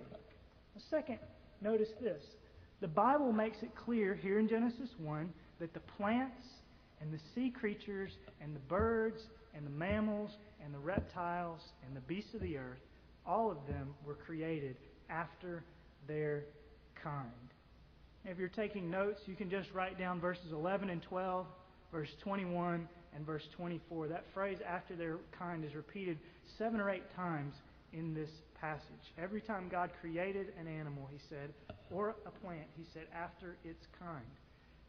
Second, 0.90 1.18
notice 1.60 1.90
this. 2.00 2.22
The 2.80 2.88
Bible 2.88 3.32
makes 3.32 3.62
it 3.62 3.74
clear 3.76 4.14
here 4.14 4.38
in 4.38 4.48
Genesis 4.48 4.90
1 4.98 5.32
that 5.60 5.74
the 5.74 5.80
plants 5.80 6.46
and 7.00 7.12
the 7.12 7.20
sea 7.34 7.50
creatures 7.50 8.12
and 8.40 8.54
the 8.54 8.60
birds 8.60 9.20
and 9.54 9.64
the 9.64 9.70
mammals 9.70 10.30
and 10.64 10.74
the 10.74 10.78
reptiles 10.78 11.60
and 11.86 11.94
the 11.96 12.00
beasts 12.00 12.34
of 12.34 12.40
the 12.40 12.56
earth, 12.56 12.80
all 13.26 13.50
of 13.50 13.58
them 13.68 13.94
were 14.06 14.14
created 14.14 14.76
after 15.10 15.64
their 16.08 16.44
kind. 17.02 17.30
If 18.26 18.38
you're 18.38 18.48
taking 18.48 18.90
notes, 18.90 19.20
you 19.26 19.34
can 19.34 19.50
just 19.50 19.70
write 19.74 19.98
down 19.98 20.18
verses 20.18 20.52
11 20.52 20.88
and 20.88 21.02
12, 21.02 21.46
verse 21.92 22.08
21 22.22 22.88
and 23.14 23.26
verse 23.26 23.42
24. 23.54 24.08
That 24.08 24.24
phrase, 24.32 24.58
after 24.66 24.96
their 24.96 25.18
kind, 25.38 25.62
is 25.62 25.74
repeated 25.74 26.18
seven 26.56 26.80
or 26.80 26.90
eight 26.90 27.04
times 27.14 27.54
in 27.92 28.14
this 28.14 28.30
passage. 28.58 29.12
Every 29.22 29.42
time 29.42 29.68
God 29.70 29.90
created 30.00 30.54
an 30.58 30.66
animal, 30.66 31.06
he 31.12 31.18
said, 31.28 31.52
or 31.90 32.16
a 32.26 32.30
plant, 32.30 32.66
he 32.76 32.84
said, 32.94 33.04
after 33.14 33.56
its 33.62 33.84
kind. 33.98 34.24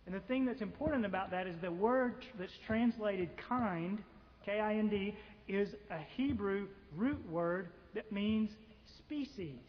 And 0.05 0.15
the 0.15 0.21
thing 0.21 0.45
that's 0.45 0.61
important 0.61 1.05
about 1.05 1.29
that 1.31 1.45
is 1.45 1.55
the 1.61 1.71
word 1.71 2.15
that's 2.39 2.57
translated 2.65 3.29
kind, 3.49 4.01
K 4.45 4.59
I 4.61 4.75
N 4.75 4.87
D, 4.87 5.13
is 5.47 5.69
a 5.91 5.97
Hebrew 6.15 6.67
root 6.95 7.29
word 7.29 7.67
that 7.95 8.11
means 8.11 8.49
species. 8.97 9.59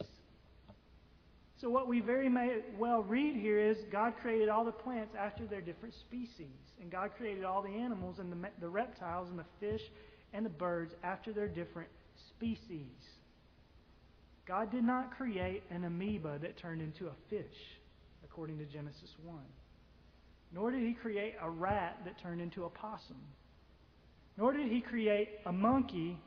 So, 1.67 1.71
what 1.71 1.89
we 1.89 1.99
very 1.99 2.31
well 2.79 3.03
read 3.03 3.35
here 3.35 3.59
is 3.59 3.75
God 3.91 4.13
created 4.21 4.47
all 4.47 4.63
the 4.63 4.71
plants 4.71 5.13
after 5.19 5.45
their 5.45 5.59
different 5.59 5.93
species. 5.95 6.55
And 6.79 6.89
God 6.89 7.09
created 7.17 7.43
all 7.43 7.61
the 7.61 7.67
animals 7.67 8.19
and 8.19 8.31
the, 8.31 8.49
the 8.61 8.69
reptiles 8.69 9.27
and 9.29 9.37
the 9.37 9.43
fish 9.59 9.81
and 10.31 10.45
the 10.45 10.49
birds 10.49 10.93
after 11.03 11.33
their 11.33 11.49
different 11.49 11.89
species. 12.29 12.95
God 14.47 14.71
did 14.71 14.85
not 14.85 15.17
create 15.17 15.61
an 15.69 15.83
amoeba 15.83 16.39
that 16.41 16.57
turned 16.57 16.81
into 16.81 17.07
a 17.07 17.15
fish, 17.29 17.57
according 18.23 18.59
to 18.59 18.63
Genesis 18.63 19.11
1. 19.25 19.37
Nor 20.53 20.71
did 20.71 20.83
he 20.83 20.93
create 20.93 21.33
a 21.41 21.49
rat 21.49 21.99
that 22.05 22.17
turned 22.21 22.39
into 22.39 22.63
a 22.63 22.69
possum. 22.69 23.19
Nor 24.37 24.53
did 24.53 24.71
he 24.71 24.79
create 24.79 25.31
a 25.45 25.51
monkey 25.51 26.17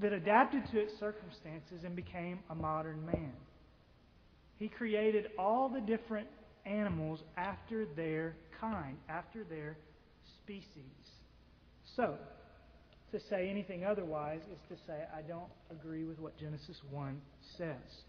that 0.00 0.14
adapted 0.14 0.62
to 0.72 0.80
its 0.80 0.98
circumstances 0.98 1.84
and 1.84 1.94
became 1.94 2.38
a 2.48 2.54
modern 2.54 3.04
man. 3.04 3.34
He 4.58 4.68
created 4.68 5.28
all 5.38 5.68
the 5.68 5.80
different 5.80 6.28
animals 6.64 7.20
after 7.36 7.86
their 7.96 8.36
kind, 8.60 8.96
after 9.08 9.44
their 9.44 9.76
species. 10.42 10.72
So, 11.94 12.16
to 13.12 13.20
say 13.30 13.48
anything 13.48 13.84
otherwise 13.84 14.40
is 14.52 14.58
to 14.68 14.84
say, 14.86 15.04
I 15.16 15.22
don't 15.22 15.50
agree 15.70 16.04
with 16.04 16.18
what 16.18 16.38
Genesis 16.38 16.76
1 16.90 17.20
says. 17.56 18.02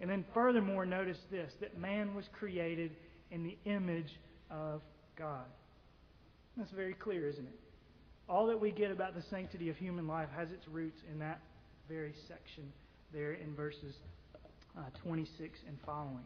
And 0.00 0.08
then, 0.08 0.24
furthermore, 0.32 0.86
notice 0.86 1.18
this 1.30 1.52
that 1.60 1.78
man 1.78 2.14
was 2.14 2.24
created 2.38 2.92
in 3.30 3.42
the 3.42 3.56
image 3.64 4.18
of 4.50 4.82
God. 5.18 5.46
That's 6.56 6.70
very 6.70 6.94
clear, 6.94 7.28
isn't 7.28 7.46
it? 7.46 7.60
All 8.28 8.46
that 8.46 8.60
we 8.60 8.70
get 8.70 8.90
about 8.90 9.14
the 9.14 9.22
sanctity 9.30 9.68
of 9.68 9.76
human 9.76 10.06
life 10.06 10.28
has 10.36 10.52
its 10.52 10.66
roots 10.68 11.00
in 11.10 11.18
that 11.18 11.40
very 11.88 12.14
section 12.28 12.72
there 13.12 13.32
in 13.32 13.54
verses 13.54 13.96
Uh, 14.78 14.82
26 15.02 15.58
and 15.66 15.76
following. 15.84 16.24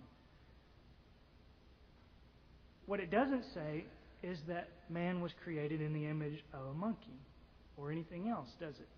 What 2.87 3.01
it 3.01 3.11
doesn't 3.11 3.45
say 3.55 3.85
is 4.23 4.39
that 4.49 4.69
man 4.91 5.23
was 5.23 5.33
created 5.43 5.81
in 5.81 5.95
the 5.95 6.07
image 6.07 6.45
of 6.53 6.67
a 6.67 6.75
monkey 6.75 7.19
or 7.77 7.91
anything 7.91 8.29
else, 8.29 8.49
does 8.61 8.75
it? 8.75 8.89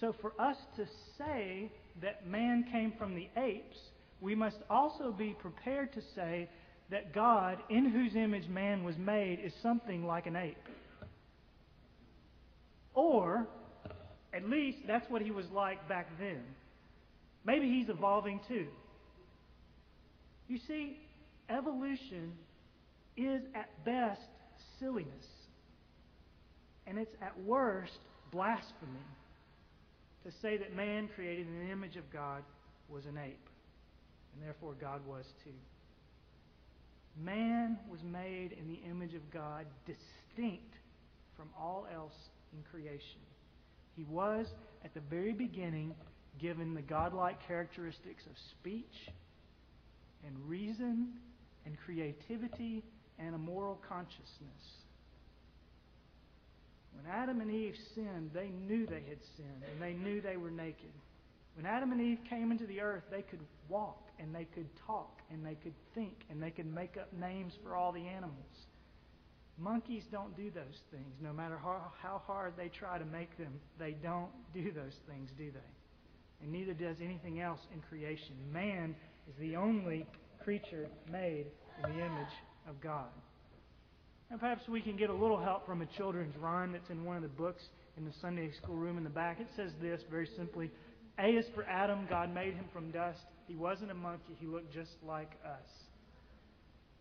So 0.00 0.14
for 0.20 0.32
us 0.40 0.56
to 0.76 0.86
say 1.18 1.70
that 2.00 2.26
man 2.28 2.64
came 2.70 2.92
from 2.98 3.14
the 3.14 3.28
apes, 3.36 3.78
we 4.20 4.34
must 4.34 4.58
also 4.70 5.12
be 5.12 5.36
prepared 5.40 5.92
to 5.94 6.00
say 6.14 6.48
that 6.90 7.12
God, 7.12 7.58
in 7.70 7.90
whose 7.90 8.14
image 8.14 8.48
man 8.48 8.84
was 8.84 8.96
made, 8.98 9.40
is 9.44 9.52
something 9.62 10.06
like 10.06 10.26
an 10.26 10.36
ape. 10.36 10.56
Or, 12.94 13.46
at 14.32 14.48
least, 14.48 14.78
that's 14.86 15.08
what 15.10 15.22
he 15.22 15.30
was 15.30 15.46
like 15.52 15.88
back 15.88 16.08
then. 16.18 16.42
Maybe 17.44 17.68
he's 17.68 17.88
evolving 17.88 18.40
too. 18.48 18.66
You 20.48 20.58
see, 20.66 20.98
evolution 21.48 22.32
is 23.16 23.42
at 23.54 23.84
best 23.84 24.20
silliness. 24.78 25.26
And 26.86 26.98
it's 26.98 27.14
at 27.22 27.38
worst 27.42 27.98
blasphemy 28.30 29.06
to 30.24 30.32
say 30.42 30.56
that 30.56 30.74
man 30.74 31.08
created 31.14 31.46
in 31.46 31.66
the 31.66 31.72
image 31.72 31.96
of 31.96 32.10
God 32.12 32.42
was 32.88 33.06
an 33.06 33.18
ape. 33.18 33.48
And 34.34 34.42
therefore 34.44 34.74
God 34.80 35.00
was 35.06 35.24
too. 35.44 35.50
Man 37.22 37.78
was 37.90 38.00
made 38.02 38.56
in 38.58 38.66
the 38.66 38.80
image 38.90 39.14
of 39.14 39.30
God, 39.30 39.66
distinct 39.86 40.74
from 41.36 41.48
all 41.58 41.86
else 41.94 42.16
in 42.52 42.62
creation. 42.70 43.20
He 43.96 44.04
was, 44.04 44.46
at 44.84 44.92
the 44.94 45.00
very 45.08 45.32
beginning, 45.32 45.94
given 46.40 46.74
the 46.74 46.82
godlike 46.82 47.46
characteristics 47.46 48.24
of 48.26 48.36
speech 48.60 49.10
and 50.26 50.36
reason 50.48 51.08
and 51.66 51.76
creativity 51.84 52.82
and 53.18 53.34
a 53.34 53.38
moral 53.38 53.80
consciousness. 53.88 54.64
When 56.94 57.12
Adam 57.12 57.40
and 57.40 57.50
Eve 57.50 57.74
sinned, 57.94 58.30
they 58.32 58.48
knew 58.48 58.86
they 58.86 59.02
had 59.08 59.18
sinned 59.36 59.62
and 59.70 59.82
they 59.82 59.92
knew 59.92 60.20
they 60.20 60.36
were 60.36 60.50
naked. 60.50 60.92
When 61.56 61.66
Adam 61.66 61.92
and 61.92 62.00
Eve 62.00 62.18
came 62.28 62.50
into 62.50 62.66
the 62.66 62.80
earth, 62.80 63.04
they 63.10 63.22
could 63.22 63.40
walk 63.68 64.02
and 64.18 64.34
they 64.34 64.44
could 64.44 64.68
talk 64.86 65.20
and 65.30 65.44
they 65.44 65.54
could 65.54 65.74
think 65.94 66.24
and 66.30 66.42
they 66.42 66.50
could 66.50 66.72
make 66.72 66.96
up 66.96 67.12
names 67.12 67.52
for 67.62 67.76
all 67.76 67.92
the 67.92 68.06
animals. 68.06 68.66
Monkeys 69.56 70.02
don't 70.10 70.36
do 70.36 70.50
those 70.50 70.80
things. 70.90 71.14
No 71.20 71.32
matter 71.32 71.56
how, 71.56 71.92
how 72.02 72.22
hard 72.26 72.54
they 72.56 72.68
try 72.68 72.98
to 72.98 73.04
make 73.04 73.36
them, 73.38 73.60
they 73.78 73.92
don't 73.92 74.30
do 74.52 74.72
those 74.72 74.96
things, 75.08 75.30
do 75.38 75.50
they? 75.52 75.73
And 76.44 76.52
neither 76.52 76.74
does 76.74 76.96
anything 77.02 77.40
else 77.40 77.60
in 77.72 77.80
creation. 77.80 78.34
Man 78.52 78.94
is 79.26 79.34
the 79.40 79.56
only 79.56 80.06
creature 80.44 80.88
made 81.10 81.46
in 81.82 81.90
the 81.90 82.04
image 82.04 82.34
of 82.68 82.78
God. 82.82 83.08
And 84.30 84.38
perhaps 84.38 84.68
we 84.68 84.82
can 84.82 84.98
get 84.98 85.08
a 85.08 85.14
little 85.14 85.40
help 85.40 85.64
from 85.64 85.80
a 85.80 85.86
children's 85.96 86.36
rhyme 86.36 86.72
that's 86.72 86.90
in 86.90 87.02
one 87.02 87.16
of 87.16 87.22
the 87.22 87.28
books 87.28 87.62
in 87.96 88.04
the 88.04 88.12
Sunday 88.20 88.50
school 88.62 88.76
room 88.76 88.98
in 88.98 89.04
the 89.04 89.10
back. 89.10 89.40
It 89.40 89.46
says 89.56 89.70
this 89.80 90.02
very 90.10 90.28
simply 90.36 90.70
A 91.18 91.28
is 91.28 91.46
for 91.54 91.64
Adam. 91.64 92.06
God 92.10 92.34
made 92.34 92.52
him 92.52 92.66
from 92.74 92.90
dust. 92.90 93.20
He 93.48 93.56
wasn't 93.56 93.90
a 93.90 93.94
monkey, 93.94 94.36
he 94.38 94.46
looked 94.46 94.72
just 94.72 94.92
like 95.06 95.32
us. 95.46 95.68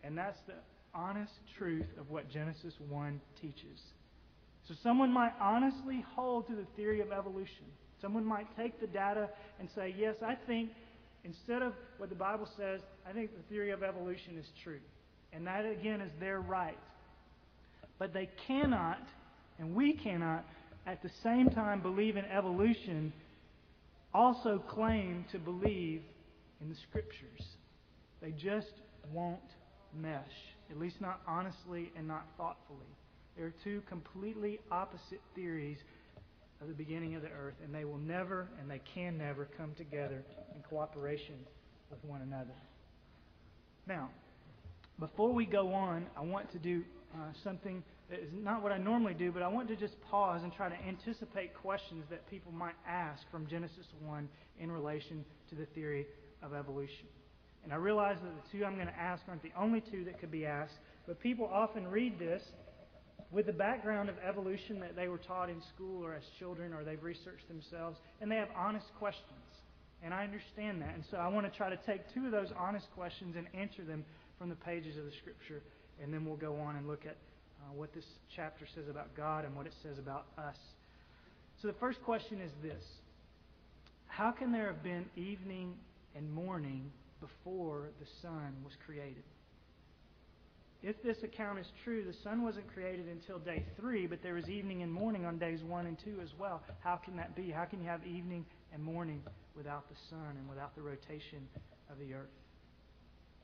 And 0.06 0.18
that's 0.18 0.40
the 0.48 0.56
honest 0.96 1.34
truth 1.58 1.88
of 2.00 2.10
what 2.10 2.30
Genesis 2.30 2.76
1 2.88 3.20
teaches. 3.42 3.82
So 4.70 4.74
someone 4.84 5.12
might 5.12 5.34
honestly 5.42 6.06
hold 6.16 6.48
to 6.48 6.56
the 6.56 6.66
theory 6.78 7.02
of 7.02 7.12
evolution. 7.12 7.66
Someone 8.04 8.26
might 8.26 8.48
take 8.58 8.82
the 8.82 8.88
data 8.88 9.30
and 9.62 9.70
say, 9.74 9.96
yes, 9.98 10.16
I 10.22 10.36
think 10.46 10.72
instead 11.24 11.62
of 11.62 11.72
what 12.00 12.10
the 12.10 12.16
Bible 12.16 12.50
says, 12.58 12.82
I 13.10 13.14
think 13.14 13.32
the 13.34 13.44
theory 13.44 13.72
of 13.72 13.82
evolution 13.82 14.38
is 14.38 14.46
true. 14.62 14.82
And 15.32 15.48
that, 15.48 15.66
again, 15.66 16.02
is 16.02 16.12
their 16.20 16.42
right. 16.42 16.78
But 17.98 18.14
they 18.14 18.30
cannot, 18.46 19.00
and 19.58 19.74
we 19.74 19.94
cannot, 19.94 20.44
at 20.86 21.02
the 21.02 21.12
same 21.24 21.50
time 21.50 21.82
believe 21.82 22.18
in 22.18 22.26
evolution, 22.26 23.14
also 24.14 24.62
claim 24.68 25.24
to 25.32 25.40
believe 25.40 26.02
in 26.62 26.68
the 26.68 26.76
Scriptures. 26.90 27.48
They 28.22 28.32
just 28.32 28.74
won't 29.14 29.40
mesh, 29.98 30.20
at 30.70 30.78
least 30.78 31.00
not 31.00 31.22
honestly 31.26 31.90
and 31.96 32.06
not 32.06 32.26
thoughtfully. 32.36 32.80
They 33.38 33.44
are 33.44 33.54
two 33.64 33.82
completely 33.88 34.60
opposite 34.70 35.22
theories 35.36 35.78
of 36.64 36.70
the 36.70 36.74
beginning 36.74 37.16
of 37.16 37.22
the 37.22 37.30
earth, 37.30 37.56
and 37.64 37.76
they 37.76 37.86
will 37.86 37.98
never 37.98 38.48
and 38.60 38.72
they 38.72 38.82
can 38.96 39.18
never 39.18 39.48
come 39.58 39.74
together 39.78 40.24
in 40.56 40.62
cooperation 40.70 41.36
with 41.92 42.04
one 42.06 42.22
another. 42.22 42.56
Now, 43.86 44.10
before 45.00 45.34
we 45.34 45.46
go 45.46 45.74
on, 45.74 46.06
I 46.18 46.22
want 46.22 46.52
to 46.54 46.60
do 46.60 46.84
uh, 47.14 47.18
something 47.44 47.84
that 48.10 48.20
is 48.20 48.30
not 48.32 48.64
what 48.64 48.72
I 48.72 48.78
normally 48.78 49.14
do, 49.14 49.32
but 49.32 49.44
I 49.44 49.48
want 49.48 49.68
to 49.68 49.76
just 49.76 50.00
pause 50.10 50.42
and 50.44 50.54
try 50.54 50.70
to 50.70 50.88
anticipate 50.88 51.54
questions 51.54 52.06
that 52.10 52.30
people 52.30 52.52
might 52.52 52.76
ask 52.88 53.22
from 53.30 53.46
Genesis 53.48 53.88
1 54.02 54.30
in 54.60 54.72
relation 54.72 55.26
to 55.50 55.56
the 55.56 55.66
theory 55.68 56.08
of 56.42 56.54
evolution. 56.54 57.08
And 57.64 57.74
I 57.74 57.76
realize 57.78 58.18
that 58.24 58.32
the 58.36 58.58
two 58.58 58.66
I'm 58.66 58.76
going 58.76 58.88
to 58.88 59.00
ask 59.00 59.22
aren't 59.28 59.44
the 59.44 59.52
only 59.58 59.82
two 59.82 60.06
that 60.06 60.20
could 60.20 60.32
be 60.32 60.46
asked, 60.46 60.76
but 61.08 61.20
people 61.20 61.50
often 61.52 61.88
read 61.88 62.20
this 62.20 62.42
with 63.34 63.48
the 63.48 63.54
background 63.54 64.10
of 64.10 64.16
evolution 64.28 64.80
that 64.80 64.96
they 64.96 65.08
were 65.08 65.18
taught 65.18 65.50
in 65.50 65.62
school 65.74 66.06
or 66.06 66.14
as 66.14 66.24
children 66.38 66.72
or 66.72 66.84
they've 66.84 67.04
researched 67.04 67.48
themselves, 67.48 67.98
and 68.22 68.32
they 68.32 68.36
have 68.36 68.50
honest 68.56 68.86
questions. 69.00 69.26
And 70.04 70.14
I 70.14 70.24
understand 70.24 70.82
that. 70.82 70.94
And 70.94 71.04
so 71.10 71.18
I 71.18 71.28
want 71.30 71.52
to 71.52 71.58
try 71.58 71.70
to 71.70 71.78
take 71.78 72.02
two 72.14 72.26
of 72.26 72.32
those 72.32 72.50
honest 72.58 72.86
questions 72.96 73.36
and 73.36 73.48
answer 73.54 73.84
them 73.84 74.06
from 74.38 74.50
the 74.50 74.56
pages 74.56 74.98
of 74.98 75.06
the 75.06 75.12
Scripture, 75.22 75.64
and 76.02 76.14
then 76.14 76.26
we'll 76.26 76.36
go 76.36 76.56
on 76.58 76.76
and 76.76 76.88
look 76.88 77.06
at 77.06 77.18
uh, 77.62 77.74
what 77.74 77.94
this 77.94 78.06
chapter 78.36 78.66
says 78.76 78.88
about 78.90 79.16
God 79.16 79.46
and 79.46 79.56
what 79.56 79.66
it 79.66 79.74
says 79.82 79.98
about 79.98 80.26
us. 80.38 80.58
So 81.62 81.68
the 81.68 81.78
first 81.80 82.04
question 82.04 82.40
is 82.42 82.52
this 82.62 82.84
How 84.08 84.32
can 84.32 84.52
there 84.52 84.68
have 84.68 84.84
been 84.84 85.06
evening 85.16 85.74
and 86.16 86.32
morning 86.32 86.92
before 87.20 87.90
the 88.00 88.08
sun 88.22 88.54
was 88.64 88.74
created? 88.86 89.24
If 90.84 91.02
this 91.02 91.24
account 91.24 91.60
is 91.60 91.68
true, 91.86 92.04
the 92.04 92.14
sun 92.24 92.44
wasn't 92.44 92.68
created 92.68 93.08
until 93.08 93.40
day 93.40 93.64
three, 93.80 94.06
but 94.06 94.22
there 94.22 94.34
was 94.34 94.50
evening 94.50 94.84
and 94.84 94.92
morning 94.92 95.26
on 95.26 95.40
days 95.40 95.64
one 95.64 95.86
and 95.86 95.98
two 95.98 96.20
as 96.22 96.30
well. 96.38 96.62
How 96.82 96.98
can 96.98 97.16
that 97.16 97.38
be? 97.38 97.50
How 97.50 97.64
can 97.64 97.82
you 97.82 97.88
have 97.88 98.06
evening 98.06 98.46
and 98.74 98.84
morning 98.84 99.22
without 99.56 99.88
the 99.88 99.96
sun 100.10 100.36
and 100.38 100.50
without 100.50 100.76
the 100.76 100.82
rotation 100.82 101.48
of 101.90 101.98
the 102.00 102.14
earth? 102.14 102.28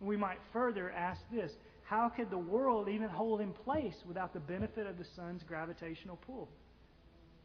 We 0.02 0.18
might 0.18 0.40
further 0.52 0.92
ask 0.92 1.22
this 1.32 1.54
how 1.84 2.10
could 2.10 2.30
the 2.30 2.38
world 2.38 2.90
even 2.90 3.08
hold 3.08 3.40
in 3.40 3.54
place 3.54 3.96
without 4.06 4.34
the 4.34 4.42
benefit 4.42 4.86
of 4.86 4.98
the 4.98 5.06
sun's 5.16 5.42
gravitational 5.44 6.18
pull? 6.18 6.50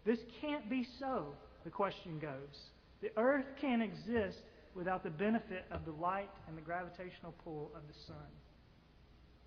This 0.05 0.19
can't 0.41 0.69
be 0.69 0.87
so, 0.99 1.29
the 1.63 1.71
question 1.71 2.19
goes. 2.19 2.69
The 3.01 3.11
earth 3.17 3.47
can't 3.61 3.83
exist 3.83 4.39
without 4.75 5.05
the 5.05 5.11
benefit 5.11 5.67
of 5.71 5.85
the 5.85 5.93
light 5.93 6.31
and 6.49 6.59
the 6.59 6.63
gravitational 6.63 7.33
pull 7.45 7.71
of 7.77 7.83
the 7.87 7.95
sun. 8.07 8.27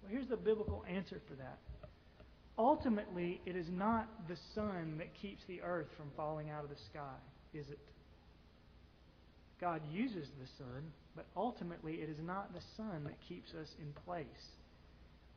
Well, 0.01 0.11
here's 0.11 0.27
the 0.27 0.37
biblical 0.37 0.83
answer 0.87 1.21
for 1.27 1.35
that. 1.35 1.59
Ultimately, 2.57 3.39
it 3.45 3.55
is 3.55 3.67
not 3.69 4.07
the 4.27 4.37
sun 4.55 4.95
that 4.97 5.13
keeps 5.21 5.43
the 5.47 5.61
earth 5.61 5.87
from 5.95 6.07
falling 6.15 6.49
out 6.49 6.63
of 6.63 6.69
the 6.69 6.81
sky, 6.91 7.15
is 7.53 7.67
it? 7.69 7.79
God 9.61 9.81
uses 9.91 10.27
the 10.39 10.47
sun, 10.57 10.91
but 11.15 11.25
ultimately 11.35 11.95
it 11.95 12.09
is 12.09 12.17
not 12.23 12.53
the 12.53 12.61
sun 12.75 13.03
that 13.05 13.15
keeps 13.27 13.51
us 13.53 13.67
in 13.79 13.91
place. 14.05 14.25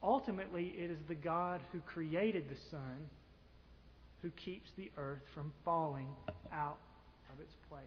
Ultimately, 0.03 0.75
it 0.79 0.91
is 0.91 0.99
the 1.09 1.15
God 1.15 1.61
who 1.73 1.81
created 1.81 2.49
the 2.49 2.57
sun 2.71 3.09
who 4.23 4.31
keeps 4.31 4.71
the 4.77 4.91
earth 4.97 5.23
from 5.35 5.53
falling 5.65 6.09
out 6.53 6.79
of 7.33 7.41
its 7.41 7.53
place. 7.69 7.83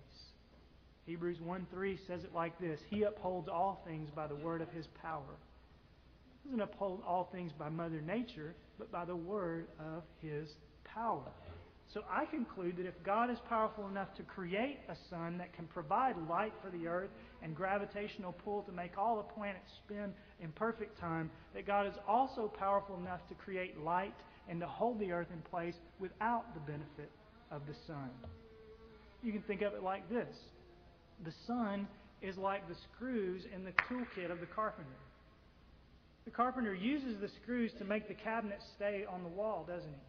Hebrews 1.06 1.42
1 1.42 1.68
3 1.72 2.00
says 2.08 2.24
it 2.24 2.34
like 2.34 2.58
this 2.60 2.80
He 2.90 3.04
upholds 3.04 3.48
all 3.48 3.84
things 3.86 4.10
by 4.16 4.28
the 4.28 4.36
word 4.36 4.62
of 4.62 4.70
His 4.70 4.88
power. 5.02 5.38
Doesn't 6.46 6.62
uphold 6.62 7.02
all 7.08 7.30
things 7.32 7.52
by 7.58 7.70
Mother 7.70 8.02
Nature, 8.02 8.56
but 8.78 8.92
by 8.92 9.06
the 9.06 9.16
word 9.16 9.68
of 9.80 10.04
His 10.22 10.50
power. 10.84 11.32
So 11.94 12.02
I 12.10 12.26
conclude 12.26 12.78
that 12.78 12.88
if 12.88 12.96
God 13.06 13.30
is 13.30 13.38
powerful 13.48 13.88
enough 13.88 14.14
to 14.16 14.24
create 14.24 14.80
a 14.90 14.96
sun 15.10 15.38
that 15.38 15.54
can 15.54 15.68
provide 15.68 16.16
light 16.28 16.54
for 16.62 16.72
the 16.72 16.88
earth 16.88 17.12
and 17.44 17.56
gravitational 17.56 18.34
pull 18.44 18.64
to 18.64 18.72
make 18.72 18.98
all 18.98 19.18
the 19.18 19.34
planets 19.34 19.70
spin 19.86 20.12
in 20.42 20.52
perfect 20.54 21.00
time, 21.00 21.30
that 21.54 21.68
God 21.68 21.86
is 21.86 21.94
also 22.08 22.52
powerful 22.58 22.98
enough 22.98 23.20
to 23.30 23.36
create 23.36 23.80
light 23.80 24.16
and 24.50 24.60
to 24.60 24.68
hold 24.68 25.00
the 25.00 25.12
earth 25.12 25.28
in 25.32 25.42
place 25.42 25.76
without 26.00 26.54
the 26.56 26.60
benefit 26.62 27.12
of 27.52 27.62
the 27.68 27.76
sun. 27.86 28.10
You 29.22 29.32
can 29.32 29.44
think 29.44 29.62
of 29.62 29.74
it 29.74 29.84
like 29.84 30.10
this 30.10 30.36
the 31.24 31.34
sun 31.46 31.88
is 32.22 32.38
like 32.38 32.68
the 32.68 32.76
screws 32.96 33.44
in 33.54 33.64
the 33.64 33.72
toolkit 33.90 34.32
of 34.32 34.40
the 34.40 34.46
carpenter. 34.48 34.90
The 36.26 36.32
carpenter 36.32 36.74
uses 36.74 37.20
the 37.20 37.30
screws 37.42 37.72
to 37.80 37.86
make 37.86 38.08
the 38.08 38.14
cabinet 38.14 38.60
stay 38.76 39.06
on 39.10 39.24
the 39.24 39.30
wall, 39.30 39.66
doesn't 39.68 39.90
he? 39.90 40.02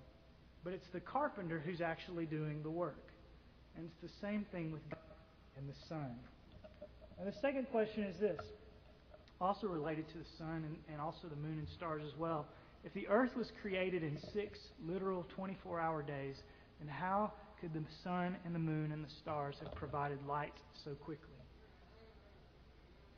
But 0.62 0.72
it's 0.72 0.86
the 0.92 1.00
carpenter 1.00 1.62
who's 1.64 1.80
actually 1.80 2.26
doing 2.26 2.62
the 2.62 2.70
work. 2.70 3.10
And 3.76 3.86
it's 3.86 4.12
the 4.12 4.26
same 4.26 4.46
thing 4.52 4.72
with 4.72 4.88
God 4.90 5.00
and 5.58 5.68
the 5.68 5.74
sun. 5.88 6.14
And 7.18 7.28
the 7.28 7.36
second 7.40 7.66
question 7.70 8.04
is 8.04 8.18
this, 8.20 8.40
also 9.40 9.66
related 9.66 10.08
to 10.08 10.18
the 10.18 10.24
sun 10.38 10.64
and, 10.64 10.76
and 10.90 11.00
also 11.00 11.28
the 11.28 11.36
moon 11.36 11.58
and 11.58 11.68
stars 11.76 12.02
as 12.06 12.16
well. 12.18 12.46
If 12.84 12.92
the 12.94 13.08
earth 13.08 13.36
was 13.36 13.50
created 13.60 14.02
in 14.02 14.18
six 14.32 14.58
literal 14.86 15.26
24 15.34 15.80
hour 15.80 16.02
days, 16.02 16.36
then 16.78 16.88
how 16.88 17.32
could 17.60 17.72
the 17.72 17.82
sun 18.02 18.36
and 18.44 18.54
the 18.54 18.58
moon 18.58 18.92
and 18.92 19.04
the 19.04 19.10
stars 19.22 19.56
have 19.62 19.74
provided 19.74 20.18
light 20.26 20.54
so 20.84 20.92
quickly? 20.92 21.28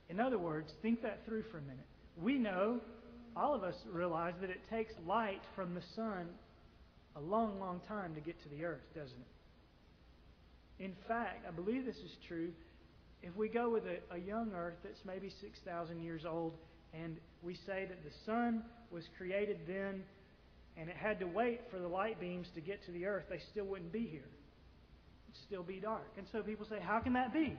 In 0.08 0.20
other 0.20 0.38
words, 0.38 0.72
think 0.82 1.02
that 1.02 1.24
through 1.26 1.42
for 1.50 1.58
a 1.58 1.62
minute. 1.62 1.86
We 2.20 2.38
know, 2.38 2.80
all 3.36 3.54
of 3.54 3.62
us 3.62 3.74
realize, 3.90 4.34
that 4.40 4.50
it 4.50 4.60
takes 4.70 4.92
light 5.06 5.42
from 5.54 5.74
the 5.74 5.82
sun 5.94 6.28
a 7.16 7.20
long, 7.20 7.58
long 7.60 7.80
time 7.88 8.14
to 8.14 8.20
get 8.20 8.42
to 8.42 8.48
the 8.48 8.64
earth, 8.64 8.84
doesn't 8.94 9.18
it? 9.18 10.84
In 10.84 10.92
fact, 11.08 11.46
I 11.48 11.50
believe 11.50 11.86
this 11.86 11.96
is 11.96 12.12
true. 12.28 12.50
If 13.22 13.34
we 13.36 13.48
go 13.48 13.70
with 13.70 13.84
a, 13.84 14.14
a 14.14 14.18
young 14.18 14.52
earth 14.54 14.76
that's 14.84 15.00
maybe 15.06 15.32
6,000 15.40 16.00
years 16.02 16.24
old, 16.28 16.54
and 16.92 17.16
we 17.42 17.54
say 17.54 17.86
that 17.88 18.04
the 18.04 18.14
sun 18.24 18.62
was 18.90 19.04
created 19.18 19.60
then 19.66 20.02
and 20.76 20.90
it 20.90 20.96
had 20.96 21.18
to 21.20 21.26
wait 21.26 21.60
for 21.70 21.78
the 21.78 21.88
light 21.88 22.20
beams 22.20 22.46
to 22.54 22.60
get 22.60 22.84
to 22.84 22.92
the 22.92 23.06
earth, 23.06 23.24
they 23.30 23.40
still 23.50 23.64
wouldn't 23.64 23.92
be 23.92 24.06
here. 24.06 24.28
It'd 25.28 25.42
still 25.46 25.62
be 25.62 25.80
dark. 25.80 26.06
And 26.18 26.26
so 26.32 26.42
people 26.42 26.66
say, 26.68 26.78
how 26.80 27.00
can 27.00 27.14
that 27.14 27.32
be? 27.32 27.56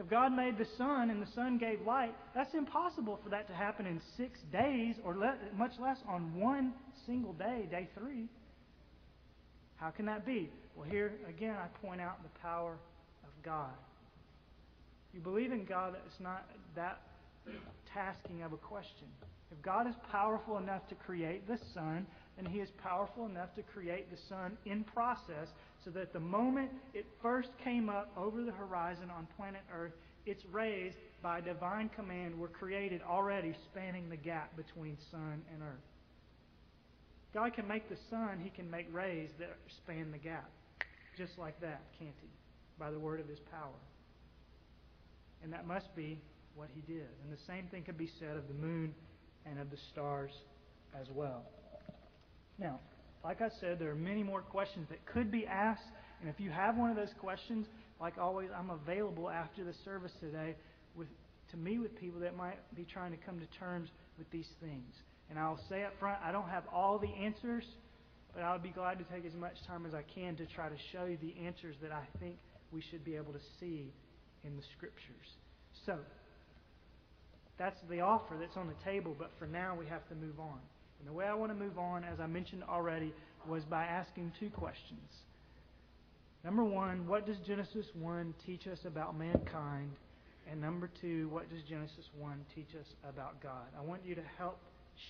If 0.00 0.08
God 0.08 0.32
made 0.32 0.56
the 0.56 0.66
sun 0.78 1.10
and 1.10 1.20
the 1.20 1.30
sun 1.34 1.58
gave 1.58 1.82
light, 1.82 2.14
that's 2.34 2.54
impossible 2.54 3.20
for 3.22 3.28
that 3.28 3.46
to 3.48 3.52
happen 3.52 3.84
in 3.84 4.00
six 4.16 4.40
days 4.50 4.96
or 5.04 5.14
le- 5.14 5.36
much 5.54 5.72
less 5.78 5.98
on 6.08 6.34
one 6.34 6.72
single 7.04 7.34
day, 7.34 7.68
day 7.70 7.86
three. 7.98 8.26
How 9.76 9.90
can 9.90 10.06
that 10.06 10.24
be? 10.24 10.48
Well, 10.74 10.88
here 10.88 11.12
again, 11.28 11.54
I 11.54 11.66
point 11.86 12.00
out 12.00 12.22
the 12.22 12.38
power 12.40 12.78
of 13.24 13.44
God. 13.44 13.74
You 15.12 15.20
believe 15.20 15.52
in 15.52 15.66
God, 15.66 15.94
it's 16.06 16.20
not 16.20 16.46
that 16.74 17.02
tasking 17.92 18.42
of 18.42 18.54
a 18.54 18.56
question. 18.56 19.08
If 19.52 19.60
God 19.60 19.86
is 19.86 19.94
powerful 20.10 20.56
enough 20.56 20.88
to 20.88 20.94
create 20.94 21.46
the 21.46 21.58
sun, 21.74 22.06
then 22.36 22.46
He 22.46 22.60
is 22.60 22.70
powerful 22.82 23.26
enough 23.26 23.54
to 23.56 23.62
create 23.62 24.10
the 24.10 24.18
sun 24.30 24.56
in 24.64 24.82
process 24.82 25.48
so 25.84 25.90
that 25.90 26.12
the 26.12 26.20
moment 26.20 26.70
it 26.94 27.06
first 27.22 27.50
came 27.62 27.88
up 27.88 28.12
over 28.16 28.42
the 28.42 28.52
horizon 28.52 29.10
on 29.10 29.26
planet 29.36 29.62
Earth, 29.72 29.92
its 30.26 30.44
rays, 30.46 30.92
by 31.22 31.40
divine 31.40 31.90
command, 31.94 32.38
were 32.38 32.48
created 32.48 33.00
already 33.08 33.54
spanning 33.70 34.08
the 34.08 34.16
gap 34.16 34.54
between 34.56 34.96
sun 35.10 35.42
and 35.52 35.62
earth. 35.62 35.90
God 37.32 37.54
can 37.54 37.66
make 37.66 37.88
the 37.88 37.96
sun, 38.10 38.40
He 38.42 38.50
can 38.50 38.70
make 38.70 38.86
rays 38.92 39.30
that 39.38 39.56
span 39.68 40.10
the 40.10 40.18
gap. 40.18 40.50
Just 41.16 41.38
like 41.38 41.60
that, 41.60 41.82
can't 41.98 42.14
He? 42.20 42.28
By 42.78 42.90
the 42.90 42.98
word 42.98 43.20
of 43.20 43.28
His 43.28 43.38
power. 43.38 43.78
And 45.42 45.52
that 45.52 45.66
must 45.66 45.94
be 45.94 46.18
what 46.54 46.68
He 46.74 46.80
did. 46.92 47.08
And 47.22 47.32
the 47.32 47.42
same 47.46 47.66
thing 47.70 47.84
could 47.84 47.98
be 47.98 48.10
said 48.18 48.36
of 48.36 48.48
the 48.48 48.54
moon 48.54 48.94
and 49.46 49.58
of 49.58 49.70
the 49.70 49.78
stars 49.92 50.32
as 51.00 51.06
well. 51.14 51.44
Now, 52.58 52.80
like 53.24 53.42
I 53.42 53.48
said, 53.60 53.78
there 53.78 53.90
are 53.90 53.94
many 53.94 54.22
more 54.22 54.40
questions 54.40 54.86
that 54.90 55.04
could 55.06 55.30
be 55.30 55.46
asked. 55.46 55.82
And 56.20 56.28
if 56.28 56.40
you 56.40 56.50
have 56.50 56.76
one 56.76 56.90
of 56.90 56.96
those 56.96 57.12
questions, 57.18 57.66
like 58.00 58.18
always, 58.18 58.48
I'm 58.56 58.70
available 58.70 59.28
after 59.28 59.64
the 59.64 59.74
service 59.84 60.12
today 60.20 60.56
with, 60.94 61.08
to 61.50 61.56
meet 61.56 61.78
with 61.78 61.98
people 61.98 62.20
that 62.20 62.36
might 62.36 62.58
be 62.74 62.84
trying 62.84 63.12
to 63.12 63.18
come 63.18 63.38
to 63.38 63.46
terms 63.58 63.88
with 64.18 64.30
these 64.30 64.48
things. 64.60 64.94
And 65.28 65.38
I'll 65.38 65.60
say 65.68 65.84
up 65.84 65.92
front, 66.00 66.18
I 66.24 66.32
don't 66.32 66.48
have 66.48 66.64
all 66.72 66.98
the 66.98 67.12
answers, 67.22 67.64
but 68.34 68.42
I'll 68.42 68.58
be 68.58 68.70
glad 68.70 68.98
to 68.98 69.04
take 69.04 69.24
as 69.26 69.34
much 69.34 69.54
time 69.66 69.86
as 69.86 69.94
I 69.94 70.02
can 70.14 70.36
to 70.36 70.46
try 70.46 70.68
to 70.68 70.76
show 70.92 71.04
you 71.04 71.18
the 71.20 71.46
answers 71.46 71.76
that 71.82 71.92
I 71.92 72.04
think 72.18 72.36
we 72.72 72.82
should 72.90 73.04
be 73.04 73.16
able 73.16 73.32
to 73.32 73.40
see 73.58 73.92
in 74.44 74.56
the 74.56 74.62
Scriptures. 74.76 75.28
So, 75.86 75.98
that's 77.58 77.78
the 77.90 78.00
offer 78.00 78.36
that's 78.40 78.56
on 78.56 78.68
the 78.68 78.90
table, 78.90 79.14
but 79.18 79.30
for 79.38 79.46
now 79.46 79.76
we 79.78 79.86
have 79.86 80.08
to 80.08 80.14
move 80.14 80.40
on. 80.40 80.58
And 81.00 81.08
the 81.08 81.12
way 81.12 81.24
I 81.24 81.34
want 81.34 81.50
to 81.50 81.58
move 81.58 81.78
on, 81.78 82.04
as 82.04 82.20
I 82.20 82.26
mentioned 82.26 82.62
already, 82.68 83.12
was 83.48 83.64
by 83.64 83.84
asking 83.84 84.32
two 84.38 84.50
questions. 84.50 85.00
Number 86.44 86.64
one, 86.64 87.06
what 87.06 87.26
does 87.26 87.36
Genesis 87.46 87.86
1 87.94 88.34
teach 88.46 88.66
us 88.66 88.78
about 88.86 89.18
mankind? 89.18 89.90
And 90.50 90.60
number 90.60 90.90
two, 91.00 91.28
what 91.28 91.48
does 91.50 91.60
Genesis 91.68 92.06
1 92.18 92.44
teach 92.54 92.74
us 92.78 92.86
about 93.08 93.42
God? 93.42 93.68
I 93.78 93.84
want 93.84 94.02
you 94.04 94.14
to 94.14 94.22
help 94.38 94.58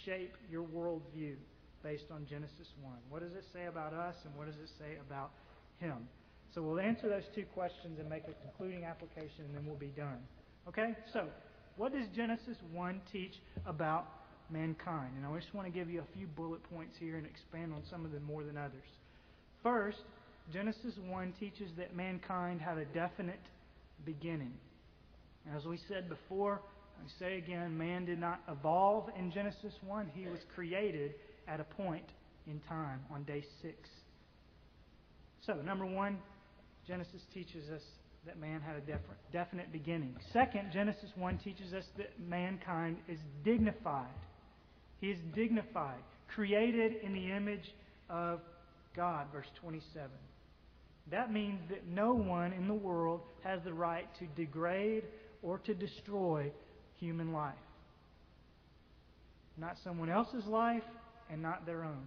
shape 0.05 0.35
your 0.51 0.65
worldview 0.65 1.35
based 1.83 2.11
on 2.13 2.27
Genesis 2.29 2.69
1. 2.83 2.93
What 3.09 3.23
does 3.23 3.33
it 3.33 3.45
say 3.53 3.67
about 3.67 3.95
us, 3.95 4.15
and 4.25 4.35
what 4.37 4.47
does 4.47 4.57
it 4.57 4.71
say 4.79 4.99
about 5.07 5.31
Him? 5.79 6.09
So 6.55 6.63
we'll 6.63 6.81
answer 6.81 7.09
those 7.09 7.23
two 7.35 7.45
questions 7.55 7.99
and 7.99 8.09
make 8.09 8.25
a 8.25 8.35
concluding 8.43 8.85
application, 8.85 9.47
and 9.47 9.55
then 9.55 9.65
we'll 9.67 9.77
be 9.77 9.95
done. 9.97 10.19
Okay? 10.69 10.95
So, 11.13 11.27
what 11.77 11.93
does 11.93 12.07
Genesis 12.15 12.57
1 12.73 13.01
teach 13.13 13.35
about 13.67 14.09
mankind? 14.53 15.13
And 15.17 15.27
I 15.27 15.39
just 15.39 15.55
want 15.55 15.67
to 15.67 15.73
give 15.73 15.91
you 15.91 16.01
a 16.01 16.17
few 16.17 16.27
bullet 16.27 16.63
points 16.73 16.97
here 16.99 17.17
and 17.17 17.27
expand 17.27 17.73
on 17.73 17.83
some 17.91 18.05
of 18.05 18.13
them 18.13 18.25
more 18.25 18.45
than 18.45 18.57
others. 18.57 18.89
First, 19.63 19.99
Genesis 20.53 20.95
1 21.09 21.35
teaches 21.39 21.71
that 21.77 21.95
mankind 21.95 22.61
had 22.61 22.79
a 22.79 22.85
definite 22.87 23.41
beginning. 24.05 24.53
As 25.57 25.65
we 25.65 25.79
said 25.89 26.09
before, 26.09 26.61
I 26.99 27.09
say 27.19 27.39
again, 27.39 27.77
man 27.79 28.05
did 28.05 28.19
not 28.19 28.41
evolve 28.49 29.09
in 29.19 29.31
Genesis 29.31 29.75
1. 29.87 30.11
He 30.15 30.27
was 30.27 30.41
created 30.55 31.15
at 31.49 31.61
a 31.61 31.65
point 31.65 32.05
in 32.47 32.61
time 32.69 33.01
on 33.11 33.25
day 33.25 33.45
6. 33.63 33.75
So, 35.47 35.55
number 35.55 35.87
one, 35.87 36.19
Genesis 36.87 37.23
teaches 37.33 37.71
us 37.71 37.83
that 38.27 38.39
man 38.39 38.61
had 38.61 38.77
a 38.77 38.83
definite 39.33 39.73
beginning. 39.73 40.15
Second, 40.33 40.73
Genesis 40.73 41.11
1 41.15 41.39
teaches 41.39 41.73
us 41.73 41.85
that 41.97 42.11
mankind 42.21 42.99
is 43.09 43.19
dignified. 43.45 44.09
He 45.01 45.11
is 45.11 45.19
dignified, 45.35 46.03
created 46.29 46.97
in 47.03 47.13
the 47.13 47.33
image 47.33 47.75
of 48.09 48.41
God, 48.95 49.27
verse 49.33 49.51
27. 49.61 50.09
That 51.11 51.33
means 51.33 51.61
that 51.71 51.87
no 51.87 52.13
one 52.13 52.53
in 52.53 52.69
the 52.69 52.75
world 52.75 53.21
has 53.43 53.61
the 53.63 53.73
right 53.73 54.07
to 54.19 54.27
degrade 54.37 55.05
or 55.43 55.59
to 55.59 55.75
destroy 55.75 56.53
human 56.99 57.33
life. 57.33 57.55
Not 59.57 59.77
someone 59.83 60.11
else's 60.11 60.47
life 60.47 60.85
and 61.31 61.43
not 61.43 61.67
their 61.67 61.85
own. 61.85 62.07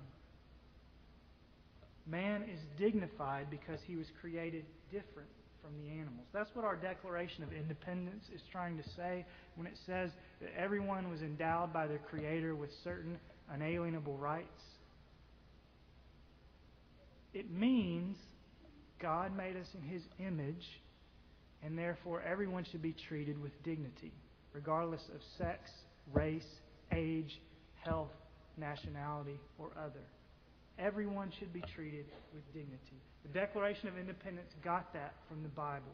Man 2.05 2.43
is 2.43 2.59
dignified 2.77 3.49
because 3.49 3.79
he 3.87 3.95
was 3.95 4.07
created 4.21 4.65
different 4.91 5.29
from 5.63 5.71
the 5.81 5.89
animals. 5.89 6.27
That's 6.33 6.49
what 6.53 6.65
our 6.65 6.75
Declaration 6.75 7.43
of 7.43 7.53
Independence 7.53 8.25
is 8.35 8.41
trying 8.51 8.77
to 8.77 8.83
say 8.95 9.25
when 9.55 9.65
it 9.65 9.77
says 9.85 10.11
that 10.41 10.49
everyone 10.57 11.09
was 11.09 11.21
endowed 11.21 11.71
by 11.71 11.87
their 11.87 11.99
Creator 11.99 12.55
with 12.55 12.69
certain 12.83 13.17
unalienable 13.49 14.17
rights. 14.17 14.47
It 17.33 17.49
means 17.49 18.17
God 19.01 19.35
made 19.35 19.55
us 19.55 19.67
in 19.73 19.81
His 19.89 20.03
image, 20.19 20.65
and 21.63 21.77
therefore 21.77 22.21
everyone 22.21 22.65
should 22.69 22.81
be 22.81 22.95
treated 23.07 23.41
with 23.41 23.51
dignity, 23.63 24.11
regardless 24.53 25.01
of 25.15 25.21
sex, 25.37 25.71
race, 26.13 26.43
age, 26.91 27.39
health, 27.83 28.11
nationality, 28.57 29.39
or 29.57 29.71
other. 29.77 30.03
Everyone 30.77 31.31
should 31.39 31.53
be 31.53 31.63
treated 31.75 32.05
with 32.33 32.43
dignity. 32.53 33.01
The 33.23 33.29
Declaration 33.29 33.87
of 33.87 33.97
Independence 33.97 34.51
got 34.63 34.93
that 34.93 35.13
from 35.29 35.43
the 35.43 35.49
Bible. 35.49 35.93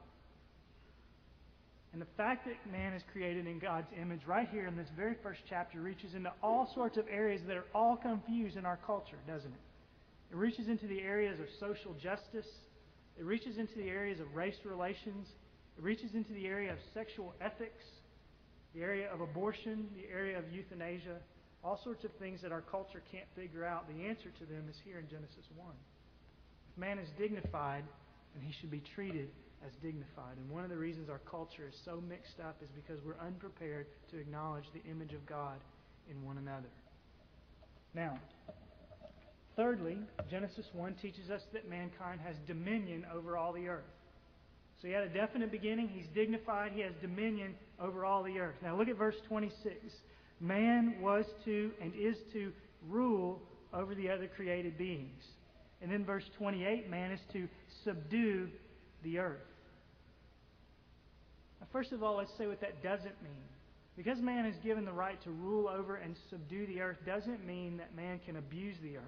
And 1.92 2.02
the 2.02 2.08
fact 2.18 2.46
that 2.46 2.72
man 2.72 2.94
is 2.94 3.02
created 3.12 3.48
in 3.48 3.58
God's 3.58 3.88
image 4.00 4.22
right 4.28 4.48
here 4.52 4.68
in 4.68 4.76
this 4.76 4.89
very 4.96 5.15
first 5.24 5.42
chapter 5.50 5.82
reaches 5.82 6.13
into 6.13 6.32
all 6.44 6.72
sorts 6.76 6.98
of 6.98 7.06
areas 7.10 7.42
that 7.48 7.58
are 7.58 7.65
all 7.74 7.98
confused 7.98 8.58
in 8.58 8.65
our 8.65 8.78
culture, 8.86 9.18
doesn't 9.28 9.52
it? 9.52 9.60
It 10.32 10.36
reaches 10.36 10.68
into 10.68 10.86
the 10.86 11.02
areas 11.02 11.39
of 11.39 11.48
social 11.60 11.94
justice. 11.96 12.46
It 13.18 13.26
reaches 13.26 13.58
into 13.58 13.76
the 13.76 13.89
areas 13.89 14.20
of 14.20 14.36
race 14.36 14.58
relations. 14.63 15.28
It 15.78 15.84
reaches 15.84 16.13
into 16.13 16.34
the 16.34 16.46
area 16.46 16.72
of 16.72 16.78
sexual 16.94 17.34
ethics, 17.42 17.84
the 18.76 18.82
area 18.82 19.12
of 19.12 19.22
abortion, 19.22 19.89
the 19.96 20.08
area 20.13 20.38
of 20.38 20.46
euthanasia, 20.52 21.18
all 21.63 21.80
sorts 21.84 22.04
of 22.04 22.12
things 22.20 22.42
that 22.44 22.52
our 22.52 22.62
culture 22.62 23.02
can't 23.12 23.28
figure 23.36 23.65
out. 23.65 23.88
The 23.88 24.06
answer 24.06 24.30
to 24.30 24.46
them 24.46 24.68
is 24.70 24.76
here 24.86 25.00
in 25.00 25.08
Genesis 25.10 25.46
1. 25.56 25.68
Man 26.80 26.98
is 26.98 27.10
dignified, 27.18 27.84
then 28.34 28.44
he 28.44 28.54
should 28.60 28.72
be 28.72 28.82
treated 28.96 29.30
as 29.65 29.74
dignified. 29.82 30.38
And 30.38 30.50
one 30.50 30.63
of 30.63 30.70
the 30.70 30.78
reasons 30.78 31.10
our 31.10 31.20
culture 31.30 31.68
is 31.68 31.76
so 31.84 32.02
mixed 32.08 32.39
up 32.39 32.56
is 32.63 32.70
because 32.70 33.04
we're 33.06 33.20
unprepared 33.26 33.88
to 34.12 34.18
acknowledge 34.18 34.63
the 34.74 34.89
image 34.89 35.13
of 35.13 35.26
God 35.26 35.60
in 36.10 36.24
one 36.26 36.38
another. 36.38 36.70
Now, 37.94 38.18
thirdly, 39.58 39.98
Genesis 40.32 40.65
1 40.74 40.96
teaches 41.02 41.30
us 41.30 41.42
that 41.52 41.70
mankind 41.70 42.22
has 42.26 42.36
dominion 42.48 43.06
over 43.13 43.36
all 43.36 43.52
the 43.52 43.68
earth. 43.68 43.84
So 44.82 44.88
he 44.88 44.94
had 44.94 45.04
a 45.04 45.10
definite 45.10 45.52
beginning. 45.52 45.89
He's 45.89 46.08
dignified. 46.15 46.72
He 46.74 46.82
has 46.82 46.94
dominion 47.02 47.56
over 47.82 48.06
all 48.06 48.24
the 48.24 48.39
earth. 48.39 48.56
Now 48.63 48.78
look 48.78 48.88
at 48.88 48.98
verse 48.98 49.18
26. 49.28 49.76
Man 50.39 50.96
was 51.02 51.26
to 51.44 51.72
and 51.82 51.92
is 51.94 52.15
to 52.32 52.54
rule 52.88 53.42
over 53.74 53.94
the 53.94 54.10
other 54.10 54.28
created 54.28 54.78
beings. 54.78 55.22
And 55.82 55.92
then 55.92 56.06
verse 56.06 56.26
28, 56.38 56.89
man 56.89 57.12
is 57.12 57.20
to 57.34 57.48
subdue 57.84 58.50
the 59.04 59.20
earth. 59.20 59.38
Now, 61.62 61.68
first 61.72 61.92
of 61.92 62.04
all, 62.04 62.18
let's 62.18 62.32
say 62.38 62.48
what 62.48 62.62
that 62.62 62.84
doesn't 62.84 63.22
mean. 63.24 63.50
Because 63.96 64.20
man 64.20 64.46
is 64.46 64.56
given 64.63 64.86
the 64.86 64.94
right 64.94 65.22
to 65.24 65.30
rule 65.30 65.68
over 65.68 65.98
and 65.98 66.15
subdue 66.30 66.65
the 66.68 66.82
earth 66.82 66.98
doesn't 67.06 67.46
mean 67.46 67.78
that 67.78 67.96
man 67.96 68.20
can 68.26 68.38
abuse 68.38 68.76
the 68.82 68.98
earth. 68.98 69.04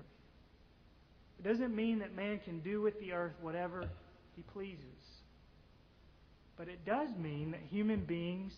It 1.40 1.48
doesn't 1.48 1.76
mean 1.76 2.00
that 2.00 2.16
man 2.16 2.40
can 2.44 2.60
do 2.60 2.82
with 2.82 3.00
the 3.00 3.14
earth 3.14 3.34
whatever 3.42 3.86
he 4.36 4.44
pleases. 4.54 4.84
But 6.58 6.68
it 6.68 6.86
does 6.86 7.10
mean 7.18 7.52
that 7.52 7.62
human 7.70 8.02
beings 8.02 8.54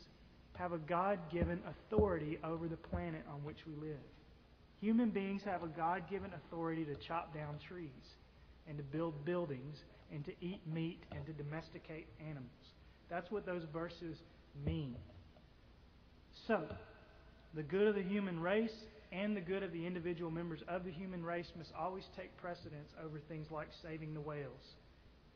have 0.57 0.73
a 0.73 0.77
God 0.77 1.19
given 1.31 1.61
authority 1.65 2.37
over 2.43 2.67
the 2.67 2.77
planet 2.77 3.23
on 3.31 3.43
which 3.43 3.59
we 3.65 3.75
live. 3.75 3.97
Human 4.83 5.11
beings 5.11 5.41
have 5.45 5.63
a 5.63 5.67
God 5.67 6.09
given 6.09 6.31
authority 6.33 6.83
to 6.83 6.95
chop 7.07 7.33
down 7.33 7.55
trees 7.69 7.87
and 8.67 8.75
to 8.75 8.83
build 8.83 9.23
buildings 9.23 9.77
and 10.11 10.25
to 10.25 10.33
eat 10.41 10.59
meat 10.67 10.99
and 11.15 11.25
to 11.25 11.31
domesticate 11.31 12.05
animals. 12.19 12.49
That's 13.09 13.31
what 13.31 13.45
those 13.45 13.63
verses 13.71 14.17
mean. 14.65 14.97
So, 16.49 16.63
the 17.53 17.63
good 17.63 17.87
of 17.87 17.95
the 17.95 18.03
human 18.03 18.41
race 18.41 18.73
and 19.13 19.37
the 19.37 19.39
good 19.39 19.63
of 19.63 19.71
the 19.71 19.87
individual 19.87 20.29
members 20.29 20.59
of 20.67 20.83
the 20.83 20.91
human 20.91 21.23
race 21.23 21.49
must 21.57 21.71
always 21.79 22.03
take 22.17 22.35
precedence 22.35 22.91
over 23.01 23.21
things 23.29 23.47
like 23.51 23.69
saving 23.81 24.13
the 24.13 24.19
whales. 24.19 24.75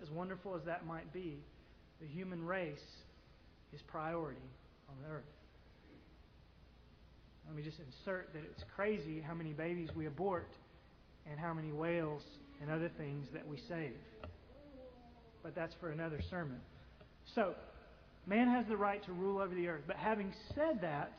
As 0.02 0.10
wonderful 0.12 0.58
as 0.58 0.66
that 0.66 0.86
might 0.86 1.14
be, 1.14 1.40
the 2.02 2.08
human 2.08 2.46
race 2.46 2.84
is 3.72 3.82
priority 3.84 4.42
on 4.90 4.96
the 5.02 5.16
earth. 5.16 5.37
Let 7.48 7.56
me 7.56 7.64
just 7.64 7.80
insert 7.80 8.34
that 8.34 8.44
it's 8.44 8.64
crazy 8.76 9.22
how 9.26 9.34
many 9.34 9.54
babies 9.54 9.90
we 9.96 10.06
abort 10.06 10.52
and 11.30 11.40
how 11.40 11.54
many 11.54 11.72
whales 11.72 12.22
and 12.62 12.70
other 12.70 12.92
things 12.98 13.28
that 13.34 13.48
we 13.48 13.58
save. 13.70 13.96
But 15.44 15.56
that's 15.56 15.74
for 15.80 15.92
another 15.92 16.20
sermon. 16.30 16.60
So, 17.36 17.56
man 18.26 18.50
has 18.50 18.66
the 18.68 18.76
right 18.76 19.04
to 19.06 19.14
rule 19.14 19.40
over 19.40 19.56
the 19.56 19.68
earth. 19.70 19.84
But 19.88 19.96
having 19.96 20.34
said 20.56 20.82
that, 20.82 21.14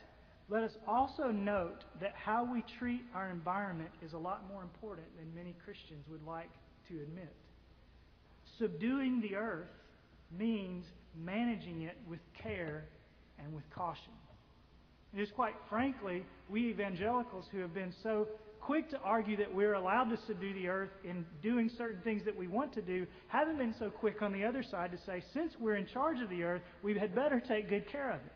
let 0.49 0.63
us 0.63 0.71
also 0.87 1.29
note 1.29 1.83
that 1.99 2.13
how 2.15 2.43
we 2.51 2.63
treat 2.77 3.01
our 3.13 3.29
environment 3.29 3.91
is 4.03 4.13
a 4.13 4.17
lot 4.17 4.47
more 4.47 4.61
important 4.61 5.07
than 5.17 5.33
many 5.35 5.55
Christians 5.63 6.05
would 6.09 6.25
like 6.25 6.49
to 6.89 6.95
admit. 6.95 7.33
Subduing 8.57 9.21
the 9.21 9.35
earth 9.35 9.69
means 10.37 10.85
managing 11.15 11.83
it 11.83 11.97
with 12.07 12.19
care 12.41 12.85
and 13.37 13.53
with 13.53 13.63
caution. 13.73 14.13
Is 15.15 15.29
quite 15.35 15.55
frankly, 15.69 16.23
we 16.49 16.69
evangelicals 16.69 17.45
who 17.51 17.59
have 17.59 17.73
been 17.73 17.93
so 18.03 18.27
quick 18.59 18.89
to 18.91 18.99
argue 18.99 19.35
that 19.37 19.53
we're 19.53 19.73
allowed 19.73 20.09
to 20.09 20.17
subdue 20.27 20.53
the 20.53 20.67
earth 20.67 20.91
in 21.03 21.25
doing 21.41 21.69
certain 21.77 22.01
things 22.01 22.23
that 22.25 22.37
we 22.37 22.47
want 22.47 22.73
to 22.73 22.81
do 22.81 23.07
haven't 23.27 23.57
been 23.57 23.73
so 23.79 23.89
quick 23.89 24.21
on 24.21 24.31
the 24.31 24.43
other 24.43 24.61
side 24.61 24.91
to 24.91 24.97
say, 25.05 25.23
since 25.33 25.53
we're 25.59 25.77
in 25.77 25.87
charge 25.87 26.21
of 26.21 26.29
the 26.29 26.43
earth, 26.43 26.61
we 26.83 26.97
had 26.97 27.15
better 27.15 27.39
take 27.39 27.69
good 27.69 27.89
care 27.91 28.11
of 28.11 28.19
it. 28.19 28.33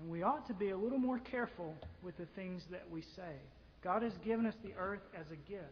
And 0.00 0.10
we 0.10 0.22
ought 0.22 0.46
to 0.48 0.54
be 0.54 0.70
a 0.70 0.76
little 0.76 0.98
more 0.98 1.18
careful 1.18 1.74
with 2.02 2.16
the 2.18 2.26
things 2.34 2.62
that 2.70 2.84
we 2.90 3.00
say. 3.16 3.36
God 3.82 4.02
has 4.02 4.12
given 4.24 4.44
us 4.44 4.54
the 4.62 4.74
earth 4.78 5.02
as 5.18 5.26
a 5.32 5.50
gift. 5.50 5.64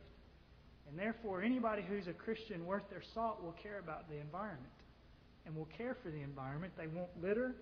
And 0.88 0.98
therefore, 0.98 1.42
anybody 1.42 1.82
who's 1.86 2.06
a 2.06 2.12
Christian 2.12 2.64
worth 2.64 2.88
their 2.90 3.02
salt 3.14 3.42
will 3.42 3.54
care 3.62 3.78
about 3.78 4.08
the 4.08 4.18
environment 4.18 4.72
and 5.46 5.56
will 5.56 5.68
care 5.76 5.96
for 6.02 6.10
the 6.10 6.20
environment. 6.20 6.72
They 6.76 6.86
won't 6.86 7.10
litter. 7.20 7.54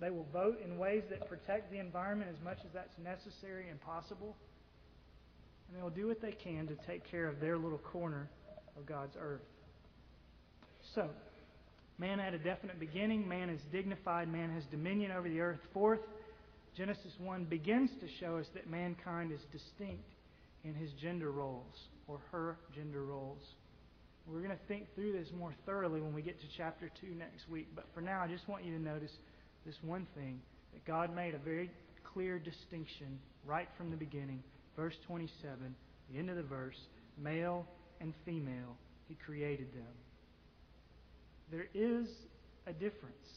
They 0.00 0.10
will 0.10 0.26
vote 0.32 0.60
in 0.64 0.78
ways 0.78 1.02
that 1.10 1.28
protect 1.28 1.70
the 1.70 1.78
environment 1.78 2.30
as 2.32 2.44
much 2.44 2.58
as 2.64 2.72
that's 2.74 2.96
necessary 3.02 3.68
and 3.68 3.80
possible. 3.80 4.36
And 5.68 5.76
they 5.76 5.82
will 5.82 5.90
do 5.90 6.08
what 6.08 6.20
they 6.20 6.32
can 6.32 6.66
to 6.66 6.74
take 6.86 7.08
care 7.10 7.28
of 7.28 7.40
their 7.40 7.56
little 7.56 7.78
corner 7.78 8.28
of 8.76 8.86
God's 8.86 9.16
earth. 9.20 9.42
So, 10.94 11.08
man 11.98 12.18
had 12.18 12.34
a 12.34 12.38
definite 12.38 12.80
beginning. 12.80 13.28
Man 13.28 13.48
is 13.48 13.60
dignified. 13.70 14.30
Man 14.30 14.50
has 14.50 14.64
dominion 14.70 15.12
over 15.12 15.28
the 15.28 15.40
earth. 15.40 15.60
Fourth, 15.72 16.00
Genesis 16.76 17.12
1 17.18 17.44
begins 17.44 17.90
to 18.00 18.06
show 18.18 18.38
us 18.38 18.46
that 18.54 18.68
mankind 18.68 19.30
is 19.30 19.40
distinct 19.52 20.04
in 20.64 20.74
his 20.74 20.90
gender 21.00 21.30
roles 21.30 21.88
or 22.08 22.18
her 22.30 22.56
gender 22.74 23.04
roles. 23.04 23.42
We're 24.26 24.40
going 24.40 24.50
to 24.50 24.66
think 24.68 24.86
through 24.94 25.12
this 25.12 25.28
more 25.36 25.52
thoroughly 25.66 26.00
when 26.00 26.14
we 26.14 26.22
get 26.22 26.40
to 26.40 26.46
chapter 26.56 26.90
2 27.00 27.08
next 27.18 27.48
week. 27.50 27.68
But 27.74 27.86
for 27.94 28.00
now, 28.00 28.22
I 28.22 28.28
just 28.28 28.48
want 28.48 28.64
you 28.64 28.76
to 28.76 28.82
notice 28.82 29.10
this 29.64 29.76
one 29.82 30.06
thing 30.14 30.40
that 30.72 30.84
God 30.84 31.14
made 31.14 31.34
a 31.34 31.38
very 31.38 31.70
clear 32.12 32.38
distinction 32.38 33.18
right 33.44 33.68
from 33.76 33.90
the 33.90 33.96
beginning. 33.96 34.42
Verse 34.76 34.94
27, 35.06 35.74
the 36.10 36.18
end 36.18 36.30
of 36.30 36.36
the 36.36 36.42
verse, 36.42 36.78
male 37.18 37.66
and 38.00 38.12
female, 38.24 38.76
He 39.08 39.14
created 39.14 39.72
them. 39.72 39.94
There 41.50 41.68
is 41.74 42.08
a 42.66 42.72
difference. 42.72 43.28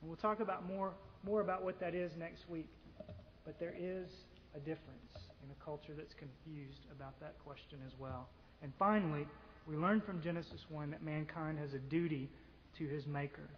And 0.00 0.08
we'll 0.08 0.16
talk 0.16 0.40
about 0.40 0.66
more, 0.66 0.92
more 1.24 1.40
about 1.40 1.64
what 1.64 1.80
that 1.80 1.94
is 1.94 2.12
next 2.18 2.48
week. 2.48 2.68
But 3.44 3.58
there 3.58 3.74
is 3.78 4.08
a 4.54 4.58
difference 4.58 5.14
in 5.44 5.50
a 5.50 5.64
culture 5.64 5.92
that's 5.96 6.14
confused 6.14 6.80
about 6.92 7.18
that 7.20 7.34
question 7.44 7.78
as 7.86 7.92
well. 7.98 8.28
And 8.62 8.72
finally, 8.78 9.26
we 9.66 9.76
learn 9.76 10.00
from 10.00 10.20
Genesis 10.20 10.60
1 10.68 10.90
that 10.90 11.02
mankind 11.02 11.58
has 11.58 11.74
a 11.74 11.78
duty 11.78 12.28
to 12.78 12.86
his 12.86 13.06
Maker. 13.06 13.48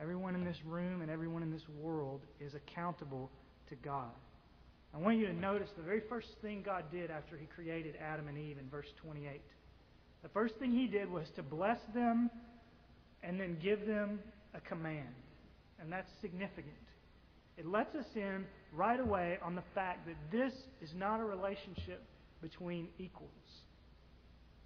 Everyone 0.00 0.34
in 0.34 0.44
this 0.44 0.56
room 0.66 1.02
and 1.02 1.10
everyone 1.10 1.42
in 1.42 1.52
this 1.52 1.68
world 1.80 2.22
is 2.40 2.54
accountable 2.54 3.30
to 3.68 3.74
God. 3.76 4.10
I 4.94 4.98
want 4.98 5.18
you 5.18 5.26
to 5.26 5.32
notice 5.32 5.68
the 5.76 5.82
very 5.82 6.02
first 6.08 6.28
thing 6.42 6.62
God 6.64 6.84
did 6.90 7.10
after 7.10 7.36
he 7.36 7.46
created 7.46 7.94
Adam 8.00 8.26
and 8.26 8.38
Eve 8.38 8.56
in 8.58 8.68
verse 8.70 8.88
28. 9.02 9.40
The 10.22 10.28
first 10.30 10.54
thing 10.56 10.72
he 10.72 10.86
did 10.86 11.10
was 11.10 11.26
to 11.36 11.42
bless 11.42 11.78
them 11.94 12.30
and 13.22 13.38
then 13.38 13.58
give 13.62 13.86
them 13.86 14.20
a 14.54 14.60
command. 14.60 15.14
And 15.80 15.92
that's 15.92 16.08
significant. 16.20 16.74
It 17.56 17.66
lets 17.66 17.94
us 17.94 18.06
in 18.14 18.46
right 18.72 18.98
away 18.98 19.38
on 19.42 19.54
the 19.54 19.62
fact 19.74 20.06
that 20.06 20.16
this 20.32 20.52
is 20.80 20.90
not 20.96 21.20
a 21.20 21.24
relationship 21.24 22.02
between 22.40 22.88
equals. 22.98 23.30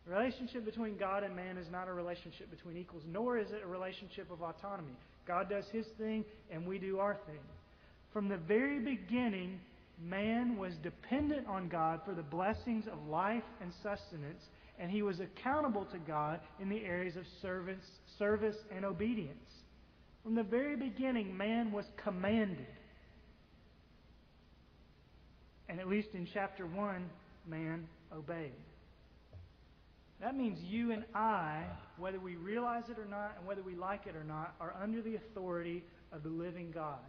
The 0.06 0.14
relationship 0.14 0.64
between 0.64 0.96
God 0.96 1.24
and 1.24 1.34
man 1.34 1.56
is 1.56 1.66
not 1.72 1.88
a 1.88 1.92
relationship 1.92 2.50
between 2.50 2.76
equals, 2.76 3.02
nor 3.06 3.38
is 3.38 3.50
it 3.50 3.62
a 3.64 3.66
relationship 3.66 4.30
of 4.30 4.42
autonomy. 4.42 4.96
God 5.26 5.48
does 5.48 5.64
his 5.72 5.86
thing 5.98 6.24
and 6.50 6.66
we 6.66 6.78
do 6.78 6.98
our 6.98 7.16
thing. 7.26 7.40
From 8.12 8.28
the 8.28 8.36
very 8.36 8.78
beginning, 8.78 9.60
man 10.00 10.56
was 10.56 10.72
dependent 10.82 11.46
on 11.46 11.68
God 11.68 12.00
for 12.04 12.14
the 12.14 12.22
blessings 12.22 12.84
of 12.90 13.06
life 13.08 13.42
and 13.60 13.72
sustenance, 13.82 14.42
and 14.78 14.90
he 14.90 15.02
was 15.02 15.20
accountable 15.20 15.84
to 15.86 15.98
God 15.98 16.40
in 16.60 16.68
the 16.68 16.84
areas 16.84 17.16
of 17.16 17.24
service, 17.42 17.84
service 18.18 18.56
and 18.74 18.84
obedience. 18.84 19.38
From 20.22 20.34
the 20.34 20.42
very 20.42 20.76
beginning, 20.76 21.36
man 21.36 21.70
was 21.70 21.84
commanded. 22.02 22.66
And 25.68 25.80
at 25.80 25.88
least 25.88 26.08
in 26.14 26.28
chapter 26.32 26.66
1, 26.66 27.10
man 27.48 27.86
obeyed. 28.16 28.52
That 30.24 30.34
means 30.34 30.58
you 30.62 30.90
and 30.90 31.04
I, 31.14 31.64
whether 31.98 32.18
we 32.18 32.36
realize 32.36 32.84
it 32.88 32.98
or 32.98 33.04
not 33.04 33.34
and 33.36 33.46
whether 33.46 33.62
we 33.62 33.74
like 33.74 34.06
it 34.06 34.16
or 34.16 34.24
not, 34.24 34.54
are 34.58 34.74
under 34.82 35.02
the 35.02 35.16
authority 35.16 35.84
of 36.12 36.22
the 36.22 36.30
living 36.30 36.70
God. 36.72 37.04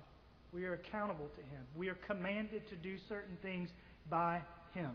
We 0.52 0.66
are 0.66 0.74
accountable 0.74 1.30
to 1.34 1.42
Him. 1.42 1.64
We 1.78 1.88
are 1.88 1.96
commanded 2.08 2.68
to 2.68 2.76
do 2.76 2.98
certain 3.08 3.38
things 3.42 3.70
by 4.10 4.42
Him. 4.74 4.92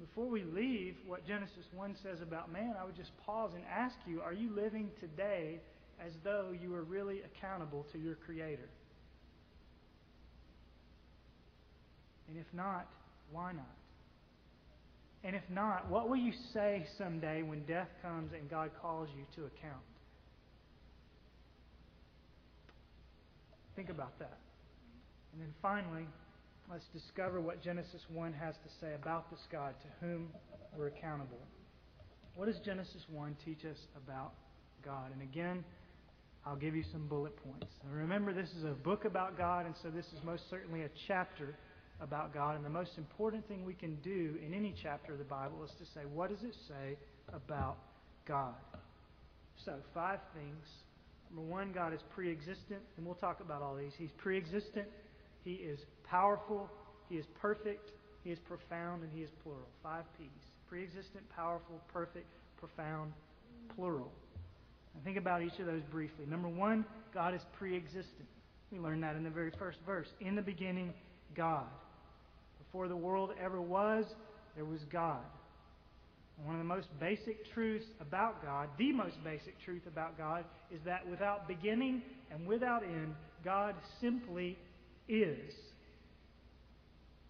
Before 0.00 0.26
we 0.26 0.42
leave 0.42 0.96
what 1.06 1.24
Genesis 1.24 1.66
1 1.72 1.94
says 2.02 2.20
about 2.20 2.52
man, 2.52 2.74
I 2.76 2.84
would 2.84 2.96
just 2.96 3.16
pause 3.24 3.52
and 3.54 3.62
ask 3.70 3.94
you 4.08 4.22
are 4.22 4.32
you 4.32 4.50
living 4.52 4.90
today 4.98 5.60
as 6.04 6.10
though 6.24 6.52
you 6.60 6.74
are 6.74 6.82
really 6.82 7.20
accountable 7.20 7.86
to 7.92 7.98
your 7.98 8.16
Creator? 8.16 8.68
And 12.28 12.38
if 12.38 12.52
not, 12.52 12.88
why 13.30 13.52
not? 13.52 13.79
And 15.22 15.36
if 15.36 15.42
not, 15.50 15.88
what 15.90 16.08
will 16.08 16.16
you 16.16 16.32
say 16.54 16.86
someday 16.96 17.42
when 17.42 17.62
death 17.64 17.88
comes 18.02 18.32
and 18.32 18.48
God 18.48 18.70
calls 18.80 19.08
you 19.16 19.24
to 19.36 19.46
account? 19.46 19.82
Think 23.76 23.90
about 23.90 24.18
that. 24.18 24.38
And 25.32 25.42
then 25.42 25.52
finally, 25.60 26.06
let's 26.70 26.86
discover 26.92 27.40
what 27.40 27.62
Genesis 27.62 28.00
1 28.12 28.32
has 28.32 28.54
to 28.54 28.70
say 28.80 28.94
about 28.94 29.30
this 29.30 29.40
God 29.52 29.74
to 29.82 30.06
whom 30.06 30.28
we're 30.76 30.88
accountable. 30.88 31.38
What 32.34 32.46
does 32.46 32.58
Genesis 32.64 33.02
1 33.10 33.36
teach 33.44 33.64
us 33.64 33.78
about 33.96 34.32
God? 34.84 35.12
And 35.12 35.22
again, 35.22 35.64
I'll 36.46 36.56
give 36.56 36.74
you 36.74 36.84
some 36.90 37.06
bullet 37.06 37.36
points. 37.44 37.74
And 37.84 37.92
remember, 37.92 38.32
this 38.32 38.48
is 38.56 38.64
a 38.64 38.68
book 38.68 39.04
about 39.04 39.36
God, 39.36 39.66
and 39.66 39.74
so 39.82 39.90
this 39.90 40.06
is 40.06 40.24
most 40.24 40.48
certainly 40.48 40.82
a 40.82 40.88
chapter 41.06 41.54
about 42.00 42.32
God. 42.32 42.56
And 42.56 42.64
the 42.64 42.70
most 42.70 42.92
important 42.96 43.46
thing 43.48 43.64
we 43.64 43.74
can 43.74 43.96
do 43.96 44.36
in 44.44 44.54
any 44.54 44.74
chapter 44.82 45.12
of 45.12 45.18
the 45.18 45.24
Bible 45.24 45.62
is 45.64 45.70
to 45.78 45.84
say, 45.92 46.00
what 46.12 46.30
does 46.30 46.42
it 46.42 46.56
say 46.68 46.96
about 47.32 47.76
God? 48.26 48.54
So, 49.64 49.74
five 49.92 50.20
things. 50.34 50.64
Number 51.30 51.48
one, 51.48 51.72
God 51.72 51.92
is 51.92 52.00
pre 52.14 52.30
existent, 52.30 52.80
and 52.96 53.06
we'll 53.06 53.14
talk 53.14 53.40
about 53.40 53.62
all 53.62 53.76
these. 53.76 53.92
He's 53.98 54.10
pre 54.16 54.36
existent, 54.36 54.86
He 55.44 55.52
is 55.52 55.78
powerful, 56.04 56.68
He 57.08 57.16
is 57.16 57.26
perfect, 57.40 57.90
He 58.24 58.30
is 58.30 58.38
profound, 58.48 59.02
and 59.02 59.12
He 59.14 59.22
is 59.22 59.30
plural. 59.42 59.68
Five 59.82 60.04
P's 60.18 60.28
pre 60.68 60.82
existent, 60.82 61.28
powerful, 61.34 61.80
perfect, 61.92 62.26
profound, 62.58 63.12
plural. 63.76 64.10
And 64.94 65.04
think 65.04 65.16
about 65.16 65.42
each 65.42 65.58
of 65.58 65.66
those 65.66 65.82
briefly. 65.90 66.24
Number 66.26 66.48
one, 66.48 66.84
God 67.12 67.34
is 67.34 67.42
pre 67.58 67.76
existent. 67.76 68.28
We 68.72 68.78
learned 68.78 69.02
that 69.02 69.16
in 69.16 69.24
the 69.24 69.30
very 69.30 69.52
first 69.58 69.78
verse. 69.84 70.08
In 70.20 70.34
the 70.34 70.42
beginning, 70.42 70.94
God. 71.36 71.66
Before 72.70 72.86
the 72.86 72.96
world 72.96 73.30
ever 73.42 73.60
was, 73.60 74.04
there 74.54 74.64
was 74.64 74.80
God. 74.92 75.24
One 76.44 76.54
of 76.54 76.60
the 76.60 76.64
most 76.72 76.86
basic 77.00 77.52
truths 77.52 77.84
about 78.00 78.44
God, 78.44 78.68
the 78.78 78.92
most 78.92 79.16
basic 79.24 79.60
truth 79.64 79.82
about 79.88 80.16
God, 80.16 80.44
is 80.70 80.80
that 80.84 81.08
without 81.10 81.48
beginning 81.48 82.00
and 82.30 82.46
without 82.46 82.84
end, 82.84 83.14
God 83.44 83.74
simply 84.00 84.56
is. 85.08 85.52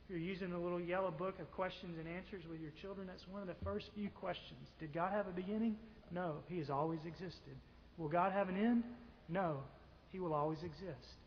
If 0.05 0.11
you're 0.11 0.19
using 0.19 0.51
the 0.51 0.59
little 0.59 0.81
yellow 0.81 1.11
book 1.11 1.41
of 1.41 1.51
questions 1.53 1.97
and 1.99 2.07
answers 2.07 2.43
with 2.51 2.61
your 2.61 2.73
children, 2.83 3.07
that's 3.07 3.27
one 3.27 3.41
of 3.41 3.49
the 3.49 3.65
first 3.65 3.87
few 3.95 4.11
questions. 4.11 4.69
Did 4.79 4.93
God 4.93 5.13
have 5.13 5.27
a 5.27 5.33
beginning? 5.33 5.77
No, 6.13 6.37
He 6.49 6.59
has 6.59 6.69
always 6.69 7.01
existed. 7.07 7.57
Will 7.97 8.09
God 8.09 8.33
have 8.33 8.51
an 8.51 8.57
end? 8.57 8.85
No, 9.31 9.61
He 10.13 10.21
will 10.21 10.35
always 10.35 10.59
exist. 10.63 11.20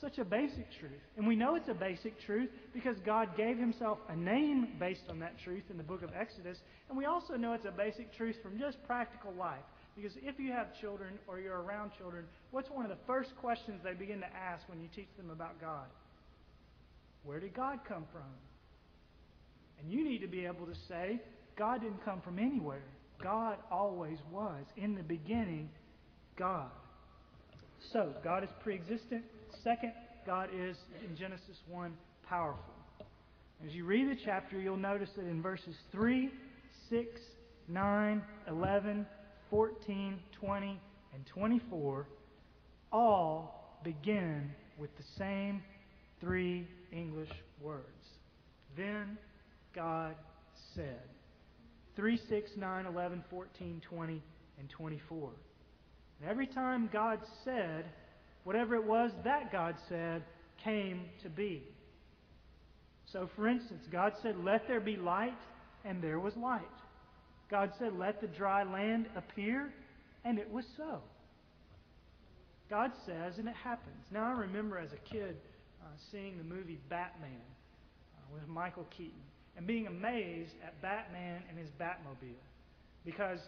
Such 0.00 0.18
a 0.18 0.24
basic 0.24 0.70
truth. 0.78 1.00
And 1.16 1.26
we 1.26 1.36
know 1.36 1.54
it's 1.54 1.68
a 1.68 1.74
basic 1.74 2.20
truth 2.20 2.50
because 2.74 2.96
God 3.06 3.34
gave 3.36 3.56
himself 3.56 3.98
a 4.08 4.16
name 4.16 4.76
based 4.78 5.04
on 5.08 5.18
that 5.20 5.38
truth 5.42 5.64
in 5.70 5.78
the 5.78 5.82
book 5.82 6.02
of 6.02 6.10
Exodus. 6.14 6.58
And 6.88 6.98
we 6.98 7.06
also 7.06 7.34
know 7.34 7.54
it's 7.54 7.64
a 7.64 7.70
basic 7.70 8.14
truth 8.14 8.36
from 8.42 8.58
just 8.58 8.76
practical 8.86 9.32
life. 9.32 9.64
Because 9.96 10.12
if 10.22 10.38
you 10.38 10.52
have 10.52 10.78
children 10.78 11.14
or 11.26 11.40
you're 11.40 11.62
around 11.62 11.92
children, 11.96 12.26
what's 12.50 12.68
one 12.68 12.84
of 12.84 12.90
the 12.90 13.02
first 13.06 13.34
questions 13.40 13.80
they 13.82 13.94
begin 13.94 14.20
to 14.20 14.26
ask 14.26 14.68
when 14.68 14.80
you 14.80 14.88
teach 14.94 15.08
them 15.16 15.30
about 15.30 15.58
God? 15.60 15.86
Where 17.24 17.40
did 17.40 17.54
God 17.54 17.78
come 17.88 18.04
from? 18.12 18.30
And 19.80 19.90
you 19.90 20.04
need 20.04 20.18
to 20.18 20.28
be 20.28 20.44
able 20.44 20.66
to 20.66 20.74
say, 20.88 21.20
God 21.56 21.80
didn't 21.80 22.04
come 22.04 22.20
from 22.20 22.38
anywhere. 22.38 22.84
God 23.22 23.56
always 23.70 24.18
was. 24.30 24.64
In 24.76 24.94
the 24.94 25.02
beginning, 25.02 25.70
God. 26.38 26.70
So, 27.92 28.12
God 28.22 28.44
is 28.44 28.50
pre 28.62 28.74
existent. 28.74 29.24
Second, 29.66 29.94
God 30.24 30.50
is, 30.54 30.76
in 31.04 31.16
Genesis 31.16 31.56
1, 31.68 31.92
powerful. 32.28 32.72
As 33.66 33.72
you 33.72 33.84
read 33.84 34.08
the 34.08 34.20
chapter, 34.24 34.60
you'll 34.60 34.76
notice 34.76 35.08
that 35.16 35.26
in 35.26 35.42
verses 35.42 35.74
3, 35.90 36.30
6, 36.88 37.20
9, 37.66 38.22
11, 38.46 39.06
14, 39.50 40.18
20, 40.40 40.80
and 41.14 41.26
24, 41.26 42.06
all 42.92 43.80
begin 43.82 44.52
with 44.78 44.96
the 44.98 45.02
same 45.18 45.60
three 46.20 46.68
English 46.92 47.32
words. 47.60 47.82
Then 48.76 49.18
God 49.74 50.14
said. 50.76 51.02
3, 51.96 52.20
6, 52.28 52.50
9, 52.56 52.86
11, 52.86 53.24
14, 53.28 53.82
20, 53.90 54.22
and 54.60 54.70
24. 54.70 55.30
And 56.20 56.30
every 56.30 56.46
time 56.46 56.88
God 56.92 57.18
said, 57.42 57.86
whatever 58.46 58.76
it 58.76 58.84
was 58.84 59.10
that 59.24 59.50
God 59.50 59.74
said 59.88 60.22
came 60.62 61.06
to 61.24 61.28
be. 61.28 61.64
So, 63.12 63.28
for 63.34 63.48
instance, 63.48 63.82
God 63.90 64.12
said, 64.22 64.36
Let 64.38 64.68
there 64.68 64.80
be 64.80 64.96
light, 64.96 65.36
and 65.84 66.00
there 66.00 66.20
was 66.20 66.36
light. 66.36 66.62
God 67.50 67.72
said, 67.76 67.92
Let 67.98 68.20
the 68.20 68.28
dry 68.28 68.62
land 68.62 69.08
appear, 69.16 69.72
and 70.24 70.38
it 70.38 70.48
was 70.48 70.64
so. 70.76 71.00
God 72.70 72.92
says, 73.04 73.38
and 73.38 73.48
it 73.48 73.54
happens. 73.62 74.04
Now, 74.12 74.26
I 74.26 74.40
remember 74.40 74.78
as 74.78 74.90
a 74.92 75.12
kid 75.12 75.36
uh, 75.82 75.86
seeing 76.10 76.38
the 76.38 76.44
movie 76.44 76.78
Batman 76.88 77.30
uh, 77.30 78.34
with 78.34 78.48
Michael 78.48 78.86
Keaton 78.96 79.22
and 79.56 79.66
being 79.66 79.86
amazed 79.86 80.52
at 80.64 80.80
Batman 80.82 81.42
and 81.48 81.58
his 81.58 81.70
Batmobile. 81.80 82.42
Because 83.04 83.38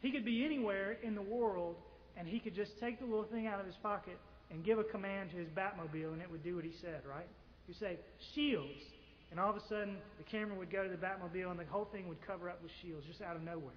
he 0.00 0.10
could 0.10 0.24
be 0.24 0.44
anywhere 0.44 0.96
in 1.02 1.14
the 1.14 1.22
world, 1.22 1.76
and 2.16 2.26
he 2.26 2.38
could 2.38 2.54
just 2.54 2.72
take 2.80 2.98
the 2.98 3.04
little 3.04 3.24
thing 3.24 3.46
out 3.46 3.60
of 3.60 3.66
his 3.66 3.76
pocket 3.82 4.18
and 4.52 4.64
give 4.64 4.78
a 4.78 4.84
command 4.84 5.30
to 5.30 5.36
his 5.36 5.48
Batmobile, 5.48 6.12
and 6.12 6.20
it 6.20 6.30
would 6.30 6.44
do 6.44 6.56
what 6.56 6.64
he 6.64 6.72
said, 6.80 7.00
right? 7.08 7.26
You 7.66 7.74
say, 7.74 7.98
shields. 8.34 8.84
And 9.30 9.40
all 9.40 9.48
of 9.48 9.56
a 9.56 9.66
sudden, 9.68 9.96
the 10.18 10.24
camera 10.24 10.56
would 10.58 10.70
go 10.70 10.84
to 10.84 10.90
the 10.90 10.96
Batmobile, 10.96 11.50
and 11.50 11.58
the 11.58 11.64
whole 11.64 11.86
thing 11.86 12.06
would 12.08 12.24
cover 12.26 12.50
up 12.50 12.62
with 12.62 12.70
shields 12.82 13.06
just 13.08 13.22
out 13.22 13.34
of 13.34 13.42
nowhere. 13.42 13.72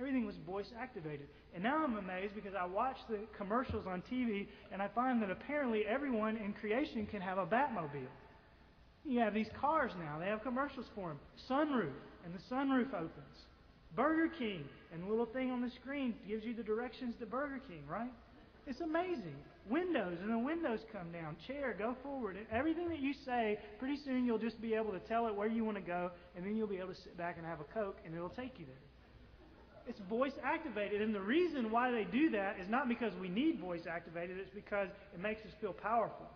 Everything 0.00 0.26
was 0.26 0.34
voice 0.46 0.72
activated. 0.80 1.28
And 1.54 1.62
now 1.62 1.84
I'm 1.84 1.96
amazed 1.98 2.34
because 2.34 2.54
I 2.58 2.64
watch 2.64 2.96
the 3.08 3.18
commercials 3.36 3.86
on 3.86 4.02
TV, 4.10 4.48
and 4.72 4.80
I 4.80 4.88
find 4.88 5.22
that 5.22 5.30
apparently 5.30 5.84
everyone 5.86 6.36
in 6.38 6.54
creation 6.54 7.06
can 7.06 7.20
have 7.20 7.38
a 7.38 7.46
Batmobile. 7.46 8.08
You 9.04 9.20
have 9.20 9.34
these 9.34 9.50
cars 9.60 9.92
now, 9.98 10.18
they 10.18 10.26
have 10.26 10.42
commercials 10.42 10.86
for 10.94 11.08
them. 11.08 11.18
Sunroof, 11.48 11.92
and 12.24 12.34
the 12.34 12.40
sunroof 12.50 12.88
opens. 12.94 13.36
Burger 13.94 14.32
King, 14.36 14.64
and 14.92 15.04
the 15.04 15.06
little 15.06 15.26
thing 15.26 15.50
on 15.50 15.60
the 15.60 15.70
screen 15.82 16.14
gives 16.26 16.42
you 16.44 16.54
the 16.54 16.62
directions 16.62 17.14
to 17.20 17.26
Burger 17.26 17.60
King, 17.68 17.82
right? 17.86 18.10
It's 18.66 18.80
amazing. 18.80 19.36
Windows, 19.68 20.18
and 20.20 20.30
the 20.30 20.38
windows 20.38 20.80
come 20.92 21.10
down. 21.12 21.36
Chair, 21.46 21.74
go 21.78 21.96
forward. 22.02 22.36
And 22.36 22.46
everything 22.52 22.88
that 22.88 23.00
you 23.00 23.14
say, 23.24 23.58
pretty 23.78 23.98
soon 24.04 24.26
you'll 24.26 24.38
just 24.38 24.60
be 24.60 24.74
able 24.74 24.92
to 24.92 25.00
tell 25.00 25.26
it 25.26 25.34
where 25.34 25.48
you 25.48 25.64
want 25.64 25.76
to 25.76 25.82
go, 25.82 26.10
and 26.36 26.44
then 26.44 26.56
you'll 26.56 26.68
be 26.68 26.78
able 26.78 26.94
to 26.94 27.00
sit 27.02 27.16
back 27.16 27.36
and 27.38 27.46
have 27.46 27.60
a 27.60 27.64
Coke, 27.64 27.98
and 28.04 28.14
it'll 28.14 28.28
take 28.30 28.58
you 28.58 28.66
there. 28.66 28.84
It's 29.86 30.00
voice 30.08 30.32
activated, 30.42 31.02
and 31.02 31.14
the 31.14 31.20
reason 31.20 31.70
why 31.70 31.90
they 31.90 32.04
do 32.04 32.30
that 32.30 32.58
is 32.58 32.68
not 32.70 32.88
because 32.88 33.12
we 33.20 33.28
need 33.28 33.60
voice 33.60 33.82
activated, 33.90 34.38
it's 34.38 34.54
because 34.54 34.88
it 35.12 35.20
makes 35.20 35.42
us 35.42 35.52
feel 35.60 35.74
powerful. 35.74 36.26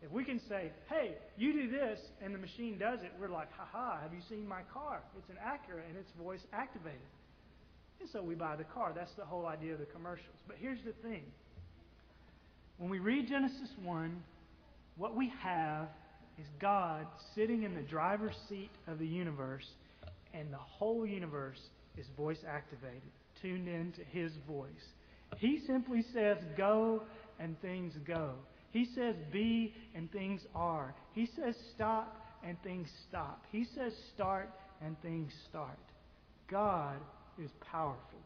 If 0.00 0.12
we 0.12 0.24
can 0.24 0.40
say, 0.48 0.70
hey, 0.88 1.16
you 1.36 1.52
do 1.52 1.70
this, 1.70 1.98
and 2.22 2.32
the 2.32 2.38
machine 2.38 2.78
does 2.78 3.00
it, 3.02 3.10
we're 3.20 3.30
like, 3.30 3.52
ha 3.52 3.66
ha, 3.70 3.98
have 4.00 4.12
you 4.12 4.20
seen 4.28 4.46
my 4.46 4.62
car? 4.72 5.02
It's 5.18 5.28
an 5.28 5.38
Acura, 5.42 5.82
and 5.88 5.96
it's 5.98 6.10
voice 6.12 6.42
activated. 6.52 7.00
And 8.00 8.08
so 8.10 8.22
we 8.22 8.36
buy 8.36 8.54
the 8.54 8.64
car. 8.64 8.92
That's 8.94 9.12
the 9.18 9.24
whole 9.24 9.46
idea 9.46 9.72
of 9.72 9.80
the 9.80 9.86
commercials. 9.86 10.36
But 10.46 10.56
here's 10.60 10.78
the 10.84 10.92
thing 11.02 11.24
when 12.78 12.90
we 12.90 13.00
read 13.00 13.28
Genesis 13.28 13.70
1, 13.82 14.22
what 14.96 15.14
we 15.14 15.32
have 15.42 15.88
is 16.38 16.46
God 16.60 17.06
sitting 17.34 17.64
in 17.64 17.74
the 17.74 17.82
driver's 17.82 18.36
seat 18.48 18.70
of 18.86 18.98
the 18.98 19.06
universe, 19.06 19.66
and 20.32 20.52
the 20.52 20.58
whole 20.58 21.04
universe 21.04 21.60
is 21.96 22.06
voice 22.16 22.38
activated, 22.48 23.02
tuned 23.42 23.68
in 23.68 23.92
to 23.92 24.04
His 24.04 24.32
voice. 24.46 24.70
He 25.36 25.60
simply 25.66 26.04
says, 26.14 26.38
Go, 26.56 27.02
and 27.40 27.60
things 27.60 27.94
go. 28.06 28.34
He 28.70 28.86
says, 28.94 29.16
Be, 29.32 29.74
and 29.94 30.10
things 30.12 30.42
are. 30.54 30.94
He 31.12 31.28
says, 31.36 31.56
Stop, 31.74 32.16
and 32.44 32.56
things 32.62 32.88
stop. 33.08 33.44
He 33.50 33.66
says, 33.74 33.92
Start, 34.14 34.50
and 34.80 35.00
things 35.02 35.32
start. 35.50 35.78
God 36.48 36.98
is 37.42 37.50
powerful. 37.60 38.20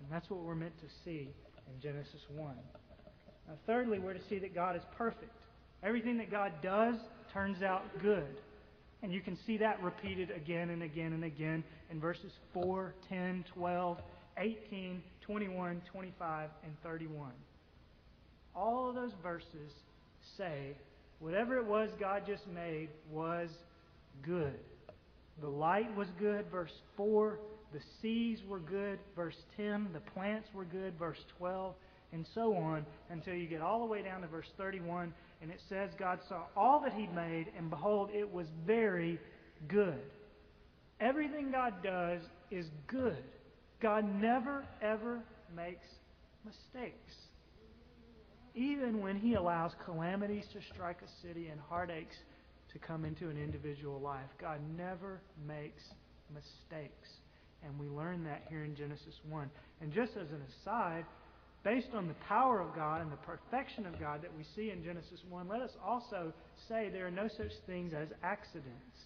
And 0.00 0.10
that's 0.10 0.28
what 0.28 0.40
we're 0.40 0.54
meant 0.54 0.78
to 0.80 0.86
see 1.04 1.30
in 1.66 1.80
Genesis 1.80 2.20
1. 2.36 2.54
Thirdly, 3.66 3.98
we're 3.98 4.14
to 4.14 4.28
see 4.28 4.38
that 4.38 4.54
God 4.54 4.76
is 4.76 4.82
perfect. 4.96 5.36
Everything 5.82 6.18
that 6.18 6.30
God 6.30 6.52
does 6.62 6.96
turns 7.32 7.62
out 7.62 7.82
good. 8.00 8.36
And 9.02 9.12
you 9.12 9.20
can 9.20 9.36
see 9.46 9.58
that 9.58 9.82
repeated 9.82 10.30
again 10.30 10.70
and 10.70 10.82
again 10.82 11.12
and 11.12 11.24
again 11.24 11.64
in 11.90 12.00
verses 12.00 12.32
4, 12.54 12.94
10, 13.08 13.44
12, 13.54 13.98
18, 14.38 15.02
21, 15.22 15.82
25, 15.90 16.50
and 16.64 16.72
31. 16.82 17.32
All 18.54 18.88
of 18.88 18.94
those 18.94 19.12
verses 19.22 19.72
say 20.36 20.76
whatever 21.18 21.56
it 21.56 21.66
was 21.66 21.90
God 21.98 22.22
just 22.26 22.46
made 22.46 22.88
was 23.10 23.50
good. 24.22 24.58
The 25.40 25.48
light 25.48 25.94
was 25.96 26.08
good, 26.18 26.44
verse 26.50 26.72
4. 26.96 27.38
The 27.72 27.80
seas 28.00 28.38
were 28.46 28.60
good, 28.60 28.98
verse 29.16 29.36
10. 29.56 29.88
The 29.92 30.00
plants 30.12 30.48
were 30.54 30.64
good, 30.64 30.98
verse 30.98 31.24
12. 31.38 31.74
And 32.12 32.26
so 32.34 32.54
on 32.56 32.84
until 33.10 33.34
you 33.34 33.46
get 33.46 33.62
all 33.62 33.80
the 33.80 33.86
way 33.86 34.02
down 34.02 34.20
to 34.20 34.26
verse 34.26 34.48
31. 34.58 35.14
And 35.40 35.50
it 35.50 35.60
says, 35.68 35.90
God 35.98 36.20
saw 36.28 36.42
all 36.56 36.80
that 36.80 36.92
He'd 36.92 37.14
made, 37.14 37.46
and 37.56 37.70
behold, 37.70 38.10
it 38.12 38.30
was 38.30 38.46
very 38.66 39.18
good. 39.66 40.00
Everything 41.00 41.50
God 41.50 41.82
does 41.82 42.20
is 42.50 42.66
good. 42.86 43.24
God 43.80 44.04
never, 44.20 44.64
ever 44.80 45.20
makes 45.56 45.86
mistakes. 46.44 47.14
Even 48.54 49.00
when 49.00 49.16
He 49.16 49.34
allows 49.34 49.72
calamities 49.84 50.44
to 50.52 50.60
strike 50.74 50.98
a 51.02 51.26
city 51.26 51.48
and 51.48 51.60
heartaches 51.68 52.14
to 52.72 52.78
come 52.78 53.04
into 53.04 53.28
an 53.28 53.36
individual 53.36 54.00
life, 54.00 54.28
God 54.40 54.60
never 54.76 55.20
makes 55.46 55.82
mistakes. 56.32 57.08
And 57.64 57.78
we 57.78 57.86
learn 57.86 58.24
that 58.24 58.44
here 58.48 58.64
in 58.64 58.74
Genesis 58.74 59.14
1. 59.28 59.50
And 59.80 59.92
just 59.92 60.12
as 60.12 60.28
an 60.30 60.42
aside, 60.60 61.04
based 61.64 61.88
on 61.94 62.08
the 62.08 62.14
power 62.28 62.60
of 62.60 62.74
God 62.74 63.02
and 63.02 63.12
the 63.12 63.16
perfection 63.16 63.86
of 63.86 63.98
God 64.00 64.22
that 64.22 64.36
we 64.36 64.44
see 64.56 64.70
in 64.70 64.84
Genesis 64.84 65.20
1, 65.28 65.48
let 65.48 65.60
us 65.62 65.72
also 65.84 66.32
say 66.68 66.90
there 66.90 67.06
are 67.06 67.10
no 67.10 67.28
such 67.28 67.52
things 67.66 67.92
as 67.94 68.08
accidents. 68.22 68.98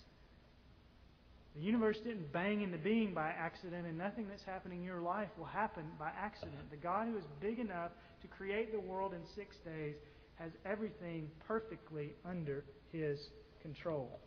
The 1.54 1.62
universe 1.62 1.96
didn't 2.04 2.32
bang 2.32 2.60
into 2.60 2.76
being 2.76 3.14
by 3.14 3.28
accident, 3.30 3.86
and 3.86 3.96
nothing 3.96 4.26
that's 4.28 4.44
happening 4.44 4.80
in 4.80 4.84
your 4.84 5.00
life 5.00 5.28
will 5.38 5.46
happen 5.46 5.84
by 5.98 6.10
accident. 6.18 6.70
The 6.70 6.76
God 6.76 7.08
who 7.08 7.16
is 7.16 7.24
big 7.40 7.58
enough 7.58 7.92
to 8.22 8.28
create 8.28 8.72
the 8.72 8.80
world 8.80 9.14
in 9.14 9.20
six 9.34 9.56
days 9.64 9.94
has 10.34 10.52
everything 10.66 11.30
perfectly 11.46 12.12
under 12.28 12.64
his 12.92 13.18
control. 13.62 14.20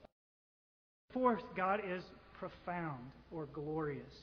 Fourth, 1.13 1.43
God 1.55 1.81
is 1.87 2.03
profound 2.33 3.11
or 3.31 3.45
glorious. 3.47 4.15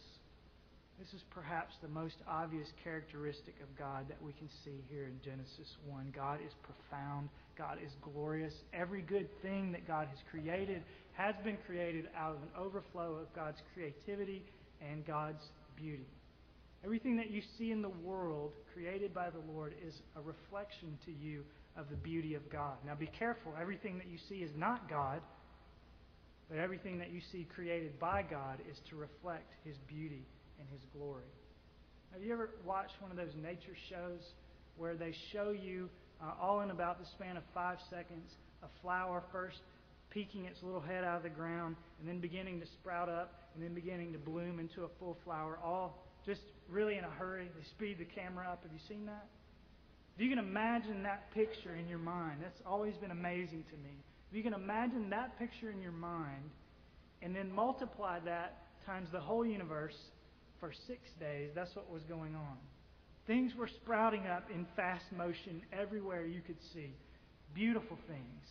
This 0.98 1.12
is 1.12 1.24
perhaps 1.28 1.74
the 1.82 1.88
most 1.88 2.16
obvious 2.26 2.68
characteristic 2.82 3.54
of 3.62 3.78
God 3.78 4.06
that 4.08 4.20
we 4.22 4.32
can 4.32 4.48
see 4.64 4.82
here 4.90 5.04
in 5.04 5.20
Genesis 5.22 5.76
1. 5.86 6.12
God 6.16 6.38
is 6.44 6.52
profound. 6.62 7.28
God 7.56 7.78
is 7.84 7.92
glorious. 8.00 8.54
Every 8.72 9.02
good 9.02 9.28
thing 9.42 9.72
that 9.72 9.86
God 9.86 10.08
has 10.08 10.18
created 10.30 10.82
has 11.12 11.34
been 11.44 11.58
created 11.66 12.08
out 12.16 12.36
of 12.36 12.42
an 12.42 12.48
overflow 12.58 13.16
of 13.20 13.34
God's 13.34 13.58
creativity 13.74 14.42
and 14.80 15.06
God's 15.06 15.42
beauty. 15.76 16.06
Everything 16.82 17.16
that 17.16 17.30
you 17.30 17.42
see 17.58 17.72
in 17.72 17.82
the 17.82 17.92
world 18.02 18.52
created 18.72 19.12
by 19.12 19.28
the 19.28 19.52
Lord 19.52 19.74
is 19.86 19.94
a 20.16 20.20
reflection 20.22 20.98
to 21.04 21.12
you 21.12 21.44
of 21.76 21.90
the 21.90 21.96
beauty 21.96 22.34
of 22.34 22.48
God. 22.50 22.76
Now 22.86 22.94
be 22.94 23.10
careful. 23.18 23.52
Everything 23.60 23.98
that 23.98 24.06
you 24.06 24.18
see 24.30 24.36
is 24.36 24.50
not 24.56 24.88
God, 24.88 25.20
but 26.48 26.58
everything 26.58 26.98
that 26.98 27.10
you 27.10 27.20
see 27.32 27.46
created 27.54 27.98
by 27.98 28.22
God 28.22 28.60
is 28.70 28.78
to 28.88 28.96
reflect 28.96 29.52
His 29.64 29.76
beauty 29.88 30.24
and 30.58 30.68
His 30.70 30.80
glory. 30.96 31.30
Have 32.12 32.22
you 32.22 32.32
ever 32.32 32.50
watched 32.64 33.00
one 33.00 33.10
of 33.10 33.16
those 33.16 33.34
nature 33.40 33.76
shows 33.90 34.20
where 34.76 34.94
they 34.94 35.12
show 35.32 35.50
you, 35.50 35.88
uh, 36.22 36.32
all 36.40 36.60
in 36.60 36.70
about 36.70 36.98
the 36.98 37.06
span 37.06 37.36
of 37.36 37.42
five 37.52 37.78
seconds, 37.90 38.32
a 38.62 38.68
flower 38.80 39.22
first 39.32 39.58
peeking 40.10 40.46
its 40.46 40.62
little 40.62 40.80
head 40.80 41.04
out 41.04 41.16
of 41.16 41.22
the 41.22 41.28
ground 41.28 41.76
and 41.98 42.08
then 42.08 42.20
beginning 42.20 42.60
to 42.60 42.66
sprout 42.66 43.08
up 43.08 43.50
and 43.54 43.62
then 43.62 43.74
beginning 43.74 44.12
to 44.12 44.18
bloom 44.18 44.58
into 44.58 44.84
a 44.84 44.88
full 44.98 45.16
flower, 45.24 45.58
all 45.62 46.02
just 46.24 46.40
really 46.68 46.96
in 46.96 47.04
a 47.04 47.10
hurry? 47.10 47.50
They 47.56 47.64
speed 47.64 47.98
the 47.98 48.04
camera 48.04 48.48
up. 48.50 48.62
Have 48.62 48.72
you 48.72 48.80
seen 48.88 49.06
that? 49.06 49.26
If 50.16 50.22
you 50.22 50.30
can 50.30 50.38
imagine 50.38 51.02
that 51.02 51.30
picture 51.34 51.74
in 51.74 51.88
your 51.88 51.98
mind, 51.98 52.38
that's 52.42 52.60
always 52.66 52.94
been 52.94 53.10
amazing 53.10 53.64
to 53.70 53.76
me. 53.76 53.94
If 54.30 54.36
you 54.36 54.42
can 54.42 54.54
imagine 54.54 55.10
that 55.10 55.38
picture 55.38 55.70
in 55.70 55.82
your 55.82 55.92
mind 55.92 56.50
and 57.20 57.36
then 57.36 57.52
multiply 57.52 58.18
that 58.20 58.56
times 58.86 59.10
the 59.12 59.20
whole 59.20 59.44
universe 59.44 59.96
for 60.60 60.72
six 60.86 61.00
days, 61.20 61.50
that's 61.54 61.74
what 61.74 61.90
was 61.90 62.02
going 62.02 62.34
on. 62.34 62.56
Things 63.26 63.52
were 63.56 63.68
sprouting 63.68 64.26
up 64.26 64.44
in 64.54 64.66
fast 64.76 65.04
motion 65.16 65.62
everywhere 65.72 66.24
you 66.24 66.40
could 66.40 66.62
see. 66.72 66.94
Beautiful 67.54 67.98
things. 68.06 68.44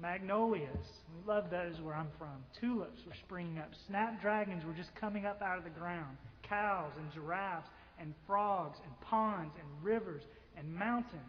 Magnolias, 0.00 0.86
we 1.12 1.26
love 1.26 1.50
those 1.50 1.80
where 1.82 1.94
I'm 1.94 2.10
from. 2.18 2.44
Tulips 2.60 3.00
were 3.06 3.16
springing 3.26 3.58
up. 3.58 3.70
Snapdragons 3.88 4.64
were 4.64 4.72
just 4.72 4.94
coming 4.94 5.26
up 5.26 5.42
out 5.42 5.58
of 5.58 5.64
the 5.64 5.70
ground. 5.70 6.16
Cows 6.42 6.92
and 6.96 7.12
giraffes 7.12 7.68
and 8.00 8.14
frogs 8.26 8.78
and 8.84 9.00
ponds 9.00 9.54
and 9.58 9.84
rivers 9.84 10.22
and 10.56 10.72
mountains. 10.72 11.20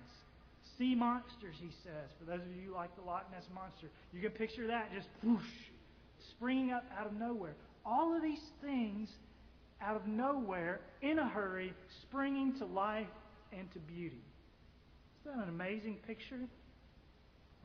Sea 0.77 0.95
monsters, 0.95 1.55
he 1.59 1.71
says. 1.83 2.09
For 2.19 2.25
those 2.25 2.41
of 2.41 2.55
you 2.55 2.69
who 2.69 2.75
like 2.75 2.95
the 2.95 3.01
Loch 3.01 3.25
Ness 3.31 3.45
Monster, 3.53 3.87
you 4.13 4.21
can 4.21 4.31
picture 4.31 4.67
that 4.67 4.93
just 4.93 5.07
whoosh, 5.23 5.41
springing 6.31 6.71
up 6.71 6.85
out 6.97 7.07
of 7.07 7.13
nowhere. 7.13 7.55
All 7.85 8.15
of 8.15 8.21
these 8.21 8.43
things 8.61 9.09
out 9.81 9.95
of 9.95 10.07
nowhere, 10.07 10.81
in 11.01 11.19
a 11.19 11.27
hurry, 11.27 11.73
springing 12.01 12.57
to 12.59 12.65
life 12.65 13.07
and 13.57 13.71
to 13.71 13.79
beauty. 13.79 14.21
Isn't 15.21 15.37
that 15.37 15.43
an 15.43 15.49
amazing 15.49 15.97
picture? 16.05 16.39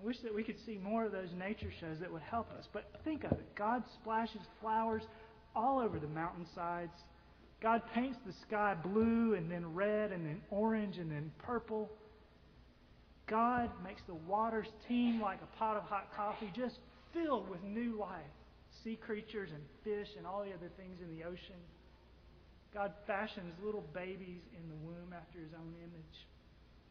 I 0.00 0.04
wish 0.04 0.18
that 0.22 0.34
we 0.34 0.42
could 0.42 0.58
see 0.66 0.78
more 0.78 1.04
of 1.04 1.12
those 1.12 1.30
nature 1.38 1.70
shows 1.80 1.98
that 2.00 2.12
would 2.12 2.22
help 2.22 2.50
us. 2.52 2.66
But 2.72 2.90
think 3.04 3.24
of 3.24 3.32
it 3.32 3.54
God 3.54 3.82
splashes 4.00 4.40
flowers 4.60 5.02
all 5.54 5.78
over 5.78 5.98
the 5.98 6.08
mountainsides. 6.08 6.92
God 7.62 7.82
paints 7.94 8.18
the 8.26 8.32
sky 8.46 8.74
blue 8.82 9.34
and 9.34 9.50
then 9.50 9.74
red 9.74 10.12
and 10.12 10.26
then 10.26 10.40
orange 10.50 10.98
and 10.98 11.10
then 11.10 11.30
purple. 11.38 11.90
God 13.26 13.70
makes 13.82 14.02
the 14.06 14.14
waters 14.14 14.66
teem 14.86 15.20
like 15.20 15.38
a 15.42 15.58
pot 15.58 15.76
of 15.76 15.84
hot 15.84 16.08
coffee, 16.14 16.50
just 16.54 16.78
filled 17.14 17.48
with 17.48 17.62
new 17.62 17.98
life. 17.98 18.20
Sea 18.82 18.96
creatures 18.96 19.50
and 19.54 19.62
fish 19.82 20.08
and 20.18 20.26
all 20.26 20.44
the 20.44 20.52
other 20.52 20.70
things 20.76 20.98
in 21.00 21.16
the 21.16 21.24
ocean. 21.24 21.56
God 22.74 22.92
fashions 23.06 23.54
little 23.64 23.84
babies 23.94 24.42
in 24.52 24.68
the 24.68 24.74
womb 24.74 25.14
after 25.16 25.38
his 25.38 25.54
own 25.54 25.72
image. 25.78 26.26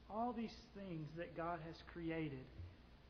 All 0.09 0.31
these 0.31 0.55
things 0.77 1.09
that 1.17 1.35
God 1.35 1.59
has 1.67 1.75
created 1.91 2.45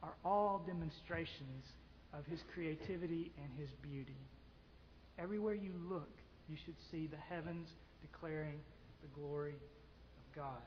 are 0.01 0.15
all 0.26 0.63
demonstrations 0.65 1.65
of 2.13 2.26
his 2.26 2.39
creativity 2.53 3.32
and 3.38 3.49
his 3.59 3.69
beauty. 3.84 4.17
Everywhere 5.19 5.53
you 5.53 5.71
look, 5.88 6.09
you 6.49 6.57
should 6.65 6.76
see 6.91 7.07
the 7.07 7.17
heavens 7.17 7.69
declaring 8.01 8.59
the 9.01 9.19
glory 9.19 9.53
of 9.53 10.36
God. 10.36 10.61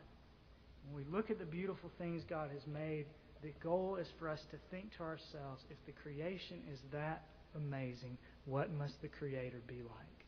When 0.89 1.05
we 1.05 1.13
look 1.13 1.31
at 1.31 1.41
the 1.41 1.45
beautiful 1.45 1.91
things 1.99 2.23
God 2.29 2.51
has 2.53 2.67
made, 2.67 3.07
the 3.43 3.53
goal 3.63 3.99
is 4.01 4.09
for 4.19 4.29
us 4.29 4.41
to 4.53 4.57
think 4.71 4.97
to 4.97 5.03
ourselves 5.03 5.65
if 5.71 5.77
the 5.87 5.93
creation 5.93 6.59
is 6.73 6.79
that 6.93 7.25
amazing, 7.57 8.17
what 8.45 8.73
must 8.73 9.01
the 9.03 9.09
Creator 9.09 9.61
be 9.67 9.83
like? 9.83 10.26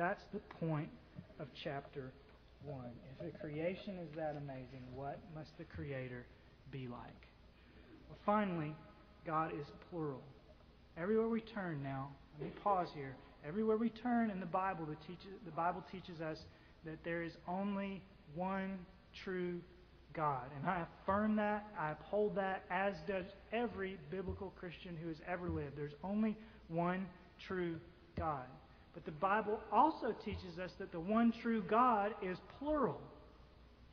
That's 0.00 0.24
the 0.32 0.40
point 0.66 0.88
of 1.38 1.48
chapter 1.62 2.10
1. 2.64 2.78
If 3.20 3.32
the 3.32 3.38
creation 3.38 3.98
is 3.98 4.08
that 4.16 4.34
amazing, 4.42 4.82
what 4.94 5.20
must 5.34 5.50
the 5.58 5.64
Creator 5.64 6.24
be 6.72 6.88
like? 6.88 7.28
Well, 8.08 8.16
finally, 8.24 8.74
God 9.26 9.50
is 9.52 9.66
plural. 9.90 10.22
Everywhere 10.96 11.28
we 11.28 11.42
turn 11.42 11.82
now, 11.82 12.08
let 12.38 12.48
me 12.48 12.54
pause 12.64 12.88
here. 12.94 13.14
Everywhere 13.46 13.76
we 13.76 13.90
turn 13.90 14.30
in 14.30 14.40
the 14.40 14.46
Bible, 14.46 14.86
the, 14.86 14.96
teaches, 15.06 15.34
the 15.44 15.50
Bible 15.50 15.84
teaches 15.92 16.22
us 16.22 16.38
that 16.86 16.96
there 17.04 17.22
is 17.22 17.32
only 17.46 18.00
one 18.34 18.78
true 19.22 19.60
God. 20.14 20.46
And 20.56 20.66
I 20.66 20.86
affirm 21.02 21.36
that, 21.36 21.66
I 21.78 21.90
uphold 21.90 22.36
that, 22.36 22.64
as 22.70 22.94
does 23.06 23.26
every 23.52 23.98
biblical 24.10 24.54
Christian 24.58 24.96
who 24.96 25.08
has 25.08 25.18
ever 25.28 25.50
lived. 25.50 25.76
There's 25.76 25.92
only 26.02 26.38
one 26.68 27.06
true 27.46 27.76
God. 28.16 28.46
But 28.94 29.04
the 29.04 29.12
Bible 29.12 29.60
also 29.72 30.14
teaches 30.24 30.58
us 30.62 30.70
that 30.78 30.92
the 30.92 31.00
one 31.00 31.32
true 31.42 31.62
God 31.62 32.12
is 32.22 32.38
plural. 32.58 33.00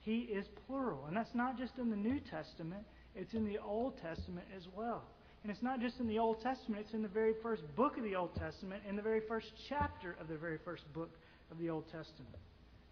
He 0.02 0.22
is 0.22 0.46
plural. 0.66 1.06
And 1.08 1.16
that's 1.16 1.36
not 1.36 1.58
just 1.58 1.74
in 1.78 1.90
the 1.90 1.96
New 1.96 2.20
Testament, 2.20 2.84
it's 3.16 3.34
in 3.34 3.46
the 3.46 3.60
Old 3.60 3.98
Testament 4.02 4.48
as 4.56 4.64
well. 4.76 5.04
And 5.44 5.52
it's 5.52 5.62
not 5.62 5.80
just 5.80 6.00
in 6.00 6.08
the 6.08 6.20
Old 6.20 6.42
Testament, 6.42 6.84
it's 6.86 6.94
in 6.94 7.02
the 7.02 7.08
very 7.08 7.34
first 7.44 7.64
book 7.76 7.98
of 7.98 8.04
the 8.04 8.16
Old 8.16 8.36
Testament, 8.36 8.84
in 8.88 8.96
the 8.96 9.02
very 9.02 9.22
first 9.28 9.48
chapter 9.70 10.16
of 10.20 10.28
the 10.28 10.36
very 10.36 10.58
first 10.66 10.92
book 10.94 11.12
of 11.52 11.58
the 11.60 11.70
Old 11.70 11.86
Testament. 11.86 12.36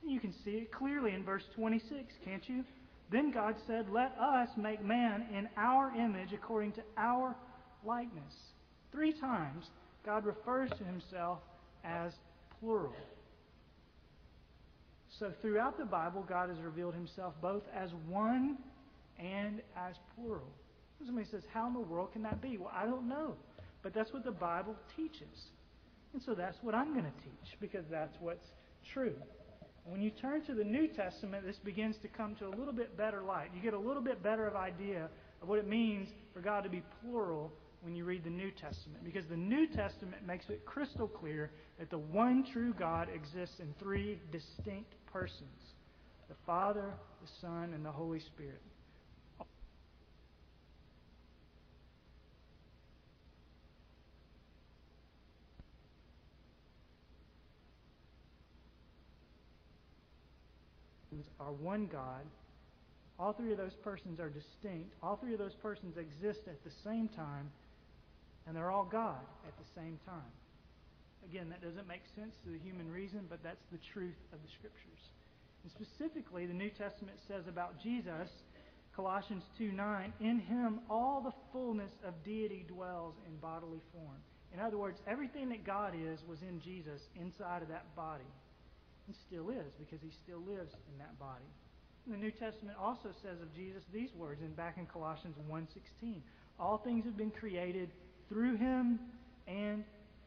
And 0.01 0.11
you 0.11 0.19
can 0.19 0.33
see 0.43 0.51
it 0.51 0.71
clearly 0.71 1.13
in 1.13 1.23
verse 1.23 1.43
26, 1.55 2.13
can't 2.23 2.47
you? 2.47 2.63
Then 3.11 3.31
God 3.31 3.55
said, 3.67 3.87
Let 3.89 4.15
us 4.19 4.49
make 4.57 4.83
man 4.83 5.25
in 5.35 5.49
our 5.57 5.93
image 5.95 6.33
according 6.33 6.73
to 6.73 6.81
our 6.97 7.35
likeness. 7.83 8.33
Three 8.91 9.13
times 9.19 9.65
God 10.05 10.25
refers 10.25 10.69
to 10.77 10.83
himself 10.83 11.39
as 11.85 12.13
plural. 12.59 12.93
So 15.19 15.31
throughout 15.41 15.77
the 15.77 15.85
Bible, 15.85 16.25
God 16.27 16.49
has 16.49 16.59
revealed 16.59 16.93
himself 16.93 17.33
both 17.41 17.63
as 17.73 17.89
one 18.07 18.57
and 19.17 19.61
as 19.77 19.95
plural. 20.15 20.51
Somebody 21.05 21.27
says, 21.29 21.43
How 21.53 21.67
in 21.67 21.73
the 21.73 21.79
world 21.79 22.11
can 22.13 22.23
that 22.23 22.41
be? 22.41 22.57
Well, 22.57 22.71
I 22.75 22.85
don't 22.85 23.07
know. 23.07 23.35
But 23.83 23.93
that's 23.93 24.11
what 24.11 24.25
the 24.25 24.31
Bible 24.31 24.75
teaches. 24.95 25.51
And 26.13 26.21
so 26.23 26.33
that's 26.33 26.57
what 26.61 26.73
I'm 26.73 26.93
going 26.93 27.05
to 27.05 27.23
teach 27.23 27.59
because 27.59 27.85
that's 27.91 28.15
what's 28.19 28.47
true. 28.93 29.13
When 29.85 30.01
you 30.01 30.09
turn 30.09 30.43
to 30.45 30.55
the 30.55 30.63
New 30.63 30.87
Testament, 30.87 31.45
this 31.45 31.57
begins 31.63 31.95
to 32.01 32.07
come 32.07 32.35
to 32.37 32.47
a 32.47 32.53
little 32.57 32.73
bit 32.73 32.97
better 32.97 33.21
light. 33.21 33.49
You 33.55 33.61
get 33.61 33.73
a 33.73 33.79
little 33.79 34.01
bit 34.01 34.23
better 34.23 34.47
of 34.47 34.55
idea 34.55 35.09
of 35.41 35.47
what 35.47 35.59
it 35.59 35.67
means 35.67 36.09
for 36.33 36.39
God 36.39 36.63
to 36.63 36.69
be 36.69 36.81
plural 37.03 37.51
when 37.85 37.95
you 37.95 38.03
read 38.03 38.23
the 38.23 38.29
New 38.29 38.49
Testament. 38.51 39.03
Because 39.05 39.27
the 39.27 39.37
New 39.37 39.67
Testament 39.67 40.25
makes 40.25 40.49
it 40.49 40.65
crystal 40.65 41.07
clear 41.07 41.51
that 41.77 41.91
the 41.91 41.99
one 41.99 42.43
true 42.51 42.73
God 42.73 43.07
exists 43.13 43.59
in 43.59 43.73
three 43.79 44.19
distinct 44.31 44.93
persons 45.13 45.73
the 46.27 46.35
Father, 46.43 46.91
the 47.21 47.29
Son, 47.39 47.71
and 47.75 47.85
the 47.85 47.91
Holy 47.91 48.19
Spirit. 48.19 48.59
are 61.39 61.51
one 61.51 61.85
God. 61.85 62.23
All 63.19 63.33
three 63.33 63.51
of 63.51 63.57
those 63.57 63.75
persons 63.83 64.19
are 64.19 64.29
distinct. 64.29 64.93
All 65.01 65.15
three 65.15 65.33
of 65.33 65.39
those 65.39 65.55
persons 65.61 65.95
exist 65.97 66.41
at 66.47 66.63
the 66.63 66.71
same 66.83 67.07
time, 67.09 67.51
and 68.47 68.55
they're 68.55 68.71
all 68.71 68.85
God 68.85 69.21
at 69.47 69.57
the 69.57 69.67
same 69.75 69.99
time. 70.05 70.33
Again, 71.29 71.49
that 71.49 71.61
doesn't 71.61 71.87
make 71.87 72.03
sense 72.15 72.35
to 72.45 72.51
the 72.51 72.59
human 72.59 72.91
reason, 72.91 73.25
but 73.29 73.41
that's 73.43 73.65
the 73.71 73.79
truth 73.93 74.17
of 74.31 74.39
the 74.41 74.51
Scriptures. 74.59 75.01
And 75.63 75.71
specifically, 75.73 76.45
the 76.45 76.53
New 76.53 76.69
Testament 76.69 77.17
says 77.27 77.47
about 77.47 77.81
Jesus, 77.81 78.29
Colossians 78.95 79.43
2 79.57 79.71
9, 79.71 80.13
in 80.21 80.39
him 80.39 80.79
all 80.89 81.21
the 81.21 81.33
fullness 81.51 81.91
of 82.05 82.13
deity 82.23 82.65
dwells 82.67 83.15
in 83.27 83.35
bodily 83.37 83.81
form. 83.91 84.21
In 84.53 84.59
other 84.59 84.77
words, 84.77 84.99
everything 85.07 85.49
that 85.49 85.65
God 85.65 85.93
is 85.97 86.19
was 86.29 86.41
in 86.41 86.61
Jesus 86.61 87.01
inside 87.19 87.61
of 87.61 87.67
that 87.69 87.95
body 87.95 88.29
and 89.07 89.15
still 89.27 89.49
is 89.49 89.73
because 89.77 89.99
he 90.01 90.11
still 90.23 90.39
lives 90.47 90.71
in 90.91 90.97
that 90.99 91.17
body. 91.19 91.49
And 92.05 92.13
the 92.13 92.19
New 92.19 92.31
Testament 92.31 92.77
also 92.79 93.09
says 93.21 93.41
of 93.41 93.53
Jesus 93.55 93.83
these 93.91 94.13
words 94.13 94.41
in 94.41 94.53
back 94.53 94.77
in 94.77 94.85
Colossians 94.85 95.35
1:16. 95.49 96.21
All 96.59 96.77
things 96.77 97.03
have 97.05 97.17
been 97.17 97.31
created 97.31 97.91
through 98.29 98.57
him 98.57 98.99
and 99.47 99.83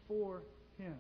for 0.07 0.42
him. 0.78 0.94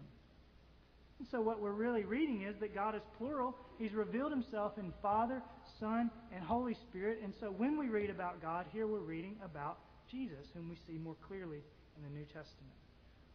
And 1.18 1.26
so 1.30 1.40
what 1.40 1.60
we're 1.60 1.72
really 1.72 2.04
reading 2.04 2.42
is 2.42 2.54
that 2.60 2.74
God 2.74 2.94
is 2.94 3.02
plural. 3.16 3.56
He's 3.78 3.92
revealed 3.92 4.30
himself 4.30 4.78
in 4.78 4.92
Father, 5.02 5.42
Son, 5.80 6.10
and 6.34 6.44
Holy 6.44 6.74
Spirit. 6.88 7.18
And 7.24 7.32
so 7.40 7.46
when 7.46 7.76
we 7.76 7.88
read 7.88 8.10
about 8.10 8.40
God, 8.40 8.66
here 8.72 8.86
we're 8.86 8.98
reading 8.98 9.36
about 9.44 9.78
Jesus, 10.10 10.46
whom 10.54 10.68
we 10.68 10.76
see 10.86 10.98
more 10.98 11.16
clearly 11.26 11.62
in 11.96 12.02
the 12.04 12.10
New 12.16 12.24
Testament. 12.26 12.78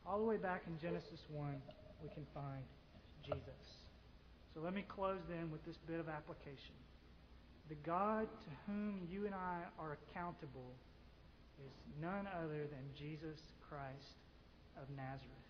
All 0.05 0.17
the 0.17 0.25
way 0.25 0.37
back 0.37 0.63
in 0.67 0.79
Genesis 0.79 1.19
1, 1.29 1.61
we 2.01 2.09
can 2.09 2.25
find 2.33 2.63
Jesus. 3.25 3.83
So 4.53 4.61
let 4.61 4.73
me 4.73 4.85
close 4.87 5.19
then 5.29 5.51
with 5.51 5.65
this 5.65 5.75
bit 5.87 5.99
of 5.99 6.07
application. 6.07 6.75
The 7.69 7.75
God 7.75 8.27
to 8.27 8.49
whom 8.65 9.07
you 9.09 9.25
and 9.25 9.35
I 9.35 9.63
are 9.79 9.97
accountable 10.09 10.71
is 11.59 11.71
none 12.01 12.27
other 12.27 12.67
than 12.67 12.85
Jesus 12.97 13.39
Christ 13.67 14.17
of 14.81 14.89
Nazareth. 14.95 15.43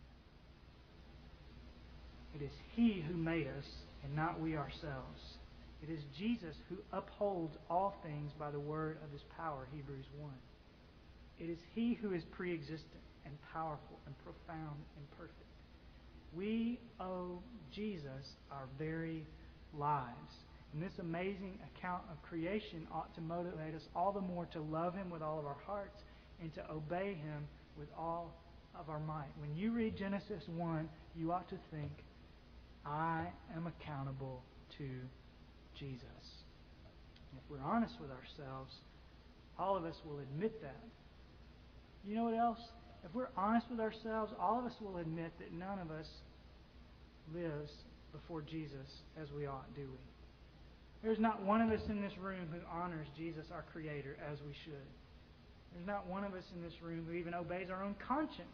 It 2.35 2.41
is 2.41 2.51
He 2.75 3.03
who 3.07 3.15
made 3.15 3.47
us 3.47 3.65
and 4.03 4.15
not 4.15 4.39
we 4.39 4.57
ourselves. 4.57 5.21
It 5.81 5.91
is 5.91 5.99
Jesus 6.17 6.55
who 6.69 6.77
upholds 6.91 7.55
all 7.69 7.95
things 8.03 8.31
by 8.39 8.51
the 8.51 8.59
word 8.59 8.97
of 9.03 9.11
his 9.11 9.21
power, 9.37 9.67
Hebrews 9.75 10.05
1. 10.17 10.31
It 11.39 11.49
is 11.51 11.59
He 11.75 11.97
who 12.01 12.13
is 12.13 12.23
pre 12.31 12.53
existent 12.53 13.03
and 13.25 13.33
powerful 13.51 13.99
and 14.05 14.15
profound 14.23 14.79
and 14.97 15.11
perfect. 15.17 15.37
We 16.35 16.79
owe 16.99 17.39
Jesus 17.73 18.25
our 18.51 18.67
very 18.77 19.25
lives. 19.77 20.33
And 20.73 20.81
this 20.81 20.97
amazing 20.99 21.59
account 21.75 22.01
of 22.11 22.21
creation 22.23 22.87
ought 22.91 23.13
to 23.15 23.21
motivate 23.21 23.75
us 23.75 23.83
all 23.95 24.11
the 24.11 24.21
more 24.21 24.47
to 24.53 24.59
love 24.59 24.95
Him 24.95 25.11
with 25.11 25.21
all 25.21 25.37
of 25.37 25.45
our 25.45 25.57
hearts 25.65 26.01
and 26.41 26.53
to 26.55 26.71
obey 26.71 27.13
Him 27.13 27.47
with 27.77 27.89
all 27.97 28.33
of 28.77 28.89
our 28.89 28.99
might. 28.99 29.29
When 29.39 29.55
you 29.55 29.71
read 29.71 29.95
Genesis 29.95 30.43
1, 30.47 30.89
you 31.15 31.31
ought 31.31 31.47
to 31.49 31.57
think, 31.69 31.91
I 32.85 33.27
am 33.55 33.67
accountable 33.67 34.41
to 34.79 34.89
Jesus. 35.79 36.01
And 37.31 37.39
if 37.39 37.51
we're 37.51 37.63
honest 37.63 37.93
with 38.01 38.09
ourselves, 38.09 38.73
all 39.59 39.77
of 39.77 39.85
us 39.85 39.95
will 40.03 40.19
admit 40.19 40.59
that. 40.63 40.83
You 42.03 42.15
know 42.15 42.23
what 42.23 42.33
else? 42.33 42.59
If 43.05 43.13
we're 43.13 43.29
honest 43.37 43.67
with 43.69 43.79
ourselves, 43.79 44.33
all 44.39 44.59
of 44.59 44.65
us 44.65 44.73
will 44.81 44.97
admit 44.97 45.33
that 45.37 45.53
none 45.53 45.77
of 45.77 45.91
us 45.91 46.07
lives 47.33 47.71
before 48.11 48.41
Jesus 48.41 48.87
as 49.21 49.27
we 49.31 49.45
ought, 49.45 49.73
do 49.75 49.81
we? 49.81 50.12
There's 51.03 51.19
not 51.19 51.43
one 51.43 51.61
of 51.61 51.69
us 51.69 51.81
in 51.89 52.01
this 52.01 52.17
room 52.17 52.47
who 52.51 52.59
honors 52.71 53.07
Jesus, 53.17 53.45
our 53.53 53.65
Creator, 53.73 54.17
as 54.31 54.39
we 54.47 54.53
should. 54.63 54.87
There's 55.73 55.85
not 55.85 56.07
one 56.07 56.23
of 56.23 56.33
us 56.33 56.43
in 56.55 56.63
this 56.63 56.73
room 56.81 57.05
who 57.05 57.13
even 57.13 57.33
obeys 57.33 57.69
our 57.69 57.83
own 57.83 57.95
conscience 58.07 58.47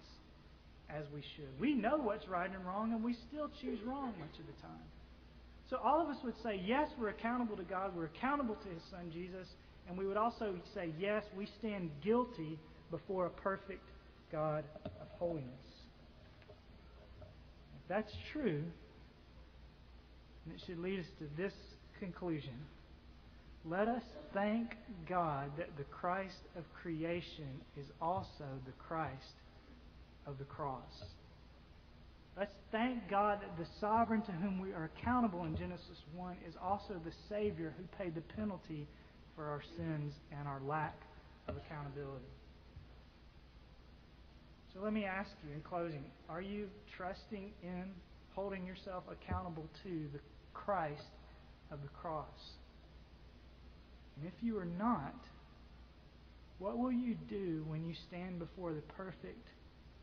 as 0.90 1.06
we 1.14 1.22
should. 1.36 1.60
We 1.60 1.76
know 1.76 1.98
what's 1.98 2.28
right 2.28 2.50
and 2.50 2.66
wrong, 2.66 2.94
and 2.94 3.04
we 3.04 3.16
still 3.30 3.52
choose 3.62 3.80
wrong 3.86 4.14
much 4.20 4.40
of 4.40 4.48
the 4.48 4.62
time. 4.62 4.88
So 5.70 5.78
all 5.78 6.02
of 6.02 6.08
us 6.10 6.18
would 6.24 6.34
say, 6.42 6.60
yes, 6.66 6.90
we're 7.00 7.10
accountable 7.10 7.56
to 7.56 7.64
God, 7.64 7.96
we're 7.96 8.06
accountable 8.06 8.56
to 8.56 8.70
His 8.70 8.82
Son 8.90 9.12
Jesus, 9.14 9.48
and 9.88 9.96
we 9.96 10.08
would 10.08 10.18
also 10.18 10.56
say, 10.74 10.90
yes, 11.00 11.24
we 11.38 11.48
stand 11.60 11.92
guilty 12.04 12.58
before 12.90 13.28
a 13.28 13.30
perfect 13.30 13.88
God 14.32 14.64
of 14.86 15.08
holiness. 15.20 15.46
If 17.76 17.88
that's 17.88 18.12
true, 18.34 18.64
and 20.46 20.56
it 20.56 20.62
should 20.66 20.80
lead 20.80 21.02
us 21.02 21.06
to 21.20 21.26
this 21.38 21.54
conclusion. 22.00 22.54
Let 23.66 23.88
us 23.88 24.04
thank 24.34 24.76
God 25.08 25.52
that 25.58 25.76
the 25.78 25.84
Christ 25.84 26.42
of 26.58 26.64
creation 26.82 27.62
is 27.78 27.88
also 28.02 28.46
the 28.66 28.72
Christ 28.80 29.36
of 30.26 30.38
the 30.38 30.46
cross. 30.46 31.04
Let's 32.38 32.56
thank 32.72 33.10
God 33.10 33.42
that 33.42 33.58
the 33.58 33.70
sovereign 33.82 34.22
to 34.22 34.32
whom 34.32 34.62
we 34.62 34.72
are 34.72 34.90
accountable 34.96 35.44
in 35.44 35.58
Genesis 35.58 36.02
1 36.16 36.38
is 36.48 36.56
also 36.64 36.96
the 37.04 37.12
Savior 37.28 37.74
who 37.78 37.84
paid 38.02 38.16
the 38.16 38.22
penalty 38.22 38.88
for 39.36 39.46
our 39.46 39.62
sins 39.76 40.14
and 40.38 40.48
our 40.48 40.62
lack 40.66 40.96
of 41.48 41.58
accountability. 41.58 42.26
So 44.74 44.80
let 44.82 44.94
me 44.94 45.04
ask 45.04 45.30
you 45.46 45.54
in 45.54 45.62
closing 45.62 46.06
are 46.30 46.42
you 46.42 46.68
trusting 46.96 47.52
in 47.62 47.86
holding 48.34 48.66
yourself 48.66 49.04
accountable 49.12 49.68
to 49.84 50.08
the 50.14 50.20
Christ 50.54 51.04
of 51.72 51.82
the 51.82 51.88
cross? 51.90 52.28
And 54.18 54.28
if 54.28 54.44
you 54.44 54.58
are 54.58 54.66
not, 54.66 55.16
what 56.58 56.78
will 56.78 56.92
you 56.92 57.16
do 57.30 57.64
when 57.68 57.86
you 57.86 57.94
stand 58.08 58.40
before 58.40 58.74
the 58.74 58.82
perfect, 58.82 59.48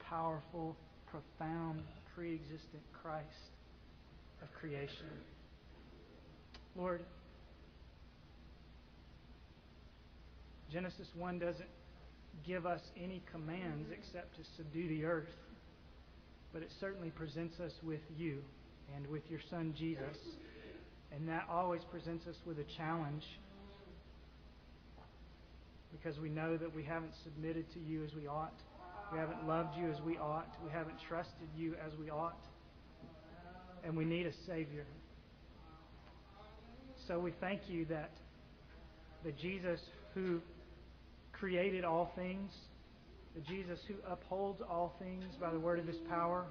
powerful, 0.01 0.77
profound, 1.11 1.83
pre 2.15 2.35
existent 2.35 2.83
Christ 3.03 3.27
of 4.43 4.49
creation? 4.59 5.07
Lord, 6.75 7.03
Genesis 10.73 11.09
1 11.15 11.39
doesn't 11.39 11.69
give 12.47 12.67
us 12.67 12.81
any 12.97 13.23
commands 13.31 13.89
except 13.93 14.37
to 14.37 14.43
subdue 14.57 14.89
the 14.89 15.05
earth. 15.05 15.29
But 16.53 16.63
it 16.63 16.71
certainly 16.81 17.11
presents 17.11 17.61
us 17.61 17.73
with 17.83 18.01
you 18.17 18.43
and 18.95 19.07
with 19.09 19.23
your 19.31 19.41
son 19.51 19.75
Jesus. 19.77 20.17
And 21.17 21.27
that 21.29 21.47
always 21.51 21.81
presents 21.91 22.27
us 22.27 22.37
with 22.45 22.59
a 22.59 22.65
challenge 22.77 23.25
because 25.91 26.21
we 26.21 26.29
know 26.29 26.59
that 26.59 26.75
we 26.75 26.85
haven't 26.85 27.15
submitted 27.25 27.65
to 27.73 27.81
you 27.81 28.05
as 28.05 28.13
we 28.13 28.27
ought. 28.27 28.53
We 29.11 29.19
haven't 29.19 29.49
loved 29.49 29.79
you 29.79 29.91
as 29.91 29.99
we 30.03 30.19
ought. 30.19 30.55
We 30.63 30.71
haven't 30.71 30.97
trusted 31.09 31.49
you 31.57 31.75
as 31.75 31.99
we 31.99 32.11
ought. 32.11 32.39
And 33.83 33.97
we 33.97 34.05
need 34.05 34.27
a 34.27 34.33
Savior. 34.47 34.85
So 37.09 37.19
we 37.19 37.33
thank 37.41 37.63
you 37.67 37.87
that 37.87 38.11
the 39.25 39.33
Jesus 39.33 39.81
who 40.13 40.41
created 41.33 41.85
all 41.85 42.13
things, 42.15 42.53
the 43.35 43.41
Jesus 43.41 43.79
who 43.89 43.95
upholds 44.07 44.61
all 44.61 44.97
things 44.99 45.25
by 45.41 45.51
the 45.51 45.61
word 45.61 45.79
of 45.79 45.87
his 45.87 45.99
power, 46.11 46.45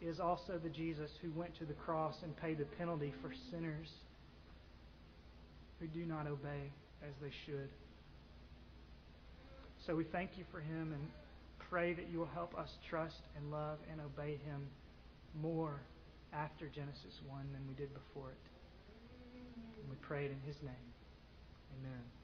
is 0.00 0.20
also 0.20 0.58
the 0.62 0.68
Jesus 0.68 1.10
who 1.22 1.30
went 1.32 1.56
to 1.58 1.64
the 1.64 1.72
cross 1.74 2.16
and 2.22 2.36
paid 2.36 2.58
the 2.58 2.64
penalty 2.64 3.12
for 3.22 3.32
sinners 3.50 3.88
who 5.80 5.86
do 5.86 6.04
not 6.04 6.26
obey 6.26 6.70
as 7.02 7.14
they 7.22 7.30
should. 7.46 7.68
So 9.86 9.94
we 9.94 10.04
thank 10.04 10.30
you 10.36 10.44
for 10.50 10.60
him 10.60 10.92
and 10.92 11.02
pray 11.68 11.94
that 11.94 12.08
you 12.10 12.18
will 12.18 12.30
help 12.34 12.56
us 12.58 12.70
trust 12.88 13.20
and 13.36 13.50
love 13.50 13.78
and 13.90 14.00
obey 14.00 14.38
Him 14.44 14.66
more 15.40 15.80
after 16.32 16.68
Genesis 16.68 17.20
1 17.28 17.52
than 17.52 17.62
we 17.68 17.74
did 17.74 17.92
before 17.92 18.30
it. 18.30 18.44
And 19.80 19.90
we 19.90 19.96
pray 20.02 20.26
it 20.26 20.30
in 20.30 20.40
His 20.46 20.56
name. 20.62 20.88
Amen. 21.80 22.15